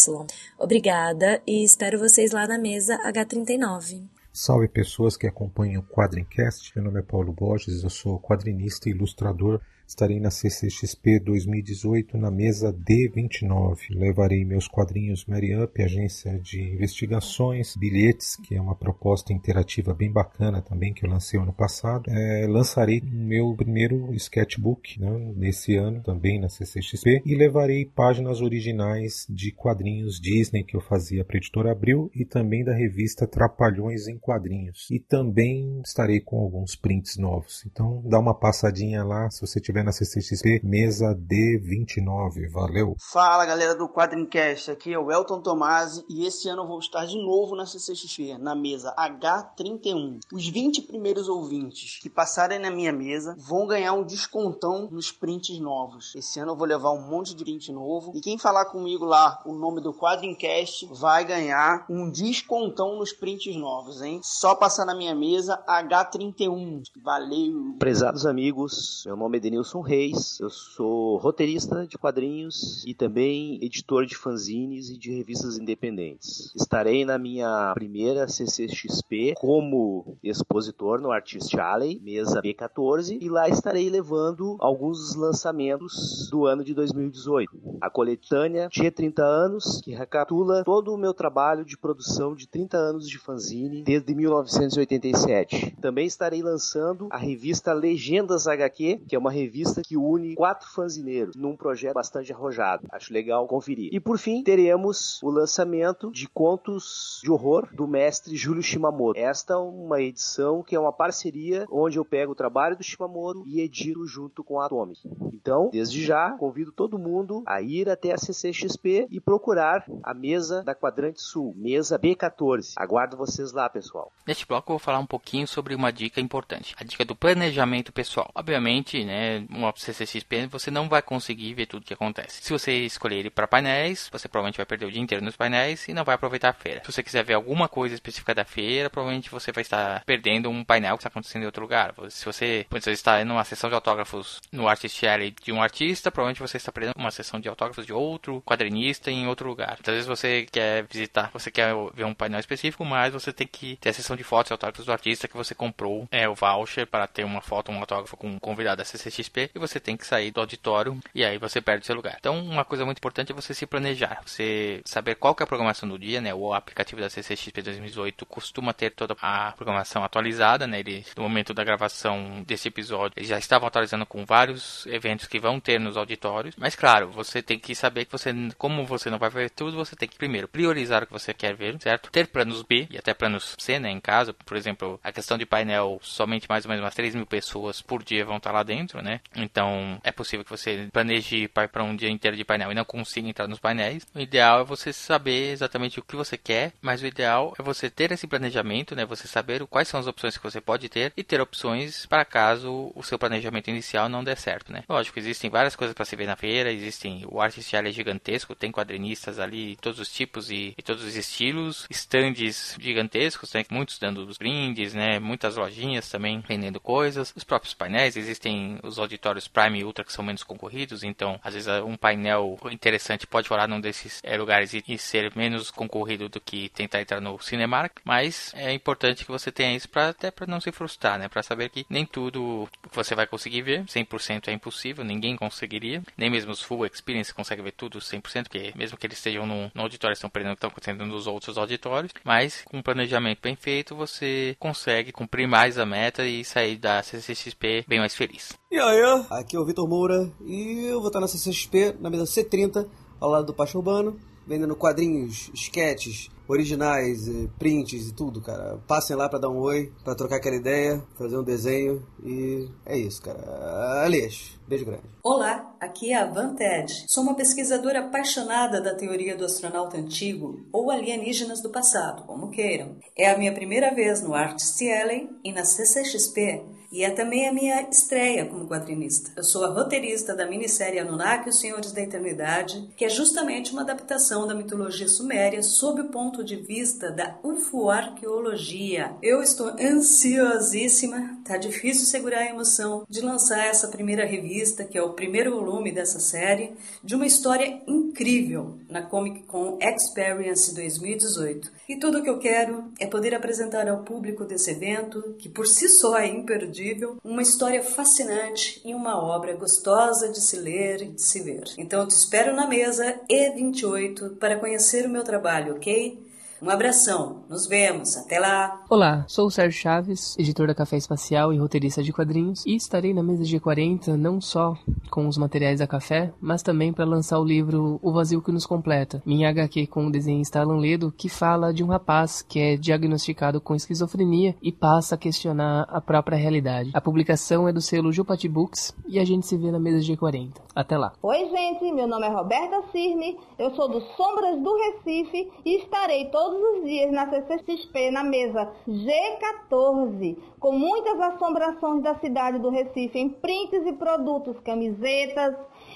Obrigada 0.58 1.42
e 1.46 1.64
espero 1.64 2.00
vocês 2.00 2.32
lá 2.32 2.48
na 2.48 2.58
mesa 2.58 2.98
H39. 3.06 4.08
Salve 4.32 4.70
pessoas 4.70 5.18
que 5.18 5.28
acompanham 5.28 5.82
o 5.82 5.94
Quadrincast. 5.94 6.72
Meu 6.74 6.86
nome 6.86 7.02
é 7.02 7.04
Paulo 7.04 7.34
Borges, 7.34 7.84
eu 7.84 7.90
sou 7.90 8.18
quadrinista 8.18 8.88
e 8.88 8.94
ilustrador 8.94 9.60
Estarei 9.90 10.20
na 10.20 10.30
CCXP 10.30 11.20
2018 11.20 12.16
na 12.16 12.30
mesa 12.30 12.72
D29. 12.72 13.90
Levarei 13.90 14.46
meus 14.46 14.68
quadrinhos 14.68 15.26
Mary 15.26 15.60
Up, 15.60 15.82
agência 15.82 16.38
de 16.38 16.62
investigações, 16.62 17.76
bilhetes, 17.76 18.36
que 18.36 18.54
é 18.54 18.62
uma 18.62 18.76
proposta 18.76 19.34
interativa 19.34 19.92
bem 19.92 20.12
bacana 20.12 20.62
também 20.62 20.94
que 20.94 21.04
eu 21.04 21.10
lancei 21.10 21.40
ano 21.40 21.52
passado. 21.52 22.04
É, 22.08 22.46
lançarei 22.48 23.02
meu 23.02 23.56
primeiro 23.56 24.14
sketchbook 24.14 25.02
né, 25.02 25.34
nesse 25.36 25.76
ano 25.76 26.04
também 26.04 26.40
na 26.40 26.50
CCXP 26.50 27.24
e 27.26 27.34
levarei 27.34 27.84
páginas 27.84 28.42
originais 28.42 29.26
de 29.28 29.52
quadrinhos 29.52 30.22
Disney 30.22 30.64
que 30.64 30.78
eu 30.78 30.82
fazia 30.82 31.26
para 31.26 31.36
a 31.36 31.40
editora 31.40 31.72
Abril 31.72 32.12
e 32.14 32.24
também 32.26 32.64
da 32.64 32.76
revista 32.76 33.26
Trapalhões 33.26 34.08
em 34.08 34.20
Quadrinhos. 34.20 34.88
E 34.92 35.00
também 35.00 35.82
estarei 35.84 36.20
com 36.20 36.40
alguns 36.40 36.76
prints 36.76 37.18
novos. 37.18 37.66
Então 37.66 38.04
dá 38.06 38.20
uma 38.20 38.36
passadinha 38.36 39.04
lá 39.04 39.32
se 39.32 39.42
você 39.42 39.60
tiver 39.60 39.79
na 39.84 39.92
CCXP, 39.92 40.62
mesa 40.64 41.14
D29. 41.16 42.50
Valeu! 42.52 42.96
Fala 43.12 43.46
galera 43.46 43.76
do 43.76 43.88
Quadrincast, 43.88 44.72
aqui 44.72 44.94
é 44.94 44.98
o 44.98 45.12
Elton 45.12 45.42
Tomasi 45.42 46.04
e 46.10 46.26
esse 46.26 46.50
ano 46.50 46.64
eu 46.64 46.68
vou 46.68 46.80
estar 46.80 47.06
de 47.06 47.18
novo 47.18 47.56
na 47.56 47.66
CCXP, 47.66 48.38
na 48.40 48.56
mesa 48.56 48.96
H31. 48.98 50.20
Os 50.34 50.48
20 50.48 50.82
primeiros 50.84 51.28
ouvintes 51.28 52.00
que 52.02 52.10
passarem 52.10 52.58
na 52.58 52.72
minha 52.72 52.92
mesa 52.92 53.36
vão 53.38 53.68
ganhar 53.68 53.94
um 53.94 54.04
descontão 54.04 54.90
nos 54.90 55.12
prints 55.12 55.60
novos. 55.60 56.16
Esse 56.16 56.40
ano 56.40 56.54
eu 56.54 56.56
vou 56.56 56.66
levar 56.66 56.92
um 56.92 57.08
monte 57.08 57.36
de 57.36 57.44
print 57.60 57.72
novo 57.72 58.12
e 58.16 58.22
quem 58.22 58.38
falar 58.38 58.66
comigo 58.66 59.06
lá 59.06 59.42
o 59.46 59.54
nome 59.54 59.82
do 59.82 59.94
Quadrincast 59.94 60.88
vai 60.92 61.26
ganhar 61.26 61.86
um 61.90 62.10
descontão 62.10 62.98
nos 62.98 63.12
prints 63.12 63.56
novos, 63.56 64.02
hein? 64.02 64.20
Só 64.24 64.56
passar 64.56 64.86
na 64.86 64.96
minha 64.96 65.14
mesa 65.14 65.62
H31. 65.68 66.84
Valeu! 67.04 67.76
Prezados 67.78 68.26
amigos, 68.26 69.04
meu 69.06 69.18
nome 69.18 69.38
é 69.38 69.42
Denilson 69.42 69.69
Wilson 69.70 69.82
Reis, 69.82 70.40
eu 70.40 70.50
sou 70.50 71.18
roteirista 71.18 71.86
de 71.86 71.96
quadrinhos 71.96 72.84
e 72.88 72.96
também 72.96 73.60
editor 73.62 74.04
de 74.04 74.16
fanzines 74.16 74.90
e 74.90 74.98
de 74.98 75.12
revistas 75.12 75.60
independentes. 75.60 76.52
Estarei 76.56 77.06
na 77.06 77.20
minha 77.20 77.72
primeira 77.76 78.28
CCXP 78.28 79.36
como 79.38 80.18
expositor 80.24 81.00
no 81.00 81.12
Artist 81.12 81.56
Alley, 81.60 82.02
mesa 82.04 82.42
B14, 82.42 83.20
e 83.22 83.30
lá 83.30 83.48
estarei 83.48 83.88
levando 83.92 84.58
alguns 84.60 85.14
lançamentos 85.16 86.28
do 86.32 86.48
ano 86.48 86.64
de 86.64 86.74
2018. 86.74 87.52
A 87.80 87.92
coletânea 87.92 88.70
Tinha 88.70 88.92
30 88.92 89.24
anos, 89.24 89.82
que 89.84 89.92
recapitula 89.92 90.64
todo 90.64 90.92
o 90.92 90.98
meu 90.98 91.14
trabalho 91.14 91.64
de 91.64 91.78
produção 91.78 92.34
de 92.34 92.48
30 92.48 92.76
anos 92.76 93.08
de 93.08 93.20
fanzine 93.20 93.84
desde 93.84 94.16
1987. 94.16 95.76
Também 95.80 96.08
estarei 96.08 96.42
lançando 96.42 97.08
a 97.12 97.18
revista 97.18 97.72
Legendas 97.72 98.48
HQ, 98.48 99.02
que 99.08 99.16
é 99.16 99.20
uma 99.20 99.30
revista 99.30 99.59
que 99.86 99.98
une 99.98 100.36
quatro 100.36 100.68
fanzineiros 100.70 101.36
num 101.36 101.56
projeto 101.56 101.94
bastante 101.94 102.32
arrojado. 102.32 102.88
Acho 102.92 103.14
legal 103.14 103.48
conferir. 103.48 103.90
E 103.94 104.00
por 104.00 104.18
fim, 104.18 104.44
teremos 104.44 105.20
o 105.24 105.30
lançamento 105.30 106.12
de 106.12 106.28
contos 106.28 107.20
de 107.24 107.32
horror 107.32 107.68
do 107.74 107.88
mestre 107.88 108.36
Júlio 108.36 108.62
Shimamoto. 108.62 109.20
Esta 109.20 109.54
é 109.54 109.58
uma 109.58 110.02
edição 110.02 110.64
que 110.64 110.76
é 110.76 110.80
uma 110.80 110.94
parceria 110.94 111.66
onde 111.72 111.98
eu 111.98 112.06
pego 112.06 112.32
o 112.32 112.36
trabalho 112.36 112.76
do 112.76 112.84
Shimamoto 112.84 113.44
e 113.46 113.62
edito 113.62 114.06
junto 114.06 114.44
com 114.44 114.60
a 114.60 114.66
Atomic. 114.66 115.00
Então, 115.34 115.70
desde 115.72 116.04
já, 116.04 116.32
convido 116.38 116.72
todo 116.72 117.00
mundo 117.00 117.44
a 117.46 117.62
ir 117.62 117.90
até 117.90 118.12
a 118.12 118.18
CCXP 118.18 119.08
e 119.10 119.20
procurar 119.20 119.86
a 120.04 120.14
mesa 120.14 120.64
da 120.64 120.76
Quadrante 120.76 121.22
Sul, 121.22 121.54
mesa 121.58 121.98
B14. 121.98 122.74
Aguardo 122.76 123.18
vocês 123.18 123.52
lá, 123.52 123.70
pessoal. 123.70 124.12
Neste 124.28 124.46
bloco 124.46 124.72
eu 124.72 124.78
vou 124.78 124.80
falar 124.80 125.00
um 125.00 125.06
pouquinho 125.06 125.48
sobre 125.48 125.74
uma 125.74 125.92
dica 125.92 126.20
importante, 126.20 126.76
a 126.78 126.84
dica 126.84 127.06
do 127.06 127.16
planejamento 127.16 127.92
pessoal. 127.92 128.30
Obviamente, 128.36 129.04
né, 129.04 129.39
uma 129.50 129.74
CCXP, 129.76 130.48
você 130.48 130.72
não 130.72 130.90
vai 130.90 131.02
conseguir 131.02 131.54
ver 131.54 131.66
tudo 131.66 131.86
que 131.86 131.94
acontece. 131.94 132.42
Se 132.42 132.52
você 132.52 132.74
escolher 132.86 133.26
ir 133.26 133.30
para 133.30 133.48
painéis, 133.48 134.10
você 134.12 134.28
provavelmente 134.28 134.58
vai 134.58 134.66
perder 134.66 134.86
o 134.86 134.92
dia 134.92 135.02
inteiro 135.02 135.24
nos 135.24 135.36
painéis 135.36 135.88
e 135.88 135.94
não 135.94 136.04
vai 136.04 136.16
aproveitar 136.16 136.50
a 136.50 136.54
feira. 136.54 136.82
Se 136.82 136.92
você 136.92 137.04
quiser 137.04 137.24
ver 137.24 137.34
alguma 137.34 137.68
coisa 137.68 137.96
específica 137.96 138.34
da 138.34 138.46
feira, 138.46 138.90
provavelmente 138.90 139.30
você 139.30 139.52
vai 139.52 139.62
estar 139.62 140.04
perdendo 140.06 140.50
um 140.50 140.64
painel 140.64 140.98
que 140.98 141.02
está 141.02 141.10
acontecendo 141.10 141.44
em 141.44 141.46
outro 141.46 141.62
lugar. 141.62 141.94
Se 142.10 142.26
você, 142.26 142.66
você 142.70 142.92
está 142.92 143.24
numa 143.24 143.44
sessão 143.44 143.70
de 143.70 143.76
autógrafos 143.76 144.42
no 144.52 144.68
Artist 144.68 145.06
Alley 145.06 145.34
de 145.44 145.52
um 145.52 145.62
artista, 145.62 146.12
provavelmente 146.12 146.42
você 146.42 146.58
está 146.58 146.72
perdendo 146.72 146.94
uma 146.98 147.12
sessão 147.12 147.40
de 147.40 147.48
autógrafos 147.48 147.86
de 147.86 147.94
outro 147.94 148.42
quadrinista 148.46 149.12
em 149.12 149.28
outro 149.28 149.48
lugar. 149.48 149.78
Às 149.80 149.94
vezes 149.94 150.08
você 150.08 150.48
quer 150.52 150.84
visitar, 150.84 151.30
você 151.34 151.52
quer 151.52 151.74
ver 151.94 152.06
um 152.06 152.14
painel 152.14 152.40
específico, 152.40 152.84
mas 152.86 153.14
você 153.14 153.32
tem 153.32 153.48
que 153.48 153.78
ter 153.78 153.90
a 153.90 153.94
sessão 153.94 154.16
de 154.16 154.24
fotos 154.24 154.52
e 154.52 154.54
autógrafos 154.54 154.86
do 154.86 154.92
artista 154.92 155.28
que 155.28 155.38
você 155.38 155.54
comprou 155.54 156.08
é 156.12 156.28
o 156.28 156.36
voucher 156.36 156.88
para 156.88 157.08
ter 157.08 157.24
uma 157.24 157.42
foto, 157.42 157.72
um 157.72 157.80
autógrafo 157.80 158.18
com 158.18 158.28
um 158.28 158.40
convidado 158.40 158.78
da 158.78 158.86
CCXP 158.86 159.29
e 159.38 159.60
você 159.60 159.80
tem 159.80 159.96
que 159.96 160.06
sair 160.06 160.32
do 160.32 160.40
auditório 160.40 160.98
e 161.14 161.24
aí 161.24 161.38
você 161.38 161.62
perde 161.62 161.86
seu 161.86 161.96
lugar. 161.96 162.18
Então, 162.20 162.40
uma 162.40 162.66
coisa 162.66 162.86
muito 162.86 162.98
importante 162.98 163.32
é 163.32 163.36
você 163.36 163.54
se 163.54 163.66
planejar, 163.66 164.22
você 164.26 164.82
saber 164.86 165.16
qual 165.16 165.36
é 165.40 165.44
a 165.44 165.48
programação 165.48 165.88
do 165.88 165.98
dia, 165.98 166.22
né? 166.22 166.34
O 166.34 166.54
aplicativo 166.54 167.02
da 167.02 167.10
CCXP 167.10 167.62
2018 167.62 168.26
costuma 168.26 168.74
ter 168.74 168.92
toda 168.92 169.16
a 169.22 169.52
programação 169.54 170.04
atualizada, 170.04 170.66
né? 170.68 170.80
Ele, 170.80 171.06
no 171.16 171.24
momento 171.24 171.54
da 171.54 171.64
gravação 171.64 172.44
desse 172.46 172.68
episódio, 172.68 173.14
eles 173.18 173.30
já 173.30 173.38
estavam 173.38 173.68
atualizando 173.68 174.06
com 174.06 174.26
vários 174.26 174.86
eventos 174.88 175.28
que 175.28 175.40
vão 175.40 175.60
ter 175.60 175.80
nos 175.80 175.98
auditórios. 175.98 176.56
Mas 176.58 176.76
claro, 176.76 177.10
você 177.10 177.42
tem 177.42 177.60
que 177.60 177.76
saber 177.76 178.06
que 178.06 178.12
você, 178.12 178.34
como 178.58 178.86
você 178.86 179.10
não 179.10 179.20
vai 179.20 179.30
ver 179.30 179.50
tudo, 179.50 179.78
você 179.78 179.96
tem 179.96 180.08
que 180.08 180.18
primeiro 180.18 180.48
priorizar 180.48 181.04
o 181.04 181.08
que 181.08 181.14
você 181.14 181.34
quer 181.34 181.56
ver, 181.56 181.80
certo? 181.82 182.10
Ter 182.12 182.28
planos 182.28 182.64
B 182.64 182.88
e 182.90 182.98
até 182.98 183.14
planos 183.14 183.56
C, 183.58 183.80
né? 183.80 183.90
Em 183.90 184.00
caso, 184.00 184.34
por 184.34 184.58
exemplo, 184.58 185.00
a 185.04 185.12
questão 185.12 185.38
de 185.38 185.46
painel, 185.46 186.00
somente 186.02 186.48
mais 186.50 186.66
ou 186.66 186.70
menos 186.70 186.84
umas 186.84 186.96
3 186.96 187.16
mil 187.16 187.26
pessoas 187.26 187.82
por 187.82 188.04
dia 188.04 188.26
vão 188.26 188.38
estar 188.38 188.52
lá 188.52 188.64
dentro, 188.64 189.02
né? 189.02 189.19
Né? 189.36 189.44
Então 189.44 190.00
é 190.04 190.12
possível 190.12 190.44
que 190.44 190.52
você 190.52 190.90
planeje 190.92 191.48
para 191.48 191.84
um 191.84 191.96
dia 191.96 192.10
inteiro 192.10 192.38
de 192.38 192.44
painel 192.44 192.72
e 192.72 192.76
não 192.76 192.86
consiga 192.86 193.28
entrar 193.28 193.48
nos 193.48 193.60
painéis. 193.60 194.06
O 194.14 194.20
ideal 194.20 194.62
é 194.62 194.64
você 194.64 194.92
saber 194.92 195.52
exatamente 195.52 196.00
o 196.00 196.04
que 196.04 196.16
você 196.16 196.38
quer, 196.38 196.74
mas 196.82 197.02
o 197.02 197.06
ideal 197.06 197.54
é 197.60 197.64
você 197.64 197.90
ter 197.90 198.12
esse 198.12 198.28
planejamento, 198.28 198.96
né? 198.96 199.06
Você 199.06 199.28
saber 199.28 199.66
quais 199.68 199.88
são 199.88 200.00
as 200.00 200.08
opções 200.08 200.38
que 200.38 200.44
você 200.44 200.62
pode 200.62 200.90
ter 200.90 201.14
e 201.16 201.24
ter 201.24 201.42
opções 201.42 202.06
para 202.06 202.26
caso 202.26 202.92
o 202.96 203.04
seu 203.04 203.18
planejamento 203.18 203.70
inicial 203.70 204.10
não 204.10 204.24
der 204.24 204.38
certo, 204.38 204.72
né? 204.72 204.84
Lógico, 204.88 205.20
existem 205.20 205.50
várias 205.50 205.76
coisas 205.76 205.94
para 205.94 206.06
se 206.06 206.16
ver 206.16 206.28
na 206.28 206.36
feira, 206.36 206.72
existem 206.72 207.24
o 207.28 207.40
artist 207.42 207.76
é 207.76 207.92
gigantesco, 207.92 208.56
tem 208.56 208.72
quadrinistas 208.72 209.40
ali, 209.40 209.76
todos 209.78 210.00
os 210.00 210.12
tipos 210.12 210.50
e, 210.50 210.74
e 210.78 210.82
todos 210.82 211.04
os 211.04 211.16
estilos, 211.16 211.86
stands 211.90 212.76
gigantescos, 212.80 213.52
tem 213.52 213.66
muitos 213.70 213.98
dando 214.00 214.26
os 214.26 214.38
brindes, 214.38 214.94
né? 214.94 215.20
Muitas 215.20 215.56
lojinhas 215.56 216.10
também 216.10 216.44
vendendo 216.48 216.80
coisas, 216.80 217.34
os 217.36 217.44
próprios 217.44 217.74
painéis, 217.74 218.18
existem 218.18 218.80
os 218.84 218.98
auditórios 219.10 219.48
Prime 219.48 219.80
e 219.80 219.84
Ultra 219.84 220.06
que 220.06 220.14
são 220.14 220.24
menos 220.24 220.44
concorridos, 220.44 221.04
então 221.04 221.40
às 221.44 221.54
vezes 221.54 221.68
um 221.84 221.98
painel 221.98 222.58
interessante 222.72 223.26
pode 223.26 223.50
rolar 223.50 223.68
num 223.68 223.82
desses 223.82 224.20
é, 224.24 224.38
lugares 224.38 224.74
e, 224.74 224.84
e, 224.88 224.98
ser 224.98 225.36
menos 225.36 225.72
concorrido 225.72 226.30
do 226.30 226.40
que 226.40 226.70
tentar 226.70 227.02
entrar 227.02 227.20
no 227.20 227.40
Cinemark, 227.40 228.00
mas 228.04 228.54
é 228.56 228.72
importante 228.72 229.26
que 229.26 229.32
você 229.32 229.52
tenha 229.52 229.76
isso 229.76 229.90
para 229.90 230.10
até 230.10 230.32
para 230.32 230.48
não 230.48 230.62
se 230.62 230.72
frustrar, 230.72 231.18
né? 231.18 231.28
Para 231.28 231.44
saber 231.44 231.70
que 231.70 231.86
nem 231.90 232.06
tudo 232.06 232.68
você 232.92 233.16
vai 233.16 233.26
conseguir 233.26 233.62
ver, 233.62 233.84
100% 233.86 234.48
é 234.48 234.52
impossível, 234.52 235.04
ninguém 235.04 235.36
conseguiria, 235.36 236.02
nem 236.18 236.30
mesmo 236.30 236.52
os 236.52 236.62
full 236.62 236.86
experience 236.86 237.34
conseguem 237.34 237.64
ver 237.64 237.72
tudo 237.72 238.00
100%, 238.00 238.44
porque 238.44 238.74
mesmo 238.76 238.98
que 238.98 239.08
eles 239.08 239.18
estejam 239.18 239.46
no, 239.46 239.72
no 239.74 239.82
auditório 239.82 240.14
estão 240.14 240.30
perdendo 240.30 240.52
o 240.52 240.56
que 240.56 240.60
estão 240.60 240.70
acontecendo 240.70 241.06
nos 241.06 241.28
outros 241.28 241.58
auditórios, 241.58 242.14
mas 242.24 242.64
com 242.66 242.78
um 242.78 242.82
planejamento 242.82 243.40
bem 243.42 243.56
feito 243.56 243.96
você 243.96 244.56
consegue 244.60 245.12
cumprir 245.12 245.48
mais 245.48 245.78
a 245.78 245.86
meta 245.86 246.26
e 246.26 246.44
sair 246.44 246.78
da 246.78 247.02
CCXP 247.02 247.86
bem 247.88 248.00
mais 248.00 248.16
feliz. 248.16 248.58
E 248.72 248.78
aí, 248.78 248.99
aqui 249.30 249.56
é 249.56 249.60
o 249.60 249.66
Vitor 249.66 249.88
Moura 249.88 250.30
e 250.46 250.86
eu 250.86 251.00
vou 251.00 251.08
estar 251.08 251.20
na 251.20 251.28
CCXP, 251.28 251.96
na 252.00 252.10
mesa 252.10 252.26
C30, 252.26 252.86
ao 253.20 253.30
lado 253.30 253.46
do 253.46 253.54
Pacho 253.54 253.78
Urbano, 253.78 254.20
vendendo 254.46 254.76
quadrinhos, 254.76 255.50
sketches, 255.54 256.30
originais, 256.48 257.30
prints 257.58 258.10
e 258.10 258.14
tudo, 258.14 258.42
cara. 258.42 258.78
Passem 258.88 259.16
lá 259.16 259.30
para 259.30 259.40
dar 259.40 259.50
um 259.50 259.60
oi, 259.60 259.94
para 260.04 260.16
trocar 260.16 260.38
aquela 260.38 260.56
ideia, 260.56 261.02
fazer 261.18 261.38
um 261.38 261.44
desenho 261.44 262.06
e 262.24 262.68
é 262.86 262.98
isso, 262.98 263.22
cara. 263.22 264.04
Aliás, 264.04 264.60
beijo 264.68 264.86
grande. 264.86 265.04
Olá, 265.24 265.76
aqui 265.80 266.12
é 266.12 266.18
a 266.18 266.26
Van 266.26 266.56
Ted. 266.56 267.06
Sou 267.08 267.24
uma 267.24 267.36
pesquisadora 267.36 268.00
apaixonada 268.00 268.82
da 268.82 268.96
teoria 268.96 269.38
do 269.38 269.46
astronauta 269.46 269.98
antigo 269.98 270.66
ou 270.74 270.92
alienígenas 270.92 271.62
do 271.62 271.70
passado, 271.70 272.26
como 272.26 272.50
queiram. 272.50 272.98
É 273.16 273.32
a 273.32 273.38
minha 273.38 273.54
primeira 273.54 273.94
vez 273.94 274.22
no 274.22 274.34
Artist 274.34 274.82
Alley 274.82 275.30
e 275.44 275.54
na 275.54 275.64
CCXP 275.64 276.79
e 276.92 277.04
é 277.04 277.10
também 277.10 277.48
a 277.48 277.54
minha 277.54 277.82
estreia 277.90 278.46
como 278.46 278.68
quadrinista. 278.68 279.32
Eu 279.36 279.44
sou 279.44 279.64
a 279.64 279.70
roteirista 279.70 280.36
da 280.36 280.48
minissérie 280.48 281.00
Anunnaki 281.00 281.48
e 281.48 281.50
os 281.52 281.60
Senhores 281.60 281.92
da 281.92 282.02
Eternidade, 282.02 282.90
que 282.98 283.06
é 283.06 283.10
justamente 283.10 283.72
uma 283.72 283.82
adaptação 283.82 284.48
da 284.48 284.56
mitologia 284.56 285.08
suméria 285.08 285.62
sob 285.62 286.02
o 286.02 286.10
ponto 286.10 286.44
de 286.44 286.56
vista 286.56 287.12
da 287.12 287.38
UFO-arqueologia. 287.44 289.16
Eu 289.22 289.42
estou 289.44 289.68
ansiosíssima, 289.80 291.40
tá 291.46 291.58
difícil 291.58 292.06
segurar 292.06 292.40
a 292.40 292.50
emoção 292.50 293.06
de 293.08 293.22
lançar 293.22 293.68
essa 293.68 293.88
primeira 293.88 294.26
revista, 294.26 294.84
que 294.84 294.98
é 294.98 295.04
o 295.04 295.14
primeiro 295.14 295.52
volume 295.52 295.92
dessa 295.92 296.20
série, 296.20 296.74
de 297.04 297.16
uma 297.16 297.26
história 297.26 297.82
incrível 297.88 298.78
na 298.90 299.04
Comic 299.04 299.44
Con 299.44 299.78
Experience 299.82 300.74
2018. 300.74 301.72
E 301.88 301.98
tudo 301.98 302.20
o 302.20 302.24
que 302.24 302.30
eu 302.30 302.40
quero 302.40 302.86
é 303.00 303.06
poder 303.08 303.36
apresentar 303.36 303.88
ao 303.88 304.04
público 304.04 304.46
desse 304.46 304.72
evento, 304.72 305.36
que 305.38 305.50
por 305.50 305.68
si 305.68 305.88
só 305.88 306.18
é 306.18 306.28
imperdível, 306.28 306.79
uma 307.24 307.42
história 307.42 307.84
fascinante 307.84 308.82
e 308.86 308.94
uma 308.94 309.22
obra 309.22 309.56
gostosa 309.56 310.30
de 310.30 310.42
se 310.42 310.58
ler 310.58 311.02
e 311.02 311.08
de 311.08 311.22
se 311.22 311.42
ver. 311.42 311.64
Então 311.78 312.02
eu 312.02 312.08
te 312.08 312.16
espero 312.16 312.56
na 312.56 312.68
mesa 312.68 313.20
E28 313.30 314.38
para 314.38 314.58
conhecer 314.58 315.06
o 315.06 315.10
meu 315.10 315.24
trabalho, 315.24 315.76
ok? 315.76 316.29
Um 316.62 316.70
abração, 316.70 317.46
nos 317.50 317.68
vemos, 317.68 318.18
até 318.18 318.38
lá! 318.38 318.84
Olá, 318.90 319.24
sou 319.30 319.48
o 319.48 319.52
Sérgio 319.52 319.80
Chaves, 319.80 320.38
editor 320.38 320.68
da 320.68 320.76
Café 320.76 320.98
Espacial 320.98 321.54
e 321.54 321.58
roteirista 321.58 322.04
de 322.04 322.12
quadrinhos, 322.12 322.66
e 322.66 322.76
estarei 322.76 323.14
na 323.14 323.24
mesa 323.24 323.44
G40 323.44 324.18
não 324.18 324.42
só 324.42 324.78
com 325.10 325.26
os 325.26 325.38
materiais 325.38 325.80
da 325.80 325.88
Café, 325.88 326.34
mas 326.42 326.62
também 326.62 326.92
para 326.92 327.06
lançar 327.06 327.40
o 327.40 327.46
livro 327.46 327.98
O 328.04 328.12
Vazio 328.12 328.42
que 328.42 328.52
Nos 328.52 328.66
Completa, 328.66 329.24
minha 329.26 329.50
HQ 329.50 329.88
com 329.88 330.08
o 330.08 330.12
desenhista 330.12 330.60
Alan 330.60 330.80
Ledo, 330.80 331.14
que 331.18 331.30
fala 331.30 331.74
de 331.74 331.82
um 331.82 331.88
rapaz 331.88 332.42
que 332.42 332.60
é 332.60 332.76
diagnosticado 332.76 333.62
com 333.62 333.74
esquizofrenia 333.74 334.54
e 334.62 334.70
passa 334.70 335.16
a 335.16 335.18
questionar 335.18 335.88
a 335.88 336.02
própria 336.02 336.38
realidade. 336.38 336.92
A 336.94 337.00
publicação 337.00 337.70
é 337.70 337.72
do 337.72 337.80
selo 337.80 338.12
Jupati 338.12 338.50
Books 338.50 338.94
e 339.08 339.18
a 339.18 339.24
gente 339.24 339.48
se 339.48 339.56
vê 339.56 339.72
na 339.72 339.80
mesa 339.80 340.00
G40. 340.00 340.56
Até 340.76 340.98
lá! 340.98 341.14
Oi, 341.24 341.50
gente, 341.50 341.90
meu 341.94 342.08
nome 342.08 342.26
é 342.26 342.30
Roberta 342.30 342.84
Cirne, 342.92 343.38
eu 343.58 343.74
sou 343.76 343.88
do 343.88 344.02
Sombras 344.18 344.62
do 344.62 344.76
Recife 344.76 345.52
e 345.66 345.78
estarei 345.78 346.26
todo 346.26 346.49
todos 346.50 346.80
os 346.80 346.84
dias 346.84 347.12
na 347.12 347.30
CCXP, 347.30 348.10
na 348.10 348.24
mesa 348.24 348.72
G14, 348.88 350.36
com 350.60 350.72
muitas 350.72 351.20
assombrações 351.20 352.02
da 352.02 352.16
cidade 352.16 352.58
do 352.58 352.70
Recife 352.70 353.20
em 353.20 353.30
prints 353.30 353.86
e 353.86 353.94
produtos, 353.94 354.60
camisetas 354.62 355.56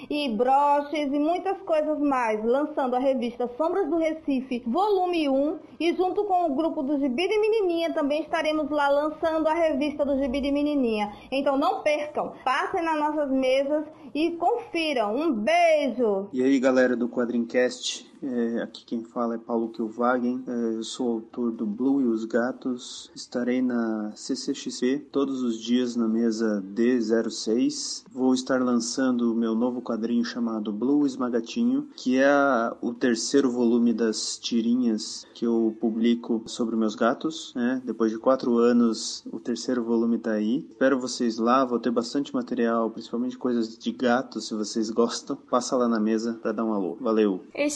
e 0.10 0.30
broches 0.30 1.12
e 1.12 1.20
muitas 1.20 1.60
coisas 1.64 2.00
mais, 2.00 2.44
lançando 2.46 2.96
a 2.96 3.00
revista 3.00 3.50
Sombras 3.58 3.90
do 3.90 3.98
Recife, 3.98 4.64
volume 4.68 5.28
1, 5.28 5.60
e 5.80 5.94
junto 5.96 6.24
com 6.26 6.52
o 6.52 6.56
grupo 6.56 6.84
do 6.84 7.00
Gibi 7.00 7.28
de 7.28 7.40
Menininha 7.40 7.92
também 7.94 8.22
estaremos 8.22 8.70
lá 8.70 8.90
lançando 8.90 9.48
a 9.48 9.54
revista 9.54 10.06
do 10.06 10.18
Gibi 10.20 10.40
de 10.40 10.52
Menininha. 10.52 11.14
Então 11.32 11.58
não 11.58 11.82
percam, 11.82 12.34
passem 12.46 12.84
nas 12.84 13.00
nossas 13.00 13.32
mesas 13.32 13.86
e 14.14 14.32
confiram. 14.32 15.16
Um 15.16 15.34
beijo! 15.34 16.30
E 16.32 16.44
aí, 16.44 16.60
galera 16.60 16.96
do 16.96 17.10
Quadrincast, 17.10 18.13
é, 18.24 18.62
aqui 18.62 18.86
quem 18.86 19.04
fala 19.04 19.36
é 19.36 19.38
Paulo 19.38 19.70
Kilvagen, 19.70 20.44
é, 20.48 20.76
eu 20.76 20.84
sou 20.84 21.12
autor 21.12 21.52
do 21.52 21.66
Blue 21.66 22.02
e 22.02 22.06
os 22.06 22.26
Gatos. 22.26 23.12
Estarei 23.16 23.62
na 23.62 24.12
CCXP 24.16 25.08
todos 25.12 25.42
os 25.42 25.60
dias 25.60 25.96
na 25.96 26.08
mesa 26.08 26.64
D06. 26.74 28.04
Vou 28.12 28.34
estar 28.34 28.62
lançando 28.62 29.32
o 29.32 29.36
meu 29.36 29.54
novo 29.56 29.82
quadrinho 29.82 30.24
chamado 30.24 30.72
Blue 30.72 31.06
Esmagatinho, 31.06 31.90
que 31.96 32.18
é 32.18 32.32
o 32.82 32.94
terceiro 32.94 33.52
volume 33.52 33.94
das 33.94 34.38
tirinhas 34.38 35.26
que 35.34 35.46
eu 35.46 35.76
publico 35.80 36.44
sobre 36.46 36.76
meus 36.76 36.96
gatos. 36.96 37.54
Né? 37.56 37.82
Depois 37.84 38.12
de 38.12 38.18
quatro 38.18 38.58
anos, 38.58 39.24
o 39.32 39.40
terceiro 39.40 39.84
volume 39.84 40.18
está 40.18 40.32
aí. 40.32 40.66
Espero 40.70 41.00
vocês 41.00 41.38
lá, 41.38 41.66
vou 41.66 41.80
ter 41.80 41.92
bastante 41.92 42.34
material, 42.34 42.90
principalmente 42.90 43.38
coisas 43.38 43.78
de 43.78 43.92
gato, 43.92 44.40
se 44.40 44.54
vocês 44.54 44.90
gostam. 44.92 45.36
Passa 45.50 45.76
lá 45.76 45.88
na 45.88 46.00
mesa 46.00 46.40
para 46.42 46.52
dar 46.52 46.64
um 46.64 46.74
alô. 46.74 46.98
Valeu! 47.00 47.44
Ei, 47.54 47.70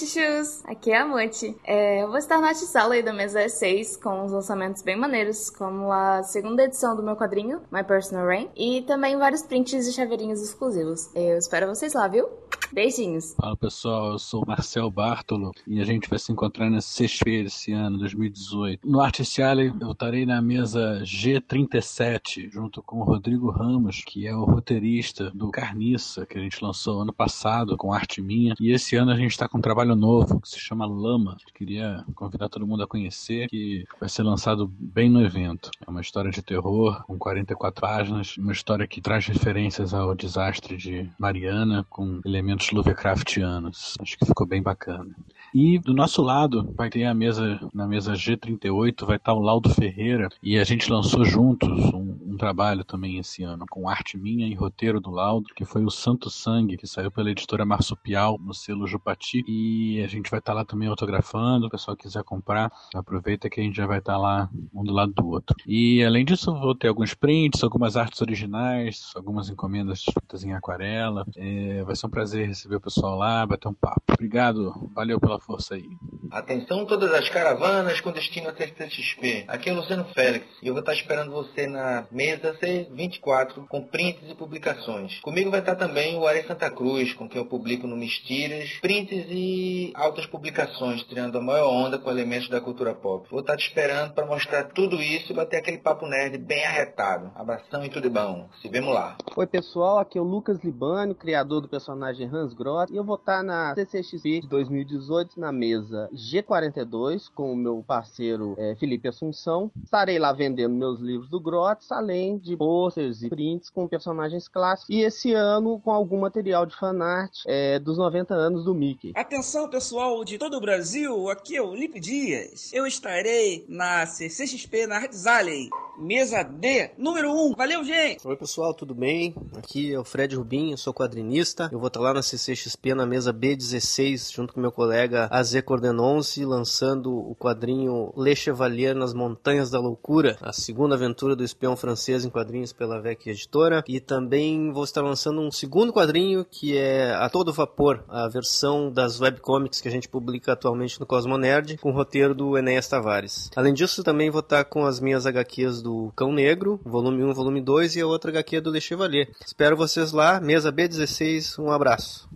aqui 0.65 0.91
é 0.91 0.97
a 0.97 1.05
Monte. 1.05 1.55
É, 1.63 2.03
eu 2.03 2.07
vou 2.07 2.17
estar 2.17 2.39
na 2.39 2.53
sala 2.53 2.95
aí 2.95 3.03
da 3.03 3.13
mesa 3.13 3.45
E6 3.45 4.01
com 4.01 4.23
uns 4.23 4.31
lançamentos 4.31 4.81
bem 4.81 4.95
maneiros, 4.95 5.49
como 5.49 5.91
a 5.91 6.23
segunda 6.23 6.63
edição 6.63 6.95
do 6.95 7.03
meu 7.03 7.15
quadrinho, 7.15 7.61
My 7.71 7.83
Personal 7.83 8.25
Rain, 8.25 8.49
e 8.55 8.81
também 8.83 9.17
vários 9.17 9.43
prints 9.43 9.87
e 9.87 9.93
chaveirinhos 9.93 10.41
exclusivos. 10.41 11.09
Eu 11.15 11.37
espero 11.37 11.67
vocês 11.67 11.93
lá, 11.93 12.07
viu? 12.07 12.27
Beijinhos. 12.71 13.33
Fala 13.33 13.55
pessoal, 13.55 14.11
eu 14.11 14.19
sou 14.19 14.43
o 14.43 14.47
Marcel 14.47 14.89
Bartolo 14.91 15.51
e 15.65 15.79
a 15.79 15.85
gente 15.85 16.09
vai 16.09 16.19
se 16.19 16.31
encontrar 16.31 16.69
na 16.69 16.81
sexta-feira 16.81 17.47
esse 17.47 17.71
ano, 17.71 17.97
2018. 17.99 18.87
No 18.87 18.99
Artist 18.99 19.39
eu 19.39 19.91
estarei 19.91 20.25
na 20.25 20.41
mesa 20.41 21.01
G37, 21.03 22.51
junto 22.51 22.81
com 22.81 22.99
o 22.99 23.03
Rodrigo 23.03 23.49
Ramos, 23.49 24.03
que 24.05 24.27
é 24.27 24.35
o 24.35 24.43
roteirista 24.43 25.31
do 25.31 25.49
Carniça, 25.49 26.25
que 26.25 26.37
a 26.37 26.41
gente 26.41 26.63
lançou 26.63 27.01
ano 27.01 27.13
passado 27.13 27.77
com 27.77 27.93
arte 27.93 28.21
minha. 28.21 28.55
E 28.59 28.71
esse 28.71 28.95
ano 28.95 29.11
a 29.11 29.15
gente 29.15 29.31
está 29.31 29.47
com 29.47 29.59
um 29.59 29.61
trabalho 29.61 29.95
novo 29.95 30.41
que 30.41 30.49
se 30.49 30.59
chama 30.59 30.85
Lama. 30.85 31.37
Queria 31.53 32.03
convidar 32.15 32.49
todo 32.49 32.67
mundo 32.67 32.83
a 32.83 32.87
conhecer, 32.87 33.47
que 33.47 33.85
vai 33.99 34.09
ser 34.09 34.23
lançado 34.23 34.67
bem 34.67 35.09
no 35.09 35.23
evento. 35.23 35.71
É 35.85 35.89
uma 35.89 36.01
história 36.01 36.31
de 36.31 36.41
terror 36.41 37.03
com 37.05 37.17
44 37.17 37.81
páginas, 37.81 38.37
uma 38.37 38.51
história 38.51 38.87
que 38.87 39.01
traz 39.01 39.25
referências 39.27 39.93
ao 39.93 40.13
desastre 40.15 40.75
de 40.75 41.09
Mariana 41.17 41.85
com 41.89 42.19
elementos 42.25 42.56
Lovecraftianos. 42.71 43.95
Acho 44.01 44.17
que 44.17 44.25
ficou 44.25 44.47
bem 44.47 44.61
bacana. 44.61 45.15
E 45.53 45.79
do 45.79 45.93
nosso 45.93 46.21
lado 46.21 46.73
vai 46.75 46.89
ter 46.89 47.05
a 47.05 47.13
mesa, 47.13 47.59
na 47.73 47.87
mesa 47.87 48.13
G38, 48.13 49.05
vai 49.05 49.17
estar 49.17 49.33
o 49.33 49.39
Laudo 49.39 49.69
Ferreira, 49.69 50.29
e 50.41 50.57
a 50.57 50.63
gente 50.63 50.91
lançou 50.91 51.23
juntos 51.23 51.69
um, 51.93 52.17
um, 52.25 52.37
trabalho 52.37 52.83
também 52.83 53.17
esse 53.17 53.43
ano, 53.43 53.65
com 53.69 53.89
arte 53.89 54.17
minha 54.17 54.47
e 54.47 54.53
roteiro 54.53 54.99
do 54.99 55.09
Laudo, 55.09 55.53
que 55.55 55.65
foi 55.65 55.83
o 55.83 55.89
Santo 55.89 56.29
Sangue, 56.29 56.77
que 56.77 56.85
saiu 56.85 57.09
pela 57.09 57.31
editora 57.31 57.65
Marsupial, 57.65 58.37
no 58.39 58.53
selo 58.53 58.85
Jupati, 58.85 59.43
e 59.47 60.01
a 60.03 60.07
gente 60.07 60.29
vai 60.29 60.39
estar 60.39 60.53
lá 60.53 60.63
também 60.63 60.87
autografando, 60.87 61.67
o 61.67 61.69
pessoal 61.69 61.95
quiser 61.97 62.23
comprar, 62.23 62.71
aproveita 62.93 63.49
que 63.49 63.59
a 63.59 63.63
gente 63.63 63.75
já 63.75 63.87
vai 63.87 63.99
estar 63.99 64.17
lá 64.17 64.49
um 64.73 64.83
do 64.83 64.93
lado 64.93 65.13
do 65.13 65.27
outro. 65.27 65.55
E 65.65 66.03
além 66.03 66.25
disso, 66.25 66.53
vou 66.53 66.75
ter 66.75 66.87
alguns 66.89 67.13
prints, 67.13 67.63
algumas 67.63 67.95
artes 67.95 68.21
originais, 68.21 69.11
algumas 69.15 69.49
encomendas 69.49 70.03
feitas 70.03 70.43
em 70.43 70.53
aquarela, 70.53 71.25
é, 71.35 71.83
vai 71.83 71.95
ser 71.95 72.05
um 72.05 72.09
prazer 72.09 72.47
receber 72.47 72.75
o 72.75 72.81
pessoal 72.81 73.17
lá, 73.17 73.45
bater 73.45 73.67
um 73.67 73.73
papo. 73.73 74.01
Obrigado, 74.13 74.89
valeu 74.93 75.19
pela 75.19 75.36
força 75.39 75.75
aí. 75.75 75.87
Atenção 76.31 76.85
todas 76.85 77.13
as 77.13 77.29
caravanas 77.29 78.01
com 78.01 78.11
destino 78.11 78.49
a 78.49 78.53
CCXP. 78.55 79.45
Aqui 79.47 79.69
é 79.69 79.73
o 79.73 79.75
Luciano 79.75 80.05
Félix 80.13 80.45
e 80.61 80.67
eu 80.67 80.73
vou 80.73 80.79
estar 80.79 80.93
esperando 80.93 81.31
você 81.31 81.67
na 81.67 82.07
mesa 82.11 82.57
C24 82.59 83.67
com 83.67 83.83
prints 83.83 84.29
e 84.29 84.35
publicações. 84.35 85.19
Comigo 85.19 85.51
vai 85.51 85.59
estar 85.59 85.75
também 85.75 86.17
o 86.17 86.25
Ari 86.25 86.47
Santa 86.47 86.71
Cruz, 86.71 87.13
com 87.13 87.29
quem 87.29 87.39
eu 87.39 87.45
publico 87.45 87.85
no 87.85 87.95
Mistiras, 87.95 88.79
prints 88.81 89.25
e 89.29 89.91
altas 89.95 90.25
publicações, 90.25 91.03
tirando 91.03 91.37
a 91.37 91.41
maior 91.41 91.69
onda 91.69 91.99
com 91.99 92.09
elementos 92.09 92.49
da 92.49 92.59
cultura 92.59 92.95
pop. 92.95 93.27
Vou 93.29 93.41
estar 93.41 93.55
te 93.55 93.67
esperando 93.67 94.13
para 94.13 94.25
mostrar 94.25 94.63
tudo 94.65 95.01
isso 95.01 95.31
e 95.31 95.35
bater 95.35 95.57
aquele 95.57 95.77
papo 95.77 96.07
nerd 96.07 96.37
bem 96.37 96.65
arretado. 96.65 97.31
Abração 97.35 97.85
e 97.85 97.89
tudo 97.89 98.07
de 98.07 98.09
bom. 98.09 98.49
Se 98.61 98.69
vemos 98.69 98.93
lá. 98.93 99.17
Oi 99.35 99.45
pessoal, 99.45 99.99
aqui 99.99 100.17
é 100.17 100.21
o 100.21 100.23
Lucas 100.23 100.63
Libânio, 100.63 101.13
criador 101.13 101.61
do 101.61 101.67
personagem 101.67 102.27
Hans 102.27 102.53
Groth, 102.53 102.89
e 102.89 102.95
eu 102.95 103.03
vou 103.03 103.15
estar 103.17 103.43
na 103.43 103.75
CCXP 103.75 104.41
de 104.41 104.47
2018 104.47 105.26
na 105.35 105.51
mesa 105.51 106.09
G42 106.13 107.29
com 107.33 107.51
o 107.51 107.55
meu 107.55 107.83
parceiro 107.85 108.55
é, 108.57 108.75
Felipe 108.75 109.07
Assunção. 109.07 109.71
Estarei 109.83 110.19
lá 110.19 110.31
vendendo 110.31 110.75
meus 110.75 110.99
livros 110.99 111.29
do 111.29 111.39
Grotz, 111.39 111.91
além 111.91 112.37
de 112.37 112.55
posters 112.55 113.23
e 113.23 113.29
prints 113.29 113.69
com 113.69 113.87
personagens 113.87 114.47
clássicos. 114.47 114.95
E 114.95 115.01
esse 115.01 115.33
ano 115.33 115.79
com 115.79 115.91
algum 115.91 116.19
material 116.19 116.65
de 116.65 116.75
fanart 116.75 117.41
é, 117.45 117.79
dos 117.79 117.97
90 117.97 118.33
anos 118.33 118.63
do 118.63 118.73
Mickey. 118.73 119.11
Atenção 119.15 119.69
pessoal 119.69 120.23
de 120.23 120.37
todo 120.37 120.57
o 120.57 120.61
Brasil, 120.61 121.29
aqui 121.29 121.55
é 121.55 121.61
o 121.61 121.73
Lipe 121.73 121.99
Dias. 121.99 122.71
Eu 122.71 122.85
estarei 122.85 123.65
na 123.67 124.05
CCXP 124.05 124.87
na 124.87 124.97
Arts 124.97 125.25
Alley, 125.25 125.69
mesa 125.97 126.43
D, 126.43 126.91
número 126.97 127.31
1. 127.31 127.53
Valeu, 127.55 127.83
gente! 127.83 128.27
Oi 128.27 128.35
pessoal, 128.35 128.73
tudo 128.73 128.93
bem? 128.93 129.35
Aqui 129.57 129.93
é 129.93 129.99
o 129.99 130.03
Fred 130.03 130.35
Rubinho, 130.35 130.77
sou 130.77 130.93
quadrinista. 130.93 131.69
Eu 131.71 131.79
vou 131.79 131.87
estar 131.87 131.99
lá 131.99 132.13
na 132.13 132.21
CCXP 132.21 132.93
na 132.93 133.05
mesa 133.05 133.33
B16 133.33 134.33
junto 134.33 134.53
com 134.53 134.59
meu 134.59 134.71
colega 134.71 135.16
AZ 135.25 135.61
Cordenonce, 135.61 136.45
lançando 136.45 137.11
o 137.11 137.35
quadrinho 137.35 138.13
Le 138.15 138.35
Chevalier 138.35 138.95
nas 138.95 139.13
Montanhas 139.13 139.69
da 139.69 139.79
Loucura, 139.79 140.37
a 140.41 140.53
segunda 140.53 140.95
aventura 140.95 141.35
do 141.35 141.43
espião 141.43 141.75
francês 141.75 142.23
em 142.23 142.29
quadrinhos 142.29 142.71
pela 142.71 143.01
VEC 143.01 143.29
Editora. 143.29 143.83
E 143.87 143.99
também 143.99 144.71
vou 144.71 144.83
estar 144.83 145.01
lançando 145.01 145.41
um 145.41 145.51
segundo 145.51 145.91
quadrinho 145.91 146.45
que 146.45 146.77
é 146.77 147.13
A 147.13 147.29
Todo 147.29 147.53
Vapor, 147.53 148.03
a 148.07 148.27
versão 148.27 148.91
das 148.91 149.19
webcomics 149.19 149.81
que 149.81 149.87
a 149.87 149.91
gente 149.91 150.07
publica 150.07 150.53
atualmente 150.53 150.99
no 150.99 151.05
Cosmo 151.05 151.37
Nerd, 151.37 151.77
com 151.77 151.89
o 151.89 151.93
roteiro 151.93 152.35
do 152.35 152.57
Enéas 152.57 152.87
Tavares. 152.87 153.49
Além 153.55 153.73
disso, 153.73 154.03
também 154.03 154.29
vou 154.29 154.41
estar 154.41 154.63
com 154.65 154.85
as 154.85 154.99
minhas 154.99 155.25
HQs 155.25 155.81
do 155.81 156.11
Cão 156.15 156.31
Negro, 156.31 156.79
volume 156.85 157.23
1, 157.23 157.33
volume 157.33 157.61
2 157.61 157.95
e 157.95 158.01
a 158.01 158.07
outra 158.07 158.31
HQ 158.31 158.61
do 158.61 158.71
Le 158.71 158.81
Chevalier. 158.81 159.29
Espero 159.45 159.77
vocês 159.77 160.11
lá, 160.11 160.39
mesa 160.39 160.71
B16, 160.71 161.61
um 161.61 161.71
abraço. 161.71 162.29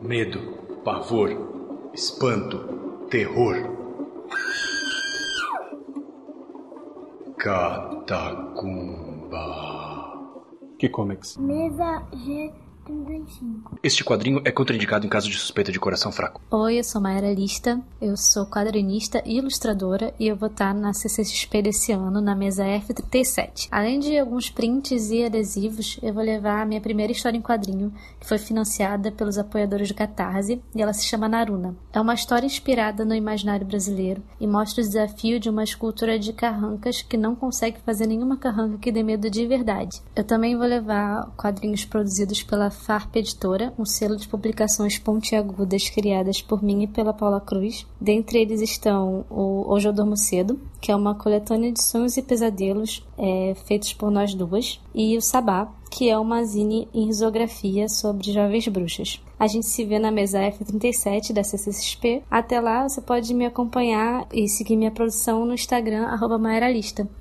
Medo, 0.00 0.40
pavor, 0.84 1.61
espanto, 1.94 3.06
terror. 3.10 3.56
Catacumba. 7.38 8.62
Que 10.78 10.88
comics? 10.88 11.36
Mesa 11.38 12.06
G35. 12.86 13.78
Este 13.82 14.04
quadrinho 14.04 14.40
é 14.44 14.50
contraindicado 14.50 15.06
em 15.06 15.08
caso 15.08 15.28
de 15.28 15.38
suspeita 15.38 15.70
de 15.70 15.78
coração 15.78 16.10
fraco. 16.10 16.40
Oi, 16.50 16.78
eu 16.78 16.84
sou 16.84 17.00
Mayra 17.00 17.32
Lista, 17.32 17.80
eu 18.00 18.16
sou 18.16 18.46
quadrinista 18.46 19.22
e 19.24 19.38
ilustradora 19.38 20.12
e 20.18 20.28
eu 20.28 20.36
vou 20.36 20.48
estar 20.48 20.74
na 20.74 20.92
CCXP 20.92 21.62
desse 21.62 21.92
ano 21.92 22.20
na 22.20 22.34
mesa 22.34 22.64
F37. 22.64 23.68
Além 23.70 23.98
de 23.98 24.18
alguns 24.18 24.50
prints 24.50 25.10
e 25.10 25.24
adesivos, 25.24 25.98
eu 26.02 26.12
vou 26.12 26.22
levar 26.22 26.62
a 26.62 26.66
minha 26.66 26.80
primeira 26.80 27.12
história 27.12 27.36
em 27.38 27.42
quadrinho, 27.42 27.92
que 28.18 28.26
foi 28.26 28.38
financiada 28.38 29.12
pelos 29.12 29.38
apoiadores 29.38 29.88
do 29.88 29.94
Catarse 29.94 30.60
e 30.74 30.82
ela 30.82 30.92
se 30.92 31.04
chama 31.04 31.28
Naruna. 31.28 31.76
É 31.92 32.00
uma 32.00 32.14
história 32.14 32.46
inspirada 32.46 33.04
no 33.04 33.14
imaginário 33.14 33.66
brasileiro 33.66 34.22
e 34.40 34.46
mostra 34.46 34.82
o 34.82 34.86
desafio 34.86 35.38
de 35.38 35.48
uma 35.48 35.64
escultura 35.64 36.18
de 36.18 36.32
carrancas 36.32 37.02
que 37.02 37.16
não 37.16 37.34
consegue 37.34 37.78
fazer 37.84 38.06
nenhuma 38.06 38.36
carranca 38.36 38.78
que 38.78 38.92
dê 38.92 39.02
medo 39.02 39.30
de 39.30 39.46
verdade. 39.46 40.02
Eu 40.16 40.24
também 40.24 40.56
vou 40.56 40.66
levar 40.66 41.30
quadrinhos 41.36 41.84
produzidos 41.84 42.42
pela 42.42 42.71
Farp 42.72 43.14
Editora, 43.14 43.72
um 43.78 43.84
selo 43.84 44.16
de 44.16 44.26
publicações 44.26 44.98
pontiagudas 44.98 45.88
criadas 45.88 46.42
por 46.42 46.62
mim 46.62 46.82
e 46.82 46.86
pela 46.88 47.12
Paula 47.12 47.40
Cruz. 47.40 47.86
Dentre 48.00 48.40
eles 48.40 48.60
estão 48.60 49.24
o 49.30 49.64
Hoje 49.72 49.88
Eu 49.88 49.92
Dormo 49.92 50.16
Cedo, 50.16 50.58
que 50.80 50.90
é 50.90 50.96
uma 50.96 51.14
coletânea 51.14 51.70
de 51.70 51.80
sonhos 51.82 52.16
e 52.16 52.22
pesadelos 52.22 53.06
é, 53.16 53.54
feitos 53.66 53.92
por 53.92 54.10
nós 54.10 54.34
duas, 54.34 54.80
e 54.94 55.16
o 55.16 55.22
Sabá, 55.22 55.72
que 55.90 56.08
é 56.08 56.18
uma 56.18 56.42
zine 56.42 56.88
em 56.92 57.06
risografia 57.06 57.88
sobre 57.88 58.32
jovens 58.32 58.66
bruxas. 58.66 59.22
A 59.38 59.46
gente 59.46 59.66
se 59.66 59.84
vê 59.84 59.98
na 59.98 60.10
mesa 60.10 60.38
F37 60.40 61.32
da 61.32 61.44
CCXP. 61.44 62.22
Até 62.30 62.60
lá, 62.60 62.88
você 62.88 63.00
pode 63.00 63.34
me 63.34 63.44
acompanhar 63.44 64.26
e 64.32 64.48
seguir 64.48 64.76
minha 64.76 64.90
produção 64.90 65.44
no 65.44 65.52
Instagram, 65.52 66.06
arroba. 66.06 66.40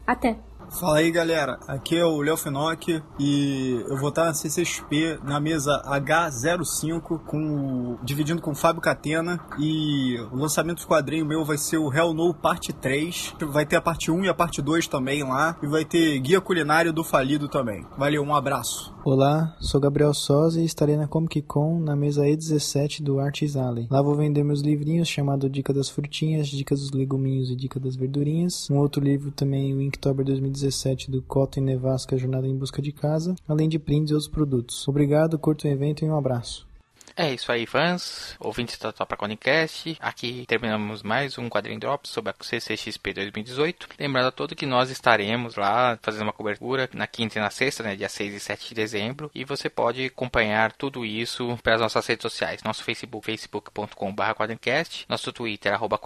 Até! 0.08 0.38
Fala 0.80 1.00
aí 1.00 1.12
galera, 1.12 1.60
aqui 1.68 1.98
é 1.98 2.06
o 2.06 2.22
Léo 2.22 2.38
Finock 2.38 3.04
e 3.20 3.86
eu 3.88 3.98
vou 3.98 4.08
estar 4.08 4.26
na 4.26 4.34
CCXP 4.34 5.20
na 5.22 5.38
mesa 5.38 5.84
H05 5.86 7.20
com, 7.26 7.98
dividindo 8.02 8.42
com 8.42 8.52
o 8.52 8.56
Fábio 8.56 8.82
Catena 8.82 9.40
e 9.60 10.18
o 10.32 10.38
lançamento 10.38 10.80
do 10.80 10.88
quadrinho 10.88 11.26
meu 11.26 11.44
vai 11.44 11.58
ser 11.58 11.78
o 11.78 11.94
Hell 11.94 12.14
No 12.14 12.34
Parte 12.34 12.72
3, 12.72 13.36
vai 13.52 13.66
ter 13.66 13.76
a 13.76 13.82
parte 13.82 14.10
1 14.10 14.24
e 14.24 14.30
a 14.30 14.34
parte 14.34 14.62
2 14.62 14.88
também 14.88 15.24
lá 15.24 15.58
e 15.62 15.68
vai 15.68 15.84
ter 15.84 16.18
guia 16.20 16.40
culinário 16.40 16.94
do 16.94 17.04
falido 17.04 17.50
também. 17.50 17.86
Valeu, 17.98 18.24
um 18.24 18.34
abraço. 18.34 18.94
Olá, 19.04 19.58
sou 19.60 19.82
Gabriel 19.82 20.14
Sosa 20.14 20.62
e 20.62 20.66
estarei 20.66 20.96
na 20.96 21.08
Comic 21.08 21.42
Con 21.42 21.80
na 21.80 21.96
mesa 21.96 22.24
E17 22.24 23.02
do 23.02 23.20
Artis 23.20 23.56
Alley. 23.56 23.88
Lá 23.90 24.00
vou 24.00 24.14
vender 24.14 24.44
meus 24.44 24.62
livrinhos 24.62 25.08
chamado 25.08 25.50
Dica 25.50 25.74
das 25.74 25.90
Frutinhas, 25.90 26.48
Dica 26.48 26.76
dos 26.76 26.92
Leguminhos 26.92 27.50
e 27.50 27.56
Dica 27.56 27.80
das 27.80 27.96
Verdurinhas. 27.96 28.70
Um 28.70 28.78
outro 28.78 29.04
livro 29.04 29.32
também, 29.32 29.74
o 29.74 29.82
Inktober 29.82 30.24
2017 30.24 31.10
do 31.10 31.20
Cotton 31.24 31.62
Nevasca 31.62 32.16
Jornada 32.16 32.48
em 32.48 32.56
Busca 32.56 32.80
de 32.80 32.92
Casa, 32.92 33.34
além 33.48 33.68
de 33.68 33.80
prints 33.80 34.12
e 34.12 34.14
outros 34.14 34.30
produtos. 34.30 34.88
Obrigado, 34.88 35.40
curto 35.40 35.68
o 35.68 35.72
evento 35.72 36.06
e 36.06 36.08
um 36.08 36.16
abraço. 36.16 36.70
É 37.16 37.34
isso 37.34 37.52
aí, 37.52 37.66
fãs, 37.66 38.36
ouvintes 38.40 38.78
da 38.78 38.92
Topa 38.92 39.18
Conicast. 39.18 39.98
Aqui 40.00 40.46
terminamos 40.48 41.04
mais 41.04 41.38
um 41.38 41.50
quadrinho 41.50 41.80
drop 41.80 42.08
sobre 42.08 42.32
a 42.32 42.36
CCXP 42.40 43.14
2018. 43.14 43.90
Lembrando 44.00 44.28
a 44.28 44.32
todos 44.32 44.56
que 44.56 44.66
nós 44.66 44.90
estaremos 44.90 45.56
lá 45.56 46.00
fazendo 46.02 46.24
uma 46.24 46.34
cobertura 46.34 46.90
na 46.94 47.06
quinta 47.08 47.38
e 47.38 47.42
na 47.42 47.50
sexta, 47.50 47.84
né, 47.84 47.96
dia 47.96 48.08
6 48.08 48.34
e 48.34 48.40
7 48.40 48.70
de 48.70 48.76
dezembro. 48.76 49.30
E 49.36 49.44
você 49.44 49.70
pode 49.70 50.06
acompanhar 50.06 50.72
tudo 50.72 51.06
isso 51.06 51.58
pelas 51.62 51.82
nossas 51.82 52.06
redes 52.08 52.24
sociais. 52.24 52.64
Nosso 52.64 52.84
Facebook, 52.84 53.26
facebook.com.br 53.26 54.34
quadrincast. 54.36 55.06
Nosso 55.10 55.34
Twitter, 55.34 55.74
arroba. 55.74 56.00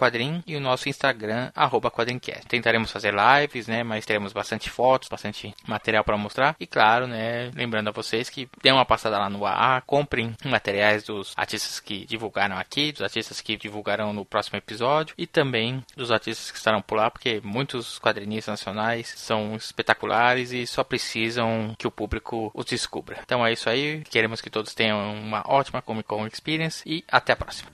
E 0.46 0.56
o 0.56 0.60
nosso 0.60 0.88
Instagram, 0.88 1.50
arroba 1.54 1.90
quadrincast. 1.90 2.46
Tentaremos 2.46 2.90
fazer 2.90 3.14
lives, 3.14 3.66
né, 3.66 3.82
mas 3.82 4.04
teremos 4.04 4.32
bastante 4.32 4.70
fotos, 4.70 5.08
bastante 5.08 5.54
material 5.66 6.04
para 6.04 6.16
mostrar. 6.16 6.56
E 6.58 6.66
claro, 6.66 7.06
né, 7.06 7.50
lembrando 7.54 7.88
a 7.88 7.92
vocês 7.92 8.28
que 8.28 8.48
dê 8.62 8.70
uma 8.70 8.84
passada 8.84 9.18
lá 9.18 9.30
no 9.30 9.46
AA, 9.46 9.80
comprem 9.82 10.34
materiais 10.44 10.95
dos 11.04 11.32
artistas 11.36 11.80
que 11.80 12.04
divulgaram 12.04 12.56
aqui, 12.56 12.92
dos 12.92 13.02
artistas 13.02 13.40
que 13.40 13.56
divulgarão 13.56 14.12
no 14.12 14.24
próximo 14.24 14.56
episódio 14.56 15.14
e 15.18 15.26
também 15.26 15.84
dos 15.96 16.10
artistas 16.10 16.50
que 16.50 16.58
estarão 16.58 16.82
por 16.82 16.96
lá, 16.96 17.10
porque 17.10 17.40
muitos 17.42 17.98
quadrinistas 17.98 18.52
nacionais 18.52 19.12
são 19.16 19.54
espetaculares 19.56 20.52
e 20.52 20.66
só 20.66 20.82
precisam 20.84 21.74
que 21.78 21.86
o 21.86 21.90
público 21.90 22.50
os 22.54 22.64
descubra. 22.64 23.20
Então 23.24 23.44
é 23.44 23.52
isso 23.52 23.68
aí, 23.68 24.02
queremos 24.10 24.40
que 24.40 24.50
todos 24.50 24.74
tenham 24.74 25.14
uma 25.14 25.42
ótima 25.46 25.82
Comic 25.82 26.08
Con 26.08 26.26
Experience 26.26 26.82
e 26.86 27.04
até 27.08 27.32
a 27.32 27.36
próxima. 27.36 27.70